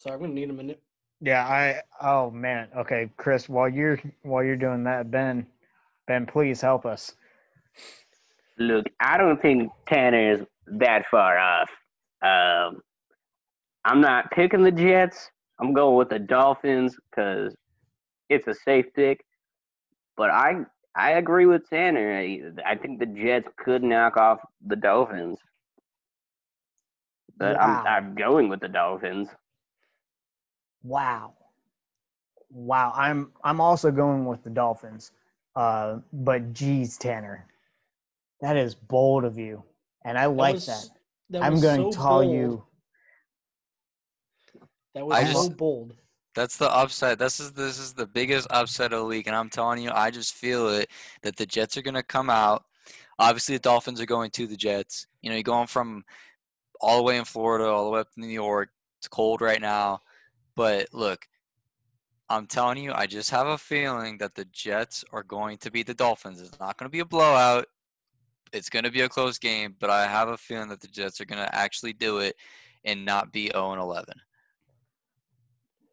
Sorry, 0.00 0.14
I'm 0.14 0.22
gonna 0.22 0.32
need 0.32 0.48
a 0.48 0.54
minute. 0.54 0.82
Yeah, 1.20 1.46
I. 1.46 1.82
Oh 2.00 2.30
man. 2.30 2.68
Okay, 2.74 3.10
Chris. 3.18 3.50
While 3.50 3.68
you're 3.68 4.00
while 4.22 4.42
you're 4.42 4.56
doing 4.56 4.82
that, 4.84 5.10
Ben, 5.10 5.46
Ben, 6.06 6.24
please 6.24 6.62
help 6.62 6.86
us. 6.86 7.12
Look, 8.58 8.86
I 9.00 9.18
don't 9.18 9.40
think 9.42 9.70
Tanner 9.86 10.32
is 10.34 10.40
that 10.78 11.04
far 11.10 11.38
off. 11.38 11.70
Um, 12.22 12.80
I'm 13.84 14.00
not 14.00 14.30
picking 14.30 14.62
the 14.62 14.72
Jets. 14.72 15.30
I'm 15.60 15.74
going 15.74 15.96
with 15.96 16.08
the 16.08 16.18
Dolphins 16.18 16.96
because 17.10 17.54
it's 18.30 18.48
a 18.48 18.54
safe 18.54 18.86
pick. 18.94 19.22
But 20.16 20.30
I 20.30 20.62
I 20.96 21.12
agree 21.12 21.44
with 21.44 21.68
Tanner. 21.68 22.16
I, 22.16 22.40
I 22.66 22.76
think 22.76 23.00
the 23.00 23.06
Jets 23.06 23.48
could 23.58 23.82
knock 23.82 24.16
off 24.16 24.38
the 24.66 24.76
Dolphins. 24.76 25.38
But 27.36 27.56
Wow. 27.56 27.82
I'm 27.86 28.08
I'm 28.08 28.14
going 28.14 28.48
with 28.48 28.60
the 28.60 28.68
Dolphins. 28.68 29.28
Wow. 30.82 31.34
Wow. 32.50 32.92
I'm 32.96 33.32
I'm 33.44 33.60
also 33.60 33.90
going 33.90 34.24
with 34.26 34.42
the 34.42 34.50
Dolphins. 34.50 35.12
Uh, 35.56 35.98
but 36.12 36.52
geez, 36.52 36.96
Tanner, 36.96 37.46
That 38.40 38.56
is 38.56 38.74
bold 38.74 39.24
of 39.24 39.36
you, 39.38 39.62
and 40.04 40.16
I 40.16 40.26
like 40.26 40.54
was- 40.54 40.66
that. 40.66 40.84
that 41.30 41.42
I'm 41.42 41.52
was 41.54 41.62
going 41.62 41.80
so 41.82 41.90
to 41.90 41.96
tell 41.96 42.20
bold. 42.22 42.32
you. 42.34 42.64
That 44.94 45.06
was 45.06 45.16
I 45.18 45.24
so 45.24 45.32
just- 45.32 45.56
bold. 45.56 45.94
That's 46.36 46.56
the 46.56 46.70
upset. 46.70 47.18
This 47.18 47.40
is 47.40 47.52
this 47.52 47.78
is 47.78 47.92
the 47.92 48.06
biggest 48.06 48.46
upset 48.50 48.92
of 48.92 49.00
the 49.00 49.04
league, 49.04 49.26
and 49.26 49.34
I'm 49.34 49.50
telling 49.50 49.82
you, 49.82 49.90
I 49.92 50.10
just 50.12 50.34
feel 50.34 50.68
it 50.68 50.88
that 51.22 51.36
the 51.36 51.44
Jets 51.44 51.76
are 51.76 51.82
gonna 51.82 52.04
come 52.04 52.30
out. 52.30 52.64
Obviously, 53.18 53.56
the 53.56 53.60
Dolphins 53.60 54.00
are 54.00 54.06
going 54.06 54.30
to 54.32 54.46
the 54.46 54.56
Jets. 54.56 55.08
You 55.22 55.30
know, 55.30 55.36
you're 55.36 55.42
going 55.42 55.66
from 55.66 56.04
all 56.80 56.96
the 56.96 57.02
way 57.02 57.18
in 57.18 57.24
Florida, 57.24 57.66
all 57.66 57.84
the 57.84 57.90
way 57.90 58.00
up 58.00 58.12
to 58.12 58.20
New 58.20 58.28
York. 58.28 58.70
It's 58.98 59.08
cold 59.08 59.40
right 59.40 59.60
now, 59.60 60.02
but 60.54 60.88
look, 60.92 61.26
I'm 62.28 62.46
telling 62.46 62.78
you, 62.78 62.92
I 62.92 63.06
just 63.06 63.30
have 63.30 63.48
a 63.48 63.58
feeling 63.58 64.18
that 64.18 64.34
the 64.34 64.44
Jets 64.46 65.04
are 65.12 65.24
going 65.24 65.58
to 65.58 65.70
beat 65.70 65.88
the 65.88 65.94
Dolphins. 65.94 66.40
It's 66.40 66.60
not 66.60 66.78
going 66.78 66.88
to 66.88 66.92
be 66.92 67.00
a 67.00 67.04
blowout. 67.04 67.66
It's 68.52 68.70
going 68.70 68.84
to 68.84 68.90
be 68.90 69.00
a 69.00 69.08
close 69.08 69.38
game, 69.38 69.74
but 69.80 69.90
I 69.90 70.06
have 70.06 70.28
a 70.28 70.36
feeling 70.36 70.68
that 70.68 70.80
the 70.80 70.88
Jets 70.88 71.20
are 71.20 71.24
going 71.24 71.44
to 71.44 71.54
actually 71.54 71.92
do 71.92 72.18
it 72.18 72.36
and 72.84 73.04
not 73.04 73.32
be 73.32 73.50
0 73.52 73.72
and 73.72 73.80
11. 73.80 74.14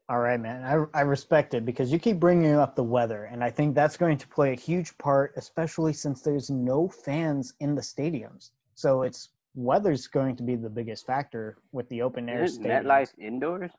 All 0.10 0.20
right, 0.20 0.40
man. 0.40 0.64
I, 0.64 1.00
I 1.00 1.02
respect 1.02 1.54
it 1.54 1.66
because 1.66 1.92
you 1.92 2.00
keep 2.00 2.20
bringing 2.20 2.54
up 2.54 2.76
the 2.76 2.84
weather, 2.84 3.26
and 3.26 3.44
I 3.44 3.50
think 3.50 3.76
that's 3.76 3.98
going 3.98 4.18
to 4.18 4.28
play 4.28 4.54
a 4.54 4.56
huge 4.56 4.98
part, 4.98 5.34
especially 5.36 5.92
since 5.92 6.22
there's 6.22 6.50
no 6.50 6.88
fans 6.88 7.54
in 7.60 7.76
the 7.76 7.82
stadiums. 7.82 8.52
So 8.76 9.02
it's 9.02 9.30
weather's 9.56 10.08
going 10.08 10.36
to 10.38 10.44
be 10.44 10.56
the 10.56 10.70
biggest 10.70 11.06
factor 11.06 11.58
with 11.72 11.90
the 11.90 12.04
open 12.04 12.30
air 12.30 12.44
Isn't 12.44 12.64
stadium. 12.64 12.86
MetLife 12.86 13.10
indoors? 13.20 13.72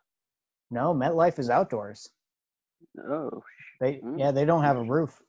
No, 0.71 0.95
MetLife 0.95 1.39
is 1.39 1.51
outdoors. 1.51 2.11
Oh, 2.99 3.43
They 3.81 4.01
Mm. 4.01 4.19
yeah, 4.19 4.33
they 4.33 4.45
don't 4.45 4.65
have 4.65 4.77
a 4.77 4.83
roof. 4.83 5.23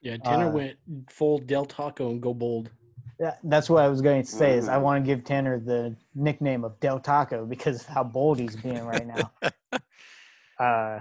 Yeah, 0.00 0.16
Tanner 0.16 0.48
Uh, 0.48 0.52
went 0.52 0.78
full 1.08 1.38
Del 1.38 1.64
Taco 1.64 2.10
and 2.10 2.20
go 2.20 2.34
bold. 2.34 2.70
Yeah, 3.18 3.36
that's 3.44 3.70
what 3.70 3.82
I 3.82 3.88
was 3.88 4.02
going 4.02 4.22
to 4.22 4.28
say. 4.28 4.56
Is 4.56 4.68
I 4.68 4.76
Mm. 4.76 4.82
want 4.82 5.04
to 5.04 5.06
give 5.06 5.24
Tanner 5.24 5.58
the 5.60 5.96
nickname 6.14 6.64
of 6.64 6.78
Del 6.80 6.98
Taco 7.00 7.46
because 7.46 7.82
of 7.82 7.86
how 7.86 8.04
bold 8.04 8.38
he's 8.38 8.56
being 8.56 8.82
right 8.82 9.06
now. 9.06 9.32
uh, 10.58 11.00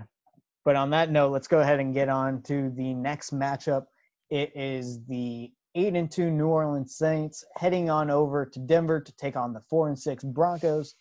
but 0.64 0.76
on 0.76 0.92
that 0.92 1.12
note, 1.12 1.32
let's 1.32 1.48
go 1.48 1.60
ahead 1.60 1.80
and 1.80 1.94
get 1.94 2.08
on 2.08 2.42
to 2.44 2.70
the 2.72 2.94
next 2.94 3.34
matchup. 3.34 3.88
It 4.30 4.52
is 4.56 5.04
the 5.06 5.52
eight 5.76 5.96
and 5.96 6.10
two 6.10 6.32
New 6.32 6.48
Orleans 6.48 6.96
Saints 6.96 7.44
heading 7.58 7.90
on 7.90 8.10
over 8.10 8.46
to 8.46 8.60
Denver 8.60 9.02
to 9.02 9.12
take 9.18 9.36
on 9.36 9.54
the 9.54 9.62
four 9.70 9.88
and 9.90 10.00
six 10.00 10.24
Broncos. 10.24 10.96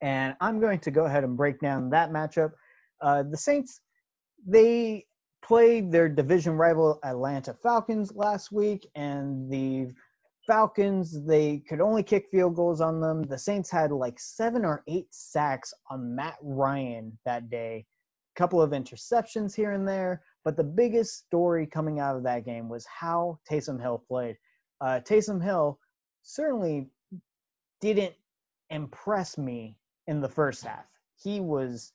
And 0.00 0.34
I'm 0.40 0.60
going 0.60 0.78
to 0.80 0.90
go 0.90 1.04
ahead 1.04 1.24
and 1.24 1.36
break 1.36 1.60
down 1.60 1.90
that 1.90 2.10
matchup. 2.10 2.52
Uh, 3.00 3.24
the 3.28 3.36
Saints, 3.36 3.80
they 4.46 5.06
played 5.42 5.90
their 5.90 6.08
division 6.08 6.54
rival 6.54 6.98
Atlanta 7.04 7.54
Falcons 7.54 8.12
last 8.14 8.52
week, 8.52 8.86
and 8.94 9.50
the 9.50 9.88
Falcons 10.46 11.24
they 11.26 11.62
could 11.68 11.80
only 11.80 12.02
kick 12.02 12.26
field 12.30 12.56
goals 12.56 12.80
on 12.80 13.00
them. 13.00 13.22
The 13.22 13.38
Saints 13.38 13.70
had 13.70 13.92
like 13.92 14.18
seven 14.18 14.64
or 14.64 14.82
eight 14.88 15.06
sacks 15.10 15.72
on 15.90 16.14
Matt 16.14 16.36
Ryan 16.42 17.18
that 17.24 17.50
day, 17.50 17.84
a 18.36 18.38
couple 18.38 18.62
of 18.62 18.70
interceptions 18.70 19.54
here 19.54 19.72
and 19.72 19.86
there. 19.86 20.22
But 20.44 20.56
the 20.56 20.64
biggest 20.64 21.18
story 21.18 21.66
coming 21.66 22.00
out 22.00 22.16
of 22.16 22.22
that 22.24 22.44
game 22.44 22.68
was 22.68 22.86
how 22.86 23.38
Taysom 23.50 23.80
Hill 23.80 24.02
played. 24.08 24.36
Uh, 24.80 25.00
Taysom 25.06 25.42
Hill 25.42 25.78
certainly 26.22 26.88
didn't 27.80 28.14
impress 28.70 29.36
me 29.38 29.76
in 30.08 30.20
the 30.20 30.28
first 30.28 30.64
half. 30.64 30.86
He 31.22 31.38
was 31.38 31.92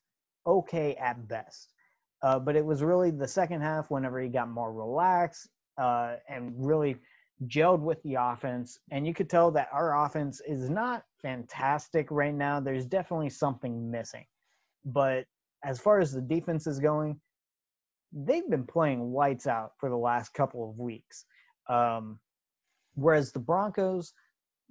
okay 0.47 0.95
at 0.95 1.27
best. 1.27 1.73
Uh, 2.21 2.39
but 2.39 2.55
it 2.55 2.65
was 2.65 2.81
really 2.81 3.11
the 3.11 3.27
second 3.27 3.59
half 3.59 3.91
whenever 3.91 4.21
he 4.21 4.29
got 4.29 4.49
more 4.49 4.71
relaxed 4.71 5.49
uh, 5.77 6.15
and 6.29 6.53
really 6.55 6.95
gelled 7.47 7.81
with 7.81 8.01
the 8.03 8.15
offense. 8.17 8.79
And 8.91 9.05
you 9.05 9.13
could 9.13 9.29
tell 9.29 9.51
that 9.51 9.67
our 9.73 10.05
offense 10.05 10.41
is 10.47 10.69
not 10.69 11.03
fantastic 11.21 12.07
right 12.11 12.33
now. 12.33 12.61
There's 12.61 12.85
definitely 12.85 13.29
something 13.29 13.91
missing. 13.91 14.25
But 14.85 15.25
as 15.65 15.79
far 15.79 15.99
as 15.99 16.13
the 16.13 16.21
defense 16.21 16.65
is 16.65 16.79
going, 16.79 17.19
they've 18.13 18.49
been 18.49 18.65
playing 18.65 19.11
lights 19.11 19.47
out 19.47 19.71
for 19.77 19.89
the 19.89 19.97
last 19.97 20.33
couple 20.33 20.69
of 20.69 20.77
weeks. 20.77 21.25
Um, 21.67 22.19
whereas 22.95 23.31
the 23.31 23.39
Broncos, 23.39 24.13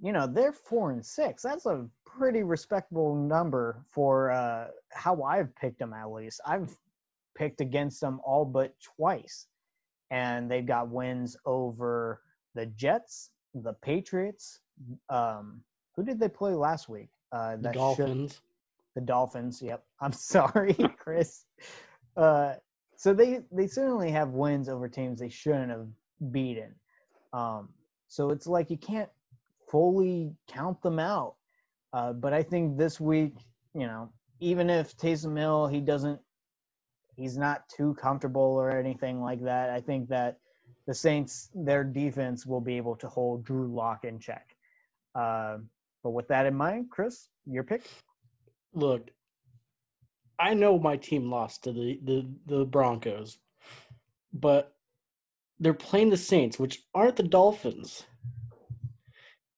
you 0.03 0.11
know, 0.11 0.27
they're 0.27 0.51
four 0.51 0.91
and 0.91 1.03
six. 1.03 1.41
That's 1.41 1.65
a 1.65 1.87
pretty 2.05 2.43
respectable 2.43 3.15
number 3.15 3.83
for 3.89 4.31
uh, 4.31 4.67
how 4.91 5.23
I've 5.23 5.55
picked 5.55 5.79
them, 5.79 5.93
at 5.93 6.11
least. 6.11 6.41
I've 6.45 6.75
picked 7.35 7.61
against 7.61 8.01
them 8.01 8.19
all 8.25 8.43
but 8.45 8.75
twice. 8.81 9.47
And 10.11 10.51
they've 10.51 10.65
got 10.65 10.89
wins 10.89 11.37
over 11.45 12.21
the 12.53 12.65
Jets, 12.67 13.31
the 13.55 13.73
Patriots. 13.81 14.59
Um, 15.09 15.61
who 15.95 16.03
did 16.03 16.19
they 16.19 16.29
play 16.29 16.51
last 16.53 16.89
week? 16.89 17.09
Uh, 17.31 17.55
The 17.55 17.61
that 17.63 17.73
should- 17.73 17.79
Dolphins. 17.79 18.41
the 18.95 19.01
Dolphins. 19.01 19.61
Yep. 19.61 19.83
I'm 20.01 20.11
sorry, 20.13 20.75
Chris. 20.99 21.45
Uh, 22.17 22.55
so 22.97 23.13
they 23.13 23.39
they 23.51 23.67
certainly 23.67 24.11
have 24.11 24.29
wins 24.29 24.69
over 24.69 24.87
teams 24.87 25.19
they 25.19 25.29
shouldn't 25.29 25.71
have 25.71 25.87
beaten. 26.31 26.75
Um, 27.31 27.69
so 28.07 28.29
it's 28.29 28.45
like 28.45 28.69
you 28.69 28.77
can't 28.77 29.09
fully 29.73 30.31
count 30.47 30.79
them 30.83 30.99
out. 30.99 31.33
Uh, 31.93 32.13
but 32.13 32.31
I 32.31 32.43
think 32.43 32.77
this 32.77 32.99
week, 32.99 33.33
you 33.73 33.87
know, 33.87 34.11
even 34.39 34.69
if 34.69 34.95
Taysom 34.95 35.35
Hill 35.35 35.65
he 35.67 35.81
doesn't, 35.81 36.19
he's 37.17 37.37
not 37.37 37.67
too 37.75 37.95
comfortable 37.95 38.41
or 38.41 38.69
anything 38.69 39.19
like 39.19 39.41
that. 39.43 39.71
I 39.71 39.81
think 39.81 40.09
that 40.09 40.37
the 40.85 40.93
Saints 40.93 41.49
their 41.55 41.83
defense 41.83 42.45
will 42.45 42.61
be 42.61 42.77
able 42.77 42.95
to 42.97 43.07
hold 43.07 43.43
Drew 43.43 43.67
Lock 43.67 44.05
in 44.05 44.19
check. 44.19 44.55
Uh, 45.15 45.57
but 46.03 46.11
with 46.11 46.27
that 46.27 46.45
in 46.45 46.53
mind, 46.53 46.91
Chris, 46.91 47.29
your 47.47 47.63
pick. 47.63 47.83
Look, 48.73 49.09
I 50.37 50.53
know 50.53 50.77
my 50.77 50.97
team 50.97 51.31
lost 51.31 51.63
to 51.63 51.71
the, 51.71 51.99
the, 52.03 52.27
the 52.45 52.65
Broncos, 52.65 53.39
but 54.33 54.75
they're 55.59 55.73
playing 55.73 56.09
the 56.09 56.17
Saints, 56.17 56.59
which 56.59 56.83
aren't 56.93 57.15
the 57.15 57.23
Dolphins. 57.23 58.05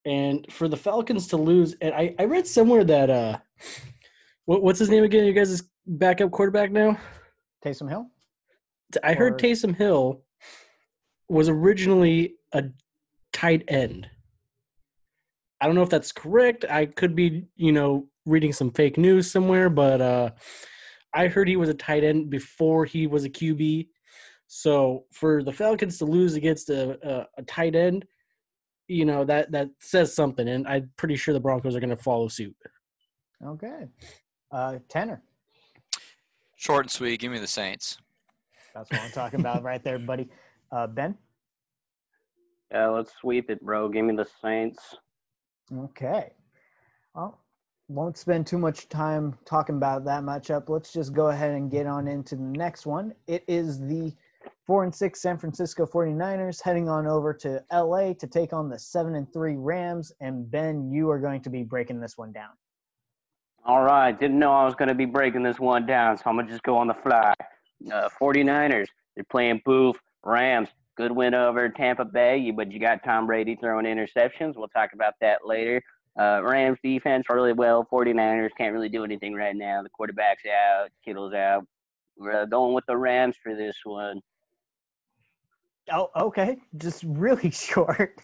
And 0.05 0.45
for 0.51 0.67
the 0.67 0.77
Falcons 0.77 1.27
to 1.29 1.37
lose, 1.37 1.75
and 1.81 1.93
I, 1.93 2.13
I 2.19 2.25
read 2.25 2.45
somewhere 2.45 2.83
that 2.83 3.09
uh, 3.09 3.37
what, 4.45 4.61
what's 4.61 4.79
his 4.79 4.89
name 4.89 5.03
again? 5.03 5.25
You 5.25 5.33
guys' 5.33 5.49
is 5.49 5.63
backup 5.87 6.31
quarterback 6.31 6.71
now? 6.71 6.97
Taysom 7.63 7.89
Hill. 7.89 8.07
I 9.03 9.13
heard 9.13 9.33
Or- 9.33 9.37
Taysom 9.37 9.75
Hill 9.75 10.21
was 11.27 11.49
originally 11.49 12.35
a 12.53 12.65
tight 13.33 13.63
end. 13.67 14.07
I 15.59 15.65
don't 15.65 15.75
know 15.75 15.81
if 15.81 15.89
that's 15.89 16.11
correct. 16.11 16.65
I 16.69 16.85
could 16.85 17.15
be, 17.15 17.45
you 17.55 17.71
know, 17.71 18.07
reading 18.25 18.53
some 18.53 18.71
fake 18.71 18.97
news 18.97 19.31
somewhere, 19.31 19.69
but 19.69 20.01
uh, 20.01 20.29
I 21.13 21.27
heard 21.27 21.47
he 21.47 21.55
was 21.55 21.69
a 21.69 21.73
tight 21.73 22.03
end 22.03 22.29
before 22.29 22.85
he 22.85 23.07
was 23.07 23.23
a 23.23 23.29
QB. 23.29 23.87
So 24.47 25.05
for 25.11 25.41
the 25.41 25.51
Falcons 25.51 25.97
to 25.97 26.05
lose 26.05 26.35
against 26.35 26.69
a, 26.69 26.99
a, 27.09 27.27
a 27.39 27.43
tight 27.43 27.75
end, 27.75 28.05
you 28.87 29.05
know 29.05 29.23
that 29.25 29.51
that 29.51 29.69
says 29.79 30.13
something, 30.13 30.47
and 30.47 30.67
I'm 30.67 30.91
pretty 30.97 31.15
sure 31.15 31.33
the 31.33 31.39
Broncos 31.39 31.75
are 31.75 31.79
going 31.79 31.89
to 31.89 31.95
follow 31.95 32.27
suit. 32.27 32.55
Okay. 33.45 33.85
Uh, 34.51 34.79
Tanner. 34.89 35.21
Short 36.55 36.85
and 36.85 36.91
sweet. 36.91 37.19
Give 37.19 37.31
me 37.31 37.39
the 37.39 37.47
Saints. 37.47 37.97
That's 38.73 38.91
what 38.91 39.01
I'm 39.01 39.11
talking 39.11 39.39
about 39.39 39.63
right 39.63 39.83
there, 39.83 39.99
buddy. 39.99 40.29
Uh, 40.71 40.87
ben. 40.87 41.15
yeah, 42.71 42.87
let's 42.87 43.11
sweep 43.21 43.49
it, 43.49 43.63
bro. 43.63 43.87
Give 43.89 44.05
me 44.05 44.15
the 44.15 44.27
Saints. 44.41 44.95
Okay. 45.73 46.31
Well, 47.13 47.39
won't 47.87 48.17
spend 48.17 48.47
too 48.47 48.57
much 48.57 48.89
time 48.89 49.37
talking 49.45 49.77
about 49.77 50.05
that 50.05 50.23
matchup. 50.23 50.69
Let's 50.69 50.91
just 50.91 51.13
go 51.13 51.27
ahead 51.27 51.51
and 51.51 51.69
get 51.69 51.85
on 51.85 52.07
into 52.07 52.35
the 52.35 52.41
next 52.41 52.85
one. 52.85 53.13
It 53.27 53.43
is 53.47 53.79
the 53.79 54.13
four 54.65 54.83
and 54.83 54.93
six 54.93 55.21
San 55.21 55.37
Francisco 55.37 55.85
49ers 55.85 56.61
heading 56.61 56.89
on 56.89 57.07
over 57.07 57.33
to 57.33 57.63
LA 57.71 58.13
to 58.13 58.27
take 58.27 58.53
on 58.53 58.69
the 58.69 58.79
seven 58.79 59.15
and 59.15 59.31
three 59.31 59.55
Rams. 59.55 60.11
And 60.21 60.49
Ben, 60.49 60.91
you 60.91 61.09
are 61.09 61.19
going 61.19 61.41
to 61.41 61.49
be 61.49 61.63
breaking 61.63 61.99
this 61.99 62.17
one 62.17 62.31
down. 62.31 62.51
All 63.65 63.83
right, 63.83 64.17
didn't 64.17 64.37
know 64.37 64.53
I 64.53 64.63
was 64.63 64.75
going 64.75 64.89
to 64.89 64.95
be 64.95 65.05
breaking 65.05 65.41
this 65.41 65.59
one 65.59 65.87
down, 65.87 66.17
so 66.17 66.23
I'm 66.27 66.35
going 66.35 66.45
to 66.45 66.51
just 66.51 66.63
go 66.63 66.77
on 66.77 66.87
the 66.87 66.93
fly. 66.93 67.33
Uh, 67.91 68.09
49ers, 68.21 68.87
they're 69.15 69.23
playing 69.23 69.61
Booth. 69.65 69.97
Rams, 70.23 70.69
good 70.95 71.11
win 71.11 71.33
over 71.33 71.67
Tampa 71.69 72.05
Bay, 72.05 72.51
but 72.51 72.71
you 72.71 72.79
got 72.79 73.03
Tom 73.03 73.25
Brady 73.25 73.55
throwing 73.55 73.85
interceptions. 73.85 74.55
We'll 74.55 74.67
talk 74.67 74.93
about 74.93 75.15
that 75.21 75.47
later. 75.47 75.81
Uh, 76.19 76.41
Rams 76.43 76.77
defense 76.83 77.25
really 77.29 77.53
well. 77.53 77.87
49ers 77.91 78.51
can't 78.57 78.73
really 78.73 78.87
do 78.87 79.03
anything 79.03 79.33
right 79.33 79.55
now. 79.55 79.81
The 79.83 79.89
quarterback's 79.89 80.43
out, 80.45 80.89
Kittle's 81.03 81.33
out. 81.33 81.65
We're 82.17 82.45
going 82.45 82.73
with 82.73 82.85
the 82.85 82.95
Rams 82.95 83.35
for 83.41 83.55
this 83.55 83.77
one. 83.83 84.21
Oh, 85.91 86.09
okay. 86.15 86.57
Just 86.77 87.03
really 87.05 87.51
short. 87.65 88.19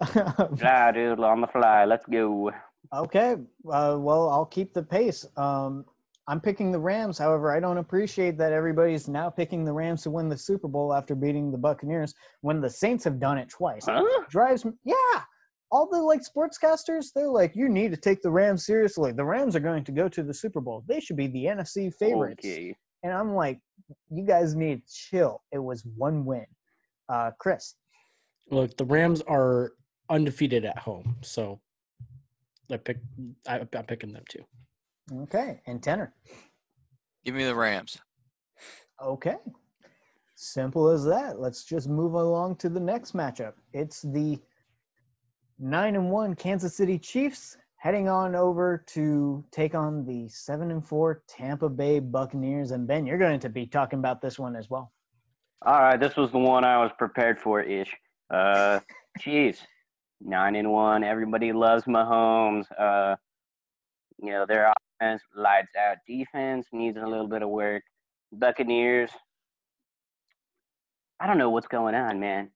Ah, 0.00 0.90
dude, 0.92 1.20
on 1.20 1.40
the 1.40 1.46
fly. 1.46 1.84
Let's 1.84 2.06
go. 2.06 2.52
Okay. 2.94 3.36
Uh, 3.70 3.96
well, 3.98 4.28
I'll 4.28 4.46
keep 4.46 4.72
the 4.74 4.82
pace. 4.82 5.26
Um, 5.36 5.84
I'm 6.28 6.40
picking 6.40 6.72
the 6.72 6.78
Rams. 6.78 7.18
However, 7.18 7.54
I 7.54 7.60
don't 7.60 7.78
appreciate 7.78 8.36
that 8.38 8.52
everybody's 8.52 9.08
now 9.08 9.30
picking 9.30 9.64
the 9.64 9.72
Rams 9.72 10.02
to 10.02 10.10
win 10.10 10.28
the 10.28 10.36
Super 10.36 10.66
Bowl 10.66 10.92
after 10.92 11.14
beating 11.14 11.52
the 11.52 11.58
Buccaneers 11.58 12.14
when 12.40 12.60
the 12.60 12.70
Saints 12.70 13.04
have 13.04 13.20
done 13.20 13.38
it 13.38 13.48
twice. 13.48 13.86
Huh? 13.86 14.02
Drives 14.28 14.64
me, 14.64 14.72
yeah. 14.84 15.22
All 15.70 15.88
the 15.88 16.00
like 16.00 16.22
sportscasters, 16.22 17.12
they're 17.14 17.28
like, 17.28 17.54
you 17.54 17.68
need 17.68 17.90
to 17.92 17.96
take 17.96 18.22
the 18.22 18.30
Rams 18.30 18.66
seriously. 18.66 19.12
The 19.12 19.24
Rams 19.24 19.54
are 19.54 19.60
going 19.60 19.84
to 19.84 19.92
go 19.92 20.08
to 20.08 20.22
the 20.22 20.34
Super 20.34 20.60
Bowl. 20.60 20.84
They 20.86 21.00
should 21.00 21.16
be 21.16 21.28
the 21.28 21.44
NFC 21.44 21.92
favorites. 21.94 22.44
Okay. 22.44 22.74
And 23.02 23.12
I'm 23.12 23.34
like, 23.34 23.60
you 24.10 24.24
guys 24.24 24.54
need 24.56 24.86
to 24.86 24.92
chill. 24.92 25.42
It 25.52 25.58
was 25.58 25.84
one 25.96 26.24
win. 26.24 26.46
Uh, 27.08 27.30
Chris, 27.38 27.74
Look, 28.50 28.76
the 28.76 28.84
Rams 28.84 29.22
are 29.22 29.72
undefeated 30.08 30.64
at 30.64 30.78
home, 30.78 31.16
so 31.22 31.60
I 32.70 32.76
pick. 32.76 32.98
I, 33.48 33.60
I'm 33.60 33.84
picking 33.86 34.12
them 34.12 34.24
too. 34.28 34.44
okay, 35.22 35.60
and 35.66 35.82
Tanner. 35.82 36.14
Give 37.24 37.34
me 37.34 37.44
the 37.44 37.54
Rams. 37.56 37.98
Okay. 39.02 39.36
Simple 40.36 40.88
as 40.88 41.04
that. 41.04 41.40
Let's 41.40 41.64
just 41.64 41.88
move 41.88 42.14
along 42.14 42.56
to 42.56 42.68
the 42.68 42.80
next 42.80 43.14
matchup. 43.14 43.54
It's 43.72 44.02
the 44.02 44.38
nine 45.58 45.96
and 45.96 46.10
one 46.10 46.34
Kansas 46.34 46.76
City 46.76 46.98
Chiefs 46.98 47.56
heading 47.78 48.08
on 48.08 48.34
over 48.34 48.84
to 48.88 49.44
take 49.50 49.74
on 49.74 50.04
the 50.04 50.28
seven 50.28 50.70
and 50.70 50.86
four 50.86 51.22
Tampa 51.26 51.68
Bay 51.68 51.98
Buccaneers. 52.00 52.70
And 52.70 52.86
Ben, 52.86 53.06
you're 53.06 53.18
going 53.18 53.40
to 53.40 53.48
be 53.48 53.66
talking 53.66 53.98
about 53.98 54.20
this 54.20 54.38
one 54.38 54.54
as 54.56 54.68
well. 54.70 54.92
All 55.64 55.80
right, 55.80 55.98
this 55.98 56.16
was 56.16 56.30
the 56.30 56.38
one 56.38 56.64
I 56.64 56.78
was 56.82 56.92
prepared 56.98 57.40
for 57.40 57.60
ish. 57.62 57.92
Uh, 58.30 58.80
Chiefs, 59.18 59.66
nine 60.20 60.54
and 60.54 60.70
one. 60.70 61.02
Everybody 61.02 61.52
loves 61.52 61.84
Mahomes. 61.84 62.66
Uh, 62.78 63.16
you 64.22 64.30
know 64.30 64.46
their 64.46 64.72
offense 65.00 65.22
lights 65.34 65.72
out. 65.78 65.96
Defense 66.06 66.66
needs 66.72 66.98
a 66.98 67.06
little 67.06 67.28
bit 67.28 67.42
of 67.42 67.48
work. 67.48 67.82
Buccaneers. 68.32 69.10
I 71.20 71.26
don't 71.26 71.38
know 71.38 71.50
what's 71.50 71.66
going 71.68 71.94
on, 71.94 72.20
man. 72.20 72.50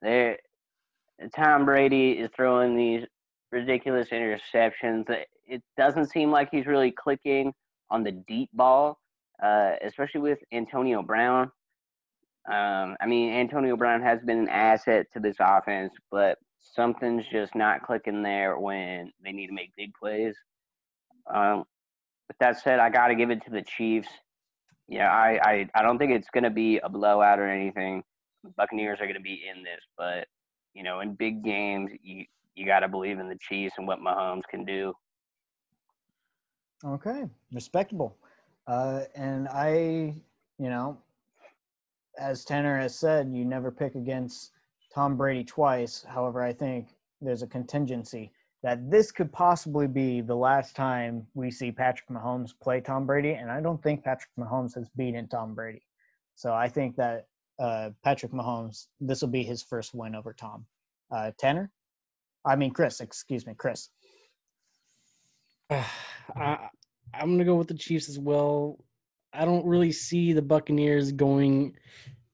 They're 0.00 0.38
Tom 1.36 1.64
Brady 1.64 2.12
is 2.12 2.30
throwing 2.34 2.76
these 2.76 3.04
ridiculous 3.52 4.08
interceptions. 4.10 5.08
It- 5.10 5.28
It 5.46 5.62
doesn't 5.76 6.06
seem 6.06 6.30
like 6.30 6.48
he's 6.50 6.66
really 6.66 6.92
clicking 6.92 7.52
on 7.90 8.02
the 8.04 8.12
deep 8.12 8.48
ball, 8.54 8.98
uh, 9.42 9.74
especially 9.82 10.20
with 10.22 10.38
Antonio 10.52 11.02
Brown. 11.02 11.50
Um, 12.50 12.96
I 13.00 13.06
mean, 13.06 13.32
Antonio 13.32 13.76
Brown 13.76 14.02
has 14.02 14.20
been 14.20 14.38
an 14.38 14.48
asset 14.48 15.06
to 15.12 15.20
this 15.20 15.36
offense, 15.40 15.92
but 16.10 16.38
something's 16.58 17.24
just 17.30 17.54
not 17.54 17.82
clicking 17.82 18.22
there 18.22 18.58
when 18.58 19.12
they 19.22 19.32
need 19.32 19.48
to 19.48 19.52
make 19.52 19.70
big 19.76 19.92
plays. 19.94 20.34
Um, 21.32 21.64
with 22.28 22.38
that 22.40 22.60
said, 22.60 22.78
I 22.80 22.90
got 22.90 23.08
to 23.08 23.14
give 23.14 23.30
it 23.30 23.44
to 23.44 23.50
the 23.50 23.62
Chiefs. 23.62 24.08
Yeah, 24.88 25.12
I, 25.12 25.38
I, 25.44 25.68
I 25.74 25.82
don't 25.82 25.98
think 25.98 26.12
it's 26.12 26.30
going 26.30 26.44
to 26.44 26.50
be 26.50 26.78
a 26.78 26.88
blowout 26.88 27.38
or 27.38 27.48
anything. 27.48 28.02
The 28.42 28.50
Buccaneers 28.56 29.00
are 29.00 29.04
going 29.04 29.14
to 29.14 29.20
be 29.20 29.44
in 29.48 29.62
this, 29.62 29.80
but 29.96 30.26
you 30.74 30.82
know, 30.82 31.00
in 31.00 31.14
big 31.14 31.44
games, 31.44 31.90
you 32.02 32.24
you 32.54 32.66
got 32.66 32.80
to 32.80 32.88
believe 32.88 33.18
in 33.18 33.28
the 33.28 33.38
Chiefs 33.40 33.74
and 33.78 33.86
what 33.86 34.00
Mahomes 34.00 34.42
can 34.50 34.64
do. 34.64 34.92
Okay, 36.84 37.28
respectable. 37.52 38.16
Uh, 38.66 39.02
and 39.14 39.48
I, 39.48 40.14
you 40.58 40.68
know, 40.68 40.98
as 42.18 42.44
Tanner 42.44 42.78
has 42.78 42.98
said, 42.98 43.32
you 43.32 43.44
never 43.44 43.70
pick 43.70 43.94
against 43.94 44.52
Tom 44.94 45.16
Brady 45.16 45.44
twice. 45.44 46.04
However, 46.08 46.42
I 46.42 46.52
think 46.52 46.88
there's 47.20 47.42
a 47.42 47.46
contingency 47.46 48.32
that 48.62 48.90
this 48.90 49.10
could 49.10 49.32
possibly 49.32 49.88
be 49.88 50.20
the 50.20 50.34
last 50.34 50.76
time 50.76 51.26
we 51.34 51.50
see 51.50 51.72
Patrick 51.72 52.08
Mahomes 52.08 52.52
play 52.62 52.80
Tom 52.80 53.06
Brady, 53.06 53.32
and 53.32 53.50
I 53.50 53.60
don't 53.60 53.82
think 53.82 54.04
Patrick 54.04 54.30
Mahomes 54.38 54.74
has 54.74 54.88
beaten 54.96 55.26
Tom 55.28 55.54
Brady. 55.54 55.82
So 56.36 56.52
I 56.52 56.68
think 56.68 56.96
that 56.96 57.26
uh, 57.58 57.90
Patrick 58.04 58.32
Mahomes, 58.32 58.86
this 59.00 59.20
will 59.20 59.28
be 59.28 59.42
his 59.42 59.62
first 59.62 59.94
win 59.94 60.14
over 60.14 60.32
Tom. 60.32 60.64
Uh, 61.10 61.32
Tanner, 61.38 61.70
I 62.44 62.56
mean 62.56 62.70
Chris, 62.72 63.00
excuse 63.00 63.46
me, 63.46 63.54
Chris. 63.56 63.90
I, 65.70 66.68
I'm 67.14 67.32
gonna 67.32 67.44
go 67.44 67.56
with 67.56 67.68
the 67.68 67.74
Chiefs 67.74 68.08
as 68.08 68.18
well. 68.18 68.78
I 69.34 69.44
don't 69.44 69.64
really 69.66 69.92
see 69.92 70.32
the 70.32 70.42
Buccaneers 70.42 71.12
going 71.12 71.76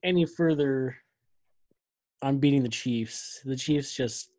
any 0.03 0.25
further 0.25 0.97
on 2.21 2.39
beating 2.39 2.63
the 2.63 2.69
Chiefs. 2.69 3.39
The 3.45 3.55
Chiefs 3.55 3.95
just 3.95 4.29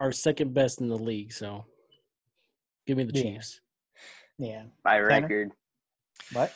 are 0.00 0.12
second 0.12 0.54
best 0.54 0.80
in 0.80 0.88
the 0.88 0.96
league, 0.98 1.32
so 1.32 1.64
give 2.86 2.96
me 2.96 3.04
the 3.04 3.14
Yeah. 3.18 3.22
Chiefs. 3.22 3.60
Yeah, 4.38 4.64
By 4.82 4.94
Tanner? 4.98 5.06
record, 5.06 5.52
what? 6.32 6.52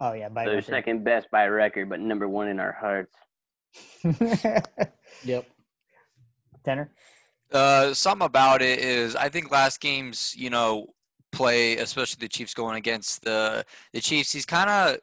Oh 0.00 0.12
yeah, 0.12 0.28
by 0.28 0.44
they're 0.44 0.56
record. 0.56 0.70
second 0.70 1.04
best 1.04 1.26
by 1.30 1.46
record, 1.46 1.88
but 1.88 2.00
number 2.00 2.28
one 2.28 2.48
in 2.48 2.60
our 2.60 2.72
hearts. 2.72 3.14
Yep. 5.24 5.46
Tanner. 6.64 6.90
Uh, 7.52 7.92
something 7.92 8.24
about 8.24 8.62
it 8.62 8.78
is 8.78 9.16
I 9.16 9.28
think 9.28 9.50
last 9.50 9.80
game's 9.80 10.34
you 10.36 10.48
know 10.50 10.94
play, 11.32 11.76
especially 11.76 12.18
the 12.20 12.28
Chiefs 12.28 12.54
going 12.54 12.76
against 12.76 13.22
the 13.22 13.64
the 13.92 14.00
Chiefs. 14.00 14.32
He's 14.32 14.46
kind 14.46 14.70
of 14.70 14.98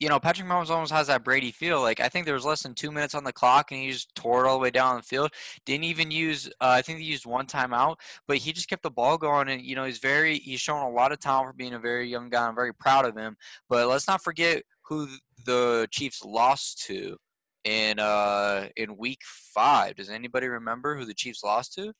you 0.00 0.08
know 0.08 0.18
Patrick 0.18 0.48
Mahomes 0.48 0.70
almost 0.70 0.92
has 0.92 1.06
that 1.06 1.24
Brady 1.24 1.50
feel. 1.50 1.80
Like 1.80 2.00
I 2.00 2.08
think 2.08 2.26
there 2.26 2.34
was 2.34 2.44
less 2.44 2.62
than 2.62 2.74
two 2.74 2.90
minutes 2.90 3.14
on 3.14 3.24
the 3.24 3.32
clock 3.32 3.70
and 3.70 3.80
he 3.80 3.90
just 3.90 4.14
tore 4.14 4.44
it 4.44 4.48
all 4.48 4.58
the 4.58 4.62
way 4.62 4.70
down 4.70 4.96
the 4.96 5.02
field. 5.02 5.30
Didn't 5.64 5.84
even 5.84 6.10
use. 6.10 6.48
Uh, 6.60 6.68
I 6.68 6.82
think 6.82 6.98
he 6.98 7.04
used 7.04 7.26
one 7.26 7.46
timeout, 7.46 7.96
but 8.26 8.38
he 8.38 8.52
just 8.52 8.68
kept 8.68 8.82
the 8.82 8.90
ball 8.90 9.16
going. 9.16 9.48
And 9.48 9.62
you 9.62 9.76
know 9.76 9.84
he's 9.84 9.98
very 9.98 10.38
he's 10.38 10.60
shown 10.60 10.82
a 10.82 10.90
lot 10.90 11.12
of 11.12 11.20
talent 11.20 11.48
for 11.48 11.56
being 11.56 11.74
a 11.74 11.78
very 11.78 12.08
young 12.08 12.28
guy. 12.28 12.46
I'm 12.46 12.54
very 12.54 12.74
proud 12.74 13.04
of 13.04 13.16
him. 13.16 13.36
But 13.68 13.88
let's 13.88 14.08
not 14.08 14.22
forget 14.22 14.62
who 14.86 15.08
the 15.46 15.88
Chiefs 15.90 16.24
lost 16.24 16.84
to 16.86 17.16
in 17.64 17.98
uh 17.98 18.68
in 18.76 18.96
week 18.96 19.20
five. 19.24 19.96
Does 19.96 20.10
anybody 20.10 20.48
remember 20.48 20.96
who 20.96 21.04
the 21.04 21.14
Chiefs 21.14 21.42
lost 21.42 21.74
to? 21.74 21.92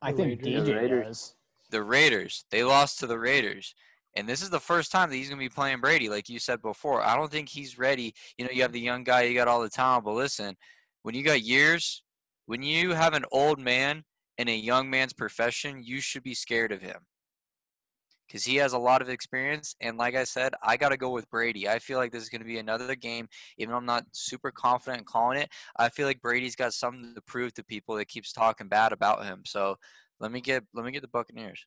I 0.00 0.12
think 0.12 0.42
Raiders. 0.42 0.68
DJ 0.68 0.74
Raiders. 0.74 1.06
does. 1.06 1.34
The 1.72 1.82
Raiders. 1.82 2.44
They 2.50 2.62
lost 2.62 3.00
to 3.00 3.08
the 3.08 3.18
Raiders. 3.18 3.74
And 4.14 4.28
this 4.28 4.42
is 4.42 4.50
the 4.50 4.60
first 4.60 4.92
time 4.92 5.08
that 5.10 5.16
he's 5.16 5.28
going 5.28 5.38
to 5.38 5.44
be 5.44 5.48
playing 5.48 5.80
Brady, 5.80 6.08
like 6.08 6.28
you 6.28 6.38
said 6.38 6.62
before. 6.62 7.02
I 7.02 7.16
don't 7.16 7.32
think 7.32 7.48
he's 7.48 7.78
ready. 7.78 8.14
You 8.36 8.44
know, 8.44 8.50
you 8.52 8.62
have 8.62 8.72
the 8.72 8.80
young 8.80 9.04
guy, 9.04 9.22
you 9.22 9.34
got 9.34 9.48
all 9.48 9.62
the 9.62 9.70
talent, 9.70 10.04
but 10.04 10.12
listen, 10.12 10.56
when 11.02 11.14
you 11.14 11.24
got 11.24 11.42
years, 11.42 12.02
when 12.46 12.62
you 12.62 12.92
have 12.92 13.14
an 13.14 13.24
old 13.32 13.58
man 13.58 14.04
in 14.38 14.48
a 14.48 14.56
young 14.56 14.90
man's 14.90 15.14
profession, 15.14 15.82
you 15.82 16.00
should 16.00 16.22
be 16.22 16.34
scared 16.34 16.72
of 16.72 16.82
him 16.82 17.06
because 18.32 18.44
he 18.44 18.56
has 18.56 18.72
a 18.72 18.78
lot 18.78 19.02
of 19.02 19.08
experience. 19.08 19.76
And 19.80 19.98
like 19.98 20.14
I 20.14 20.24
said, 20.24 20.54
I 20.62 20.76
got 20.76 20.88
to 20.88 20.96
go 20.96 21.10
with 21.10 21.30
Brady. 21.30 21.68
I 21.68 21.78
feel 21.78 21.98
like 21.98 22.12
this 22.12 22.22
is 22.22 22.28
going 22.28 22.40
to 22.40 22.46
be 22.46 22.58
another 22.58 22.94
game, 22.94 23.28
even 23.58 23.72
though 23.72 23.78
I'm 23.78 23.86
not 23.86 24.04
super 24.12 24.50
confident 24.50 25.00
in 25.00 25.04
calling 25.04 25.38
it. 25.38 25.50
I 25.78 25.88
feel 25.88 26.06
like 26.06 26.22
Brady's 26.22 26.56
got 26.56 26.72
something 26.74 27.14
to 27.14 27.20
prove 27.22 27.52
to 27.54 27.64
people 27.64 27.94
that 27.96 28.08
keeps 28.08 28.32
talking 28.32 28.68
bad 28.68 28.92
about 28.92 29.24
him. 29.24 29.42
So 29.44 29.76
let 30.22 30.30
me 30.30 30.40
get 30.40 30.64
let 30.72 30.86
me 30.86 30.92
get 30.92 31.02
the 31.02 31.08
Buccaneers. 31.08 31.66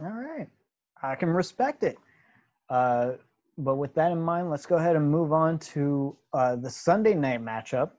All 0.00 0.06
right. 0.06 0.48
I 1.02 1.14
can 1.14 1.28
respect 1.28 1.84
it. 1.84 1.98
Uh, 2.68 3.12
but 3.58 3.76
with 3.76 3.94
that 3.94 4.10
in 4.10 4.20
mind, 4.20 4.50
let's 4.50 4.66
go 4.66 4.76
ahead 4.76 4.96
and 4.96 5.08
move 5.08 5.32
on 5.32 5.58
to 5.58 6.16
uh, 6.32 6.56
the 6.56 6.70
Sunday 6.70 7.14
night 7.14 7.44
matchup. 7.44 7.90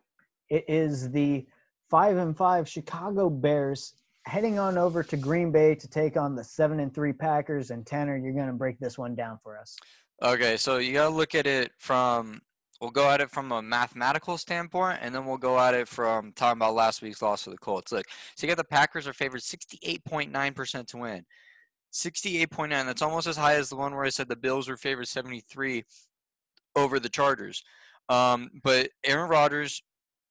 It 0.50 0.66
is 0.68 1.12
the 1.12 1.46
five 1.90 2.18
and 2.18 2.36
five 2.36 2.68
Chicago 2.68 3.30
Bears 3.30 3.94
heading 4.26 4.58
on 4.58 4.78
over 4.78 5.04
to 5.04 5.16
Green 5.16 5.52
Bay 5.52 5.76
to 5.76 5.88
take 5.88 6.18
on 6.18 6.36
the 6.36 6.44
seven 6.44 6.80
and 6.80 6.94
three 6.94 7.14
Packers. 7.14 7.70
And 7.70 7.86
Tanner, 7.86 8.18
you're 8.18 8.34
going 8.34 8.48
to 8.48 8.54
break 8.54 8.80
this 8.80 8.98
one 8.98 9.16
down 9.16 9.40
for 9.44 9.58
us. 9.58 9.78
Okay, 10.24 10.58
so 10.58 10.78
you 10.78 10.94
gotta 10.94 11.14
look 11.14 11.36
at 11.36 11.46
it 11.46 11.74
from 11.78 12.42
we'll 12.82 12.92
go 12.92 13.10
at 13.10 13.22
it 13.22 13.30
from 13.30 13.52
a 13.52 13.62
mathematical 13.62 14.38
standpoint, 14.38 15.00
and 15.02 15.14
then 15.14 15.26
we'll 15.26 15.38
go 15.38 15.60
at 15.60 15.74
it 15.74 15.88
from 15.88 16.32
talking 16.34 16.58
about 16.58 16.76
last 16.76 17.02
week's 17.02 17.22
loss 17.22 17.44
to 17.44 17.50
the 17.50 17.58
Colts. 17.58 17.92
Look, 17.92 18.06
so 18.36 18.46
you 18.46 18.52
got 18.52 18.58
the 18.58 18.64
Packers 18.64 19.08
are 19.08 19.14
favored 19.14 19.44
sixty-eight 19.44 20.04
point 20.06 20.32
nine 20.32 20.54
percent 20.54 20.88
to 20.90 20.98
win. 20.98 21.26
Sixty-eight 21.92 22.52
point 22.52 22.72
nine. 22.72 22.86
That's 22.86 23.02
almost 23.02 23.28
as 23.28 23.38
high 23.38 23.56
as 23.56 23.70
the 23.70 23.76
one 23.76 23.96
where 23.96 24.04
I 24.06 24.10
said 24.10 24.28
the 24.28 24.36
Bills 24.36 24.68
were 24.68 24.78
favored 24.78 25.08
seventy-three 25.08 25.84
over 26.76 27.00
the 27.00 27.10
Chargers. 27.10 27.64
Um, 28.10 28.50
but 28.64 28.90
Aaron 29.06 29.30
Rodgers, 29.30 29.82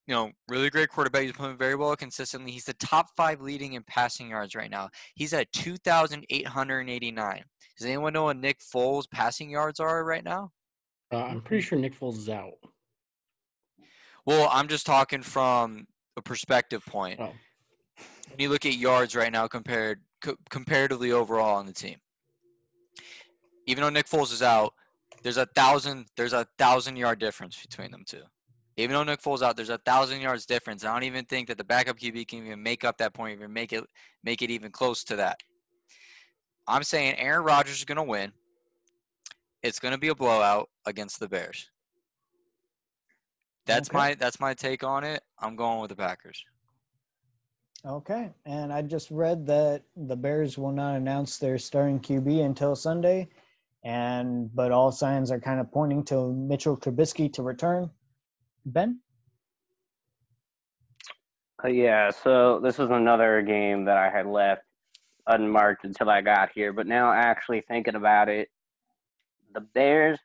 you 0.06 0.14
know, 0.14 0.30
really 0.48 0.68
great 0.68 0.90
quarterback. 0.90 1.22
He's 1.22 1.32
playing 1.32 1.56
very 1.56 1.74
well 1.74 1.96
consistently. 1.96 2.52
He's 2.52 2.66
the 2.66 2.74
top 2.74 3.08
five 3.16 3.40
leading 3.40 3.72
in 3.72 3.82
passing 3.84 4.28
yards 4.28 4.54
right 4.54 4.70
now. 4.70 4.90
He's 5.14 5.32
at 5.32 5.50
two 5.52 5.76
thousand 5.78 6.26
eight 6.28 6.46
hundred 6.46 6.88
eighty-nine. 6.90 7.44
Does 7.78 7.86
anyone 7.86 8.12
know 8.12 8.24
what 8.24 8.36
Nick 8.36 8.60
Foles' 8.60 9.10
passing 9.10 9.50
yards 9.50 9.80
are 9.80 10.04
right 10.04 10.22
now? 10.22 10.52
Uh, 11.12 11.24
I'm 11.24 11.40
pretty 11.40 11.62
sure 11.62 11.78
Nick 11.78 11.98
Foles 11.98 12.16
is 12.16 12.28
out. 12.28 12.54
Well, 14.26 14.48
I'm 14.52 14.68
just 14.68 14.86
talking 14.86 15.22
from 15.22 15.86
a 16.16 16.22
perspective 16.22 16.84
point. 16.86 17.20
Oh. 17.20 17.32
When 18.30 18.38
you 18.38 18.48
look 18.48 18.64
at 18.66 18.74
yards 18.74 19.14
right 19.14 19.30
now 19.30 19.46
compared 19.46 20.00
co- 20.22 20.36
comparatively 20.50 21.12
overall 21.12 21.56
on 21.56 21.66
the 21.66 21.72
team, 21.72 21.98
even 23.66 23.82
though 23.82 23.90
Nick 23.90 24.06
Foles 24.06 24.32
is 24.32 24.42
out, 24.42 24.74
there's 25.22 25.36
a 25.36 25.46
thousand 25.46 26.06
there's 26.16 26.32
a 26.32 26.46
thousand 26.58 26.96
yard 26.96 27.18
difference 27.18 27.60
between 27.60 27.90
them 27.90 28.02
two. 28.06 28.22
Even 28.76 28.94
though 28.94 29.04
Nick 29.04 29.22
Foles 29.22 29.42
out, 29.42 29.56
there's 29.56 29.70
a 29.70 29.78
thousand 29.78 30.20
yards 30.20 30.46
difference. 30.46 30.84
I 30.84 30.92
don't 30.92 31.04
even 31.04 31.24
think 31.26 31.46
that 31.48 31.58
the 31.58 31.64
backup 31.64 31.98
QB 31.98 32.26
can 32.26 32.44
even 32.44 32.62
make 32.62 32.84
up 32.84 32.98
that 32.98 33.14
point, 33.14 33.36
even 33.36 33.52
make 33.52 33.72
it 33.72 33.84
make 34.24 34.42
it 34.42 34.50
even 34.50 34.70
close 34.70 35.04
to 35.04 35.16
that. 35.16 35.38
I'm 36.66 36.82
saying 36.82 37.16
Aaron 37.18 37.44
Rodgers 37.44 37.76
is 37.78 37.84
going 37.84 37.96
to 37.96 38.02
win. 38.02 38.32
It's 39.64 39.80
going 39.80 39.92
to 39.92 39.98
be 39.98 40.08
a 40.08 40.14
blowout 40.14 40.68
against 40.86 41.18
the 41.18 41.28
Bears. 41.28 41.70
That's 43.66 43.88
Okay. 43.88 43.96
my 43.96 44.14
that's 44.14 44.38
my 44.38 44.52
take 44.52 44.84
on 44.84 45.04
it. 45.04 45.22
I'm 45.38 45.56
going 45.56 45.80
with 45.80 45.88
the 45.88 45.96
Packers. 45.96 46.44
Okay, 47.86 48.32
and 48.46 48.72
I 48.72 48.82
just 48.82 49.10
read 49.10 49.46
that 49.46 49.82
the 49.96 50.16
Bears 50.16 50.56
will 50.56 50.72
not 50.72 50.96
announce 50.96 51.38
their 51.38 51.58
starting 51.58 51.98
QB 52.00 52.44
until 52.44 52.76
Sunday, 52.76 53.28
and 53.84 54.54
but 54.54 54.70
all 54.70 54.92
signs 54.92 55.30
are 55.30 55.40
kind 55.40 55.60
of 55.60 55.70
pointing 55.72 56.04
to 56.04 56.32
Mitchell 56.32 56.76
Trubisky 56.78 57.32
to 57.32 57.42
return. 57.42 57.90
Ben, 58.66 59.00
Uh, 61.64 61.68
yeah, 61.68 62.10
so 62.10 62.60
this 62.60 62.78
is 62.78 62.90
another 62.90 63.40
game 63.42 63.84
that 63.86 63.96
I 63.96 64.10
had 64.10 64.26
left 64.26 64.62
unmarked 65.26 65.84
until 65.84 66.10
I 66.10 66.20
got 66.20 66.50
here. 66.54 66.72
But 66.72 66.86
now, 66.86 67.12
actually 67.12 67.62
thinking 67.62 67.94
about 67.94 68.28
it, 68.28 68.48
the 69.54 69.60
Bears, 69.60 70.18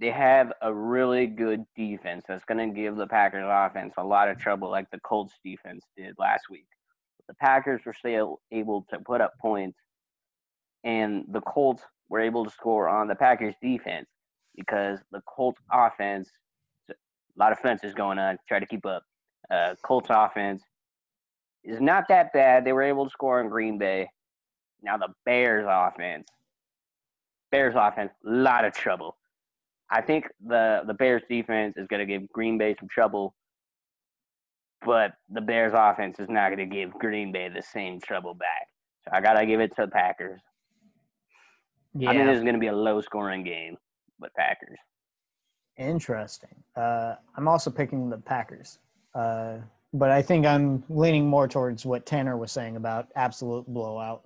they 0.00 0.10
have 0.10 0.52
a 0.60 0.72
really 0.72 1.26
good 1.26 1.64
defense 1.76 2.24
that's 2.28 2.44
going 2.44 2.68
to 2.68 2.74
give 2.74 2.96
the 2.96 3.06
Packers 3.06 3.46
offense 3.46 3.94
a 3.96 4.04
lot 4.04 4.28
of 4.28 4.38
trouble, 4.38 4.70
like 4.70 4.90
the 4.90 5.00
Colts 5.00 5.34
defense 5.44 5.84
did 5.96 6.14
last 6.18 6.44
week. 6.50 6.66
The 7.28 7.34
Packers 7.34 7.80
were 7.86 7.94
still 7.94 8.40
able 8.52 8.86
to 8.90 8.98
put 8.98 9.20
up 9.20 9.32
points, 9.40 9.78
and 10.82 11.24
the 11.28 11.40
Colts 11.40 11.82
were 12.08 12.20
able 12.20 12.44
to 12.44 12.50
score 12.50 12.88
on 12.88 13.08
the 13.08 13.14
Packers 13.14 13.54
defense 13.62 14.08
because 14.56 14.98
the 15.10 15.22
Colts 15.26 15.60
offense, 15.72 16.28
a 16.90 16.94
lot 17.36 17.52
of 17.52 17.58
fences 17.60 17.94
going 17.94 18.18
on, 18.18 18.36
try 18.46 18.58
to 18.58 18.66
keep 18.66 18.84
up 18.84 19.04
uh, 19.50 19.74
Colts 19.82 20.08
offense 20.10 20.62
is 21.62 21.80
not 21.80 22.04
that 22.08 22.32
bad. 22.32 22.64
They 22.64 22.72
were 22.72 22.82
able 22.82 23.04
to 23.04 23.10
score 23.10 23.40
in 23.40 23.48
Green 23.48 23.78
Bay. 23.78 24.08
Now 24.82 24.96
the 24.96 25.08
Bears 25.24 25.66
offense, 25.68 26.28
Bears 27.54 27.74
offense, 27.78 28.10
a 28.26 28.30
lot 28.30 28.64
of 28.64 28.72
trouble. 28.72 29.16
I 29.88 30.00
think 30.00 30.26
the 30.44 30.82
the 30.88 30.94
Bears 30.94 31.22
defense 31.30 31.76
is 31.76 31.86
going 31.86 32.00
to 32.00 32.06
give 32.06 32.28
Green 32.32 32.58
Bay 32.58 32.74
some 32.80 32.88
trouble, 32.88 33.32
but 34.84 35.12
the 35.30 35.40
Bears 35.40 35.72
offense 35.72 36.18
is 36.18 36.28
not 36.28 36.48
going 36.48 36.68
to 36.68 36.76
give 36.76 36.90
Green 36.94 37.30
Bay 37.30 37.48
the 37.48 37.62
same 37.62 38.00
trouble 38.00 38.34
back. 38.34 38.66
So 39.04 39.10
I 39.12 39.20
gotta 39.20 39.46
give 39.46 39.60
it 39.60 39.70
to 39.76 39.82
the 39.82 39.88
Packers. 39.88 40.40
yeah, 41.94 42.10
I 42.10 42.14
think 42.14 42.26
this 42.26 42.38
is 42.38 42.42
going 42.42 42.54
to 42.54 42.60
be 42.60 42.66
a 42.66 42.76
low 42.76 43.00
scoring 43.00 43.44
game, 43.44 43.76
but 44.18 44.34
Packers. 44.34 44.78
interesting. 45.78 46.56
Uh, 46.74 47.14
I'm 47.36 47.46
also 47.46 47.70
picking 47.70 48.10
the 48.10 48.18
Packers, 48.18 48.80
uh, 49.14 49.58
but 49.92 50.10
I 50.10 50.22
think 50.22 50.44
I'm 50.44 50.82
leaning 50.88 51.28
more 51.28 51.46
towards 51.46 51.86
what 51.86 52.04
Tanner 52.04 52.36
was 52.36 52.50
saying 52.50 52.74
about 52.74 53.08
absolute 53.14 53.64
blowout. 53.68 54.24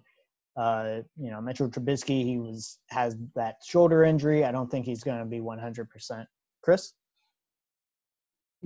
Uh, 0.58 1.02
you 1.16 1.30
know, 1.30 1.40
Mitchell 1.40 1.70
Trubisky, 1.70 2.24
he 2.24 2.36
was 2.38 2.78
has 2.90 3.16
that 3.36 3.56
shoulder 3.64 4.02
injury. 4.02 4.44
I 4.44 4.50
don't 4.50 4.68
think 4.68 4.84
he's 4.86 5.04
going 5.04 5.20
to 5.20 5.24
be 5.24 5.38
100%. 5.38 6.26
Chris, 6.62 6.92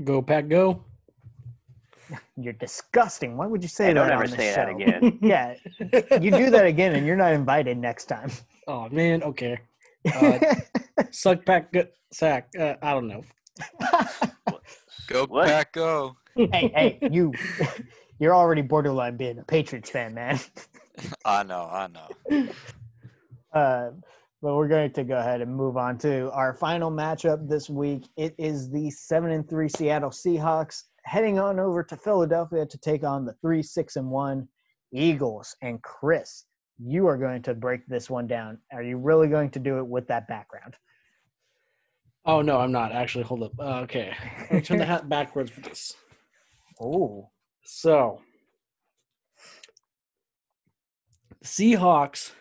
Go 0.05 0.23
pack, 0.23 0.49
go. 0.49 0.83
you're 2.37 2.55
disgusting. 2.55 3.37
Why 3.37 3.47
would 3.47 3.63
you 3.63 3.69
say 3.69 3.85
Hey, 3.87 3.91
that? 3.93 4.01
don't 4.01 4.11
ever 4.11 4.25
on 4.25 4.31
this 4.31 4.39
say 4.39 4.55
that 4.55 4.69
again. 4.71 5.19
yeah, 5.23 5.55
you 6.19 6.31
do 6.31 6.49
that 6.51 6.65
again, 6.67 6.95
and 6.95 7.07
you're 7.07 7.17
not 7.17 7.33
invited 7.35 7.77
next 7.79 8.07
time. 8.07 8.31
Oh 8.69 8.89
man, 8.91 9.25
okay. 9.25 9.59
Uh, 10.15 10.39
Suck 11.11 11.45
pack, 11.45 11.73
go, 11.73 11.85
sack. 12.13 12.49
Uh, 12.57 12.75
I 12.81 12.93
don't 12.93 13.09
know. 13.09 13.25
Go 15.09 15.27
What? 15.27 15.49
Pack, 15.49 15.73
go! 15.73 16.17
hey, 16.37 16.71
hey, 16.73 16.99
you, 17.11 17.33
you're 18.21 18.37
already 18.37 18.63
borderline 18.63 19.17
being 19.17 19.39
a 19.41 19.43
Patriots 19.43 19.91
fan, 19.91 20.15
man. 20.15 20.39
I 21.25 21.43
know, 21.43 21.69
I 21.71 21.89
know. 21.89 22.49
Uh, 23.53 23.91
but 24.43 24.55
we're 24.55 24.69
going 24.69 24.93
to 24.93 25.05
go 25.05 25.17
ahead 25.17 25.41
and 25.41 25.55
move 25.55 25.77
on 25.77 25.99
to 25.99 26.31
our 26.33 26.55
final 26.55 26.91
matchup 26.91 27.49
this 27.49 27.71
week. 27.71 28.09
It 28.17 28.35
is 28.39 28.71
the 28.71 28.91
seven 28.91 29.31
and 29.31 29.49
three 29.49 29.69
Seattle 29.69 30.11
Seahawks 30.11 30.83
heading 31.05 31.39
on 31.39 31.59
over 31.59 31.83
to 31.85 31.97
Philadelphia 31.97 32.67
to 32.67 32.79
take 32.79 33.05
on 33.05 33.25
the 33.25 33.35
three 33.41 33.63
six 33.63 33.97
and 33.97 34.11
one 34.11 34.49
Eagles. 34.93 35.57
And 35.63 35.83
Chris, 35.83 36.45
you 36.79 37.07
are 37.07 37.17
going 37.17 37.43
to 37.43 37.55
break 37.55 37.87
this 37.87 38.11
one 38.11 38.27
down. 38.27 38.59
Are 38.73 38.83
you 38.83 38.97
really 38.97 39.29
going 39.29 39.51
to 39.51 39.59
do 39.59 39.79
it 39.79 39.87
with 39.87 40.07
that 40.09 40.29
background? 40.29 40.77
Oh 42.25 42.41
no, 42.41 42.59
I'm 42.59 42.73
not 42.73 42.93
actually. 42.93 43.25
Hold 43.25 43.43
up. 43.43 43.53
Uh, 43.59 43.81
okay, 43.81 44.15
turn 44.65 44.79
the 44.79 44.85
hat 44.85 45.09
backwards 45.09 45.51
for 45.51 45.61
this. 45.61 45.95
Oh, 46.81 47.31
So, 47.65 48.21
the 51.29 51.32
Seahawks 51.45 52.33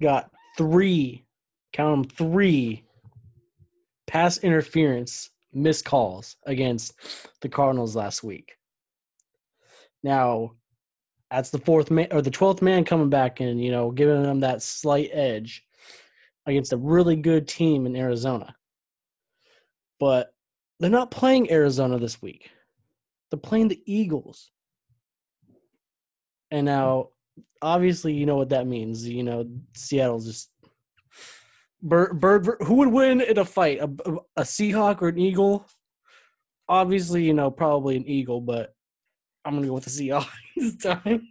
got 0.00 0.30
three, 0.58 1.24
count 1.72 2.08
them 2.08 2.16
three, 2.16 2.84
pass 4.06 4.38
interference 4.38 5.30
missed 5.52 5.84
calls 5.84 6.36
against 6.46 6.94
the 7.40 7.48
Cardinals 7.48 7.96
last 7.96 8.22
week. 8.22 8.52
Now, 10.02 10.52
that's 11.30 11.50
the 11.50 11.58
fourth 11.58 11.90
man 11.90 12.08
or 12.10 12.20
the 12.20 12.30
twelfth 12.30 12.60
man 12.60 12.84
coming 12.84 13.08
back 13.08 13.40
and 13.40 13.62
you 13.62 13.70
know 13.70 13.90
giving 13.90 14.22
them 14.22 14.40
that 14.40 14.62
slight 14.62 15.10
edge 15.12 15.64
against 16.46 16.72
a 16.72 16.76
really 16.76 17.16
good 17.16 17.48
team 17.48 17.86
in 17.86 17.96
Arizona. 17.96 18.54
But 19.98 20.34
they're 20.78 20.90
not 20.90 21.10
playing 21.10 21.50
Arizona 21.50 21.98
this 21.98 22.20
week. 22.20 22.50
They're 23.30 23.38
playing 23.38 23.68
the 23.68 23.80
Eagles. 23.86 24.50
And 26.50 26.66
now, 26.66 27.11
obviously, 27.60 28.12
you 28.14 28.26
know 28.26 28.36
what 28.36 28.50
that 28.50 28.66
means. 28.66 29.08
You 29.08 29.22
know, 29.22 29.48
Seattle's 29.74 30.26
just 30.26 30.50
bird. 31.82 32.20
bird 32.20 32.46
who 32.60 32.74
would 32.76 32.88
win 32.88 33.20
in 33.20 33.38
a 33.38 33.44
fight, 33.44 33.78
a, 33.80 33.84
a 34.36 34.42
Seahawk 34.42 35.02
or 35.02 35.08
an 35.08 35.18
Eagle? 35.18 35.66
Obviously, 36.68 37.24
you 37.24 37.34
know, 37.34 37.50
probably 37.50 37.96
an 37.96 38.06
Eagle, 38.08 38.40
but 38.40 38.74
I'm 39.44 39.54
gonna 39.54 39.66
go 39.66 39.74
with 39.74 39.84
the 39.84 39.90
Seahawks 39.90 40.28
this 40.56 40.76
time. 40.76 41.28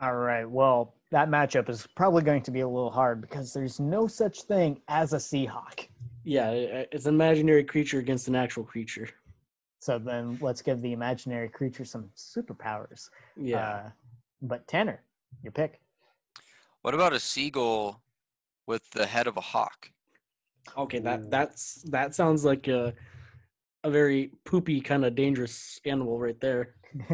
all 0.00 0.14
right. 0.16 0.48
Well, 0.48 0.94
that 1.10 1.28
matchup 1.28 1.68
is 1.68 1.86
probably 1.94 2.22
going 2.22 2.42
to 2.42 2.50
be 2.50 2.60
a 2.60 2.68
little 2.68 2.90
hard 2.90 3.20
because 3.20 3.52
there's 3.52 3.78
no 3.78 4.06
such 4.06 4.42
thing 4.42 4.80
as 4.88 5.12
a 5.12 5.16
Seahawk. 5.18 5.86
Yeah, 6.24 6.50
it's 6.52 7.06
an 7.06 7.14
imaginary 7.14 7.64
creature 7.64 7.98
against 7.98 8.28
an 8.28 8.34
actual 8.36 8.64
creature. 8.64 9.08
So 9.80 9.98
then 9.98 10.38
let's 10.40 10.62
give 10.62 10.80
the 10.80 10.92
imaginary 10.92 11.48
creature 11.48 11.84
some 11.84 12.08
superpowers. 12.16 13.10
Yeah, 13.36 13.68
Uh, 13.68 13.90
but 14.42 14.66
Tanner, 14.66 15.02
your 15.42 15.52
pick. 15.52 15.80
What 16.82 16.94
about 16.94 17.12
a 17.12 17.20
seagull 17.20 18.02
with 18.66 18.90
the 18.90 19.06
head 19.06 19.26
of 19.26 19.36
a 19.36 19.40
hawk? 19.40 19.88
okay, 20.76 20.98
that 21.00 21.30
that's 21.30 21.82
that 21.88 22.14
sounds 22.14 22.44
like 22.44 22.68
a 22.68 22.94
a 23.84 23.90
very 23.90 24.30
poopy 24.44 24.80
kind 24.80 25.04
of 25.04 25.14
dangerous 25.14 25.80
animal 25.84 26.18
right 26.18 26.40
there. 26.40 26.74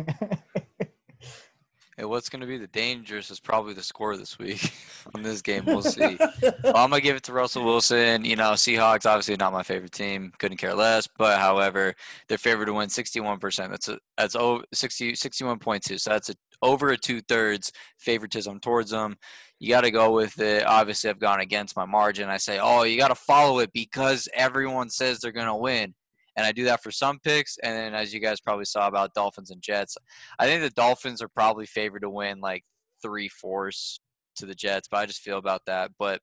Hey, 1.98 2.04
what's 2.04 2.28
going 2.28 2.42
to 2.42 2.46
be 2.46 2.58
the 2.58 2.68
dangerous 2.68 3.28
is 3.28 3.40
probably 3.40 3.74
the 3.74 3.82
score 3.82 4.16
this 4.16 4.38
week 4.38 4.72
on 5.16 5.22
this 5.22 5.42
game. 5.42 5.64
We'll 5.66 5.82
see. 5.82 6.16
Well, 6.62 6.76
I'm 6.76 6.90
gonna 6.90 7.00
give 7.00 7.16
it 7.16 7.24
to 7.24 7.32
Russell 7.32 7.64
Wilson. 7.64 8.24
You 8.24 8.36
know, 8.36 8.52
Seahawks 8.52 9.06
obviously 9.06 9.36
not 9.36 9.52
my 9.52 9.62
favorite 9.62 9.92
team. 9.92 10.32
Couldn't 10.38 10.58
care 10.58 10.74
less. 10.74 11.08
But 11.18 11.38
however, 11.38 11.94
they're 12.28 12.38
favored 12.38 12.66
to 12.66 12.74
win 12.74 12.88
61. 12.88 13.38
percent 13.38 13.70
That's 13.70 13.88
a 13.88 13.98
that's 14.16 14.36
over 14.36 14.62
60 14.72 15.12
61.2. 15.12 16.00
So 16.00 16.10
that's 16.10 16.30
a, 16.30 16.34
over 16.62 16.90
a 16.90 16.96
two 16.96 17.20
thirds 17.22 17.72
favoritism 17.98 18.60
towards 18.60 18.90
them. 18.90 19.16
You 19.58 19.70
got 19.70 19.82
to 19.82 19.90
go 19.90 20.12
with 20.12 20.38
it. 20.40 20.64
Obviously, 20.66 21.10
I've 21.10 21.18
gone 21.18 21.40
against 21.40 21.76
my 21.76 21.84
margin. 21.84 22.28
I 22.28 22.36
say, 22.36 22.58
oh, 22.60 22.84
you 22.84 22.96
got 22.96 23.08
to 23.08 23.14
follow 23.14 23.58
it 23.58 23.72
because 23.72 24.28
everyone 24.34 24.90
says 24.90 25.18
they're 25.18 25.32
gonna 25.32 25.56
win. 25.56 25.94
And 26.36 26.46
I 26.46 26.52
do 26.52 26.64
that 26.64 26.84
for 26.84 26.92
some 26.92 27.18
picks, 27.18 27.58
and 27.64 27.76
then 27.76 27.94
as 27.94 28.14
you 28.14 28.20
guys 28.20 28.40
probably 28.40 28.64
saw 28.64 28.86
about 28.86 29.12
Dolphins 29.12 29.50
and 29.50 29.60
Jets, 29.60 29.96
I 30.38 30.46
think 30.46 30.62
the 30.62 30.70
Dolphins 30.70 31.20
are 31.20 31.28
probably 31.28 31.66
favored 31.66 32.02
to 32.02 32.10
win 32.10 32.40
like 32.40 32.62
three 33.02 33.28
fourths 33.28 33.98
to 34.36 34.46
the 34.46 34.54
Jets, 34.54 34.88
but 34.88 34.98
I 34.98 35.06
just 35.06 35.20
feel 35.20 35.38
about 35.38 35.62
that. 35.66 35.90
But 35.98 36.20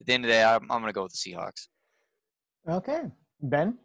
at 0.00 0.06
the 0.06 0.12
end 0.12 0.24
of 0.24 0.28
the 0.28 0.34
day, 0.34 0.44
I'm, 0.44 0.62
I'm 0.62 0.80
going 0.80 0.86
to 0.86 0.92
go 0.92 1.02
with 1.02 1.12
the 1.12 1.18
Seahawks. 1.18 1.68
okay. 2.68 3.02
Ben? 3.42 3.76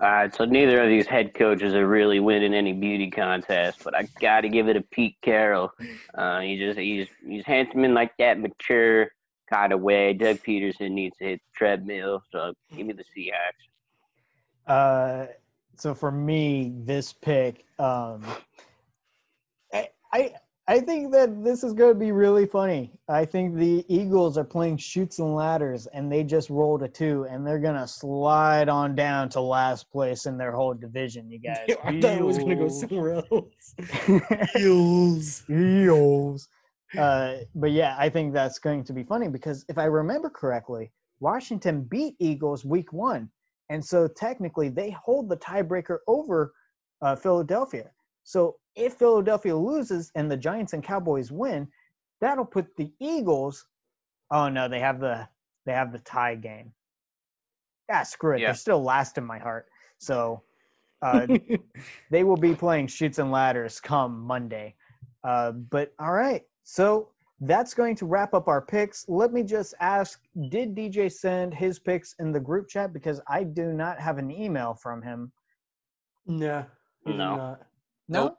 All 0.00 0.10
right, 0.10 0.34
so 0.34 0.46
neither 0.46 0.80
of 0.80 0.88
these 0.88 1.06
head 1.06 1.34
coaches 1.34 1.74
are 1.74 1.86
really 1.86 2.20
winning 2.20 2.54
any 2.54 2.72
beauty 2.72 3.10
contests, 3.10 3.82
but 3.84 3.94
I 3.94 4.08
got 4.18 4.40
to 4.40 4.48
give 4.48 4.66
it 4.68 4.74
to 4.74 4.80
Pete 4.80 5.16
Carroll. 5.20 5.72
Uh, 6.14 6.40
he 6.40 6.56
just 6.56 6.78
he's 6.78 7.06
he's 7.26 7.44
handsome 7.44 7.84
in 7.84 7.92
like 7.92 8.16
that 8.18 8.40
mature 8.40 9.10
kind 9.52 9.74
of 9.74 9.80
way. 9.80 10.14
Doug 10.14 10.38
Pederson 10.38 10.92
needs 10.92 11.18
to 11.18 11.24
hit 11.24 11.40
the 11.40 11.58
treadmill, 11.58 12.22
so 12.32 12.54
give 12.74 12.86
me 12.86 12.94
the 12.94 13.04
Seahawks. 13.14 13.66
Uh, 14.66 15.26
so 15.76 15.94
for 15.94 16.10
me, 16.10 16.72
this 16.76 17.12
pick, 17.12 17.66
um, 17.78 18.24
I, 19.70 19.90
I 20.12 20.32
I 20.70 20.78
think 20.78 21.10
that 21.10 21.42
this 21.42 21.64
is 21.64 21.72
going 21.72 21.94
to 21.94 21.98
be 21.98 22.12
really 22.12 22.46
funny. 22.46 22.92
I 23.08 23.24
think 23.24 23.56
the 23.56 23.84
Eagles 23.88 24.38
are 24.38 24.44
playing 24.44 24.76
Chutes 24.76 25.18
and 25.18 25.34
ladders, 25.34 25.88
and 25.88 26.12
they 26.12 26.22
just 26.22 26.48
rolled 26.48 26.84
a 26.84 26.88
two, 26.88 27.26
and 27.28 27.44
they're 27.44 27.58
gonna 27.58 27.88
slide 27.88 28.68
on 28.68 28.94
down 28.94 29.30
to 29.30 29.40
last 29.40 29.90
place 29.90 30.26
in 30.26 30.38
their 30.38 30.52
whole 30.52 30.72
division. 30.72 31.28
You 31.28 31.40
guys, 31.40 31.58
I 31.84 32.00
thought 32.00 32.18
it 32.18 32.24
was 32.24 32.38
gonna 32.38 32.54
go 32.54 32.68
somewhere 32.68 33.20
else. 33.32 33.74
Eels. 34.56 35.42
Eagles. 35.50 36.48
uh, 36.96 37.38
but 37.56 37.72
yeah, 37.72 37.96
I 37.98 38.08
think 38.08 38.32
that's 38.32 38.60
going 38.60 38.84
to 38.84 38.92
be 38.92 39.02
funny 39.02 39.26
because 39.26 39.64
if 39.68 39.76
I 39.76 39.86
remember 39.86 40.30
correctly, 40.30 40.92
Washington 41.18 41.82
beat 41.82 42.14
Eagles 42.20 42.64
week 42.64 42.92
one, 42.92 43.28
and 43.70 43.84
so 43.84 44.06
technically 44.06 44.68
they 44.68 44.90
hold 44.90 45.30
the 45.30 45.36
tiebreaker 45.36 45.98
over 46.06 46.52
uh, 47.02 47.16
Philadelphia. 47.16 47.90
So 48.24 48.56
if 48.76 48.94
Philadelphia 48.94 49.56
loses 49.56 50.10
and 50.14 50.30
the 50.30 50.36
Giants 50.36 50.72
and 50.72 50.82
Cowboys 50.82 51.32
win, 51.32 51.68
that'll 52.20 52.44
put 52.44 52.76
the 52.76 52.92
Eagles. 53.00 53.66
Oh 54.30 54.48
no, 54.48 54.68
they 54.68 54.80
have 54.80 55.00
the 55.00 55.28
they 55.66 55.72
have 55.72 55.92
the 55.92 55.98
tie 56.00 56.34
game. 56.34 56.72
Yeah, 57.88 58.02
screw 58.04 58.36
it. 58.36 58.40
Yeah. 58.40 58.48
They're 58.48 58.54
still 58.54 58.82
last 58.82 59.18
in 59.18 59.24
my 59.24 59.38
heart. 59.38 59.66
So 59.98 60.42
uh, 61.02 61.26
they 62.10 62.24
will 62.24 62.36
be 62.36 62.54
playing 62.54 62.86
Chutes 62.86 63.18
and 63.18 63.30
ladders 63.30 63.80
come 63.80 64.20
Monday. 64.20 64.74
Uh, 65.24 65.52
but 65.52 65.92
all 65.98 66.12
right, 66.12 66.42
so 66.62 67.08
that's 67.40 67.72
going 67.74 67.96
to 67.96 68.06
wrap 68.06 68.34
up 68.34 68.48
our 68.48 68.60
picks. 68.60 69.06
Let 69.08 69.32
me 69.32 69.42
just 69.42 69.74
ask: 69.80 70.20
Did 70.50 70.74
DJ 70.74 71.10
send 71.10 71.54
his 71.54 71.78
picks 71.78 72.14
in 72.18 72.32
the 72.32 72.40
group 72.40 72.68
chat? 72.68 72.92
Because 72.92 73.20
I 73.28 73.44
do 73.44 73.72
not 73.72 73.98
have 73.98 74.18
an 74.18 74.30
email 74.30 74.74
from 74.74 75.02
him. 75.02 75.32
no, 76.26 76.64
he 77.04 77.12
did 77.12 77.18
No. 77.18 77.58
Not. 78.10 78.18
No. 78.18 78.24
Nope. 78.24 78.38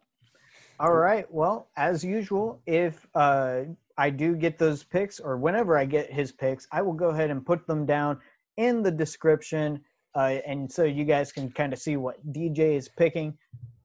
All 0.80 0.94
right. 0.94 1.32
Well, 1.32 1.70
as 1.78 2.04
usual, 2.04 2.62
if 2.66 3.08
uh, 3.14 3.62
I 3.98 4.10
do 4.10 4.36
get 4.36 4.58
those 4.58 4.84
picks, 4.84 5.20
or 5.20 5.38
whenever 5.38 5.78
I 5.78 5.86
get 5.86 6.12
his 6.12 6.32
picks, 6.32 6.68
I 6.72 6.82
will 6.82 6.94
go 6.94 7.10
ahead 7.10 7.30
and 7.30 7.46
put 7.46 7.68
them 7.68 7.86
down 7.86 8.20
in 8.58 8.82
the 8.82 8.92
description, 8.92 9.82
uh, 10.16 10.38
and 10.46 10.72
so 10.72 10.84
you 10.84 11.06
guys 11.06 11.32
can 11.32 11.52
kind 11.52 11.72
of 11.72 11.80
see 11.80 11.98
what 11.98 12.16
DJ 12.34 12.76
is 12.76 12.90
picking. 12.90 13.38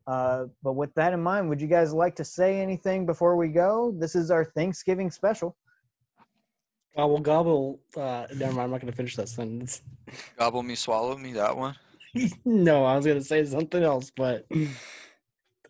Uh, 0.06 0.44
but 0.62 0.72
with 0.72 0.94
that 0.94 1.12
in 1.12 1.20
mind, 1.20 1.48
would 1.48 1.60
you 1.60 1.66
guys 1.66 1.92
like 1.92 2.14
to 2.16 2.24
say 2.24 2.60
anything 2.60 3.04
before 3.04 3.36
we 3.36 3.48
go? 3.48 3.92
This 3.98 4.14
is 4.14 4.30
our 4.30 4.44
Thanksgiving 4.44 5.10
special. 5.10 5.56
Gobble 6.96 7.18
gobble. 7.18 7.80
Uh, 7.94 8.26
never 8.34 8.52
mind. 8.52 8.64
I'm 8.64 8.70
not 8.70 8.80
going 8.80 8.90
to 8.90 8.96
finish 8.96 9.16
that 9.16 9.28
sentence. 9.28 9.82
Gobble 10.38 10.62
me, 10.62 10.76
swallow 10.76 11.18
me. 11.18 11.34
That 11.34 11.54
one. 11.54 11.76
no, 12.44 12.84
I 12.84 12.96
was 12.96 13.04
going 13.04 13.18
to 13.18 13.24
say 13.24 13.44
something 13.44 13.82
else, 13.82 14.10
but 14.16 14.46
that 14.48 14.56
one 14.56 14.58
was 14.58 14.70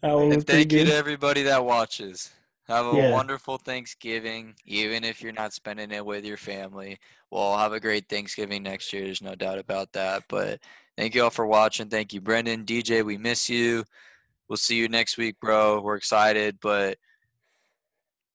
And 0.03 0.47
thank 0.47 0.73
you 0.73 0.85
to 0.85 0.95
everybody 0.95 1.43
that 1.43 1.65
watches. 1.65 2.31
Have 2.69 2.87
a 2.87 2.97
Yeah. 2.97 3.13
wonderful 3.13 3.59
Thanksgiving, 3.59 4.55
even 4.65 5.05
if 5.05 5.23
you're 5.23 5.33
not 5.33 5.53
spending 5.53 5.93
it 5.93 6.05
with 6.05 6.25
your 6.25 6.37
family. 6.37 6.99
We'll 7.31 7.57
have 7.57 7.73
a 7.73 7.79
great 7.81 8.09
Thanksgiving 8.09 8.65
next 8.65 8.93
year. 8.93 9.05
There's 9.05 9.23
no 9.23 9.35
doubt 9.37 9.59
about 9.59 9.93
that. 9.93 10.25
But 10.29 10.61
thank 10.97 11.15
you 11.15 11.23
all 11.23 11.31
for 11.31 11.47
watching. 11.47 11.89
Thank 11.89 12.13
you, 12.13 12.21
Brendan, 12.21 12.65
DJ. 12.65 13.05
We 13.05 13.19
miss 13.19 13.49
you. 13.49 13.85
We'll 14.49 14.57
see 14.57 14.77
you 14.77 14.89
next 14.89 15.17
week, 15.17 15.37
bro. 15.41 15.81
We're 15.81 15.97
excited, 15.97 16.59
but 16.61 16.99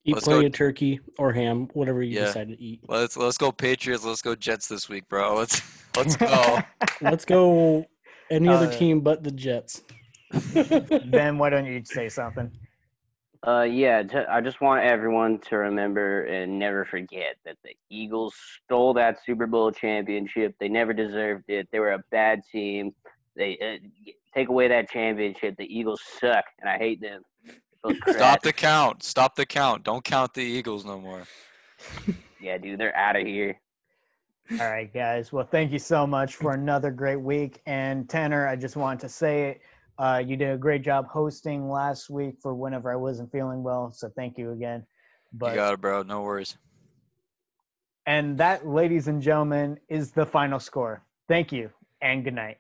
Eat 0.04 0.18
plenty 0.18 0.48
of 0.48 0.54
turkey 0.54 1.00
or 1.20 1.32
ham, 1.32 1.68
whatever 1.74 2.02
you 2.02 2.16
Yeah. 2.16 2.26
decide 2.26 2.48
to 2.48 2.60
eat. 2.60 2.80
let's 2.88 3.16
let's 3.16 3.38
go 3.38 3.52
Patriots. 3.52 4.04
Let's 4.04 4.22
go 4.22 4.34
Jets 4.34 4.68
this 4.68 4.90
week, 4.90 5.08
bro. 5.08 5.36
Let's 5.40 5.62
let's 5.96 6.16
go. 6.18 6.60
Let's 7.02 7.24
go 7.24 7.86
any 8.32 8.48
other 8.48 8.66
Uh, 8.66 8.72
team 8.72 9.02
but 9.02 9.24
the 9.24 9.32
Jets. 9.32 9.84
ben, 11.06 11.38
why 11.38 11.50
don't 11.50 11.66
you 11.66 11.82
say 11.84 12.10
something? 12.10 12.52
Uh, 13.46 13.64
yeah, 13.64 14.04
j- 14.04 14.26
I 14.30 14.40
just 14.40 14.62
want 14.62 14.84
everyone 14.84 15.40
to 15.50 15.58
remember 15.58 16.26
and 16.26 16.60
never 16.60 16.86
forget 16.86 17.38
that 17.44 17.58
the 17.64 17.76
Eagles 17.90 18.36
stole 18.64 18.94
that 18.94 19.18
Super 19.26 19.48
Bowl 19.48 19.72
championship. 19.72 20.54
They 20.60 20.70
never 20.70 20.94
deserved 20.94 21.46
it. 21.48 21.68
They 21.72 21.80
were 21.80 21.94
a 21.94 22.04
bad 22.12 22.42
team. 22.52 22.94
They 23.36 23.58
uh, 23.60 24.14
take 24.36 24.50
away 24.50 24.68
that 24.68 24.90
championship. 24.92 25.56
The 25.58 25.66
Eagles 25.66 26.02
suck, 26.20 26.46
and 26.60 26.70
I 26.70 26.78
hate 26.78 27.02
them. 27.02 27.24
Stop 28.08 28.44
the 28.44 28.54
count. 28.54 29.02
Stop 29.02 29.36
the 29.36 29.46
count. 29.46 29.84
Don't 29.84 30.04
count 30.04 30.36
the 30.36 30.44
Eagles 30.44 30.86
no 30.86 31.00
more. 31.00 31.24
Yeah, 32.44 32.58
dude, 32.58 32.80
they're 32.80 32.96
out 32.96 33.16
of 33.16 33.28
here. 33.28 33.60
All 34.60 34.68
right, 34.68 34.92
guys. 34.92 35.32
Well, 35.32 35.46
thank 35.46 35.72
you 35.72 35.78
so 35.78 36.08
much 36.08 36.36
for 36.36 36.54
another 36.54 36.90
great 36.90 37.22
week. 37.22 37.62
And 37.68 38.10
Tanner, 38.10 38.48
I 38.48 38.56
just 38.56 38.76
want 38.76 39.00
to 39.02 39.10
say 39.10 39.60
uh, 40.02 40.18
you 40.26 40.36
did 40.36 40.52
a 40.52 40.58
great 40.58 40.82
job 40.82 41.06
hosting 41.08 41.70
last 41.70 42.10
week 42.10 42.36
for 42.42 42.56
whenever 42.56 42.92
I 42.92 42.96
wasn't 42.96 43.32
feeling 43.32 43.62
well. 43.62 43.92
So 43.92 44.10
thank 44.16 44.38
you 44.38 44.52
again. 44.52 44.84
But, 45.32 45.52
you 45.52 45.56
got 45.56 45.74
it, 45.76 45.82
bro. 45.82 46.02
No 46.02 46.24
worries. 46.24 46.58
and 48.08 48.38
that, 48.40 48.68
ladies 48.68 49.08
and 49.08 49.22
gentlemen, 49.22 49.78
is 49.90 50.12
the 50.12 50.26
final 50.26 50.60
score. 50.60 51.04
Thank 51.28 51.52
you 51.52 51.70
and 52.02 52.24
good 52.24 52.34
night. 52.34 52.58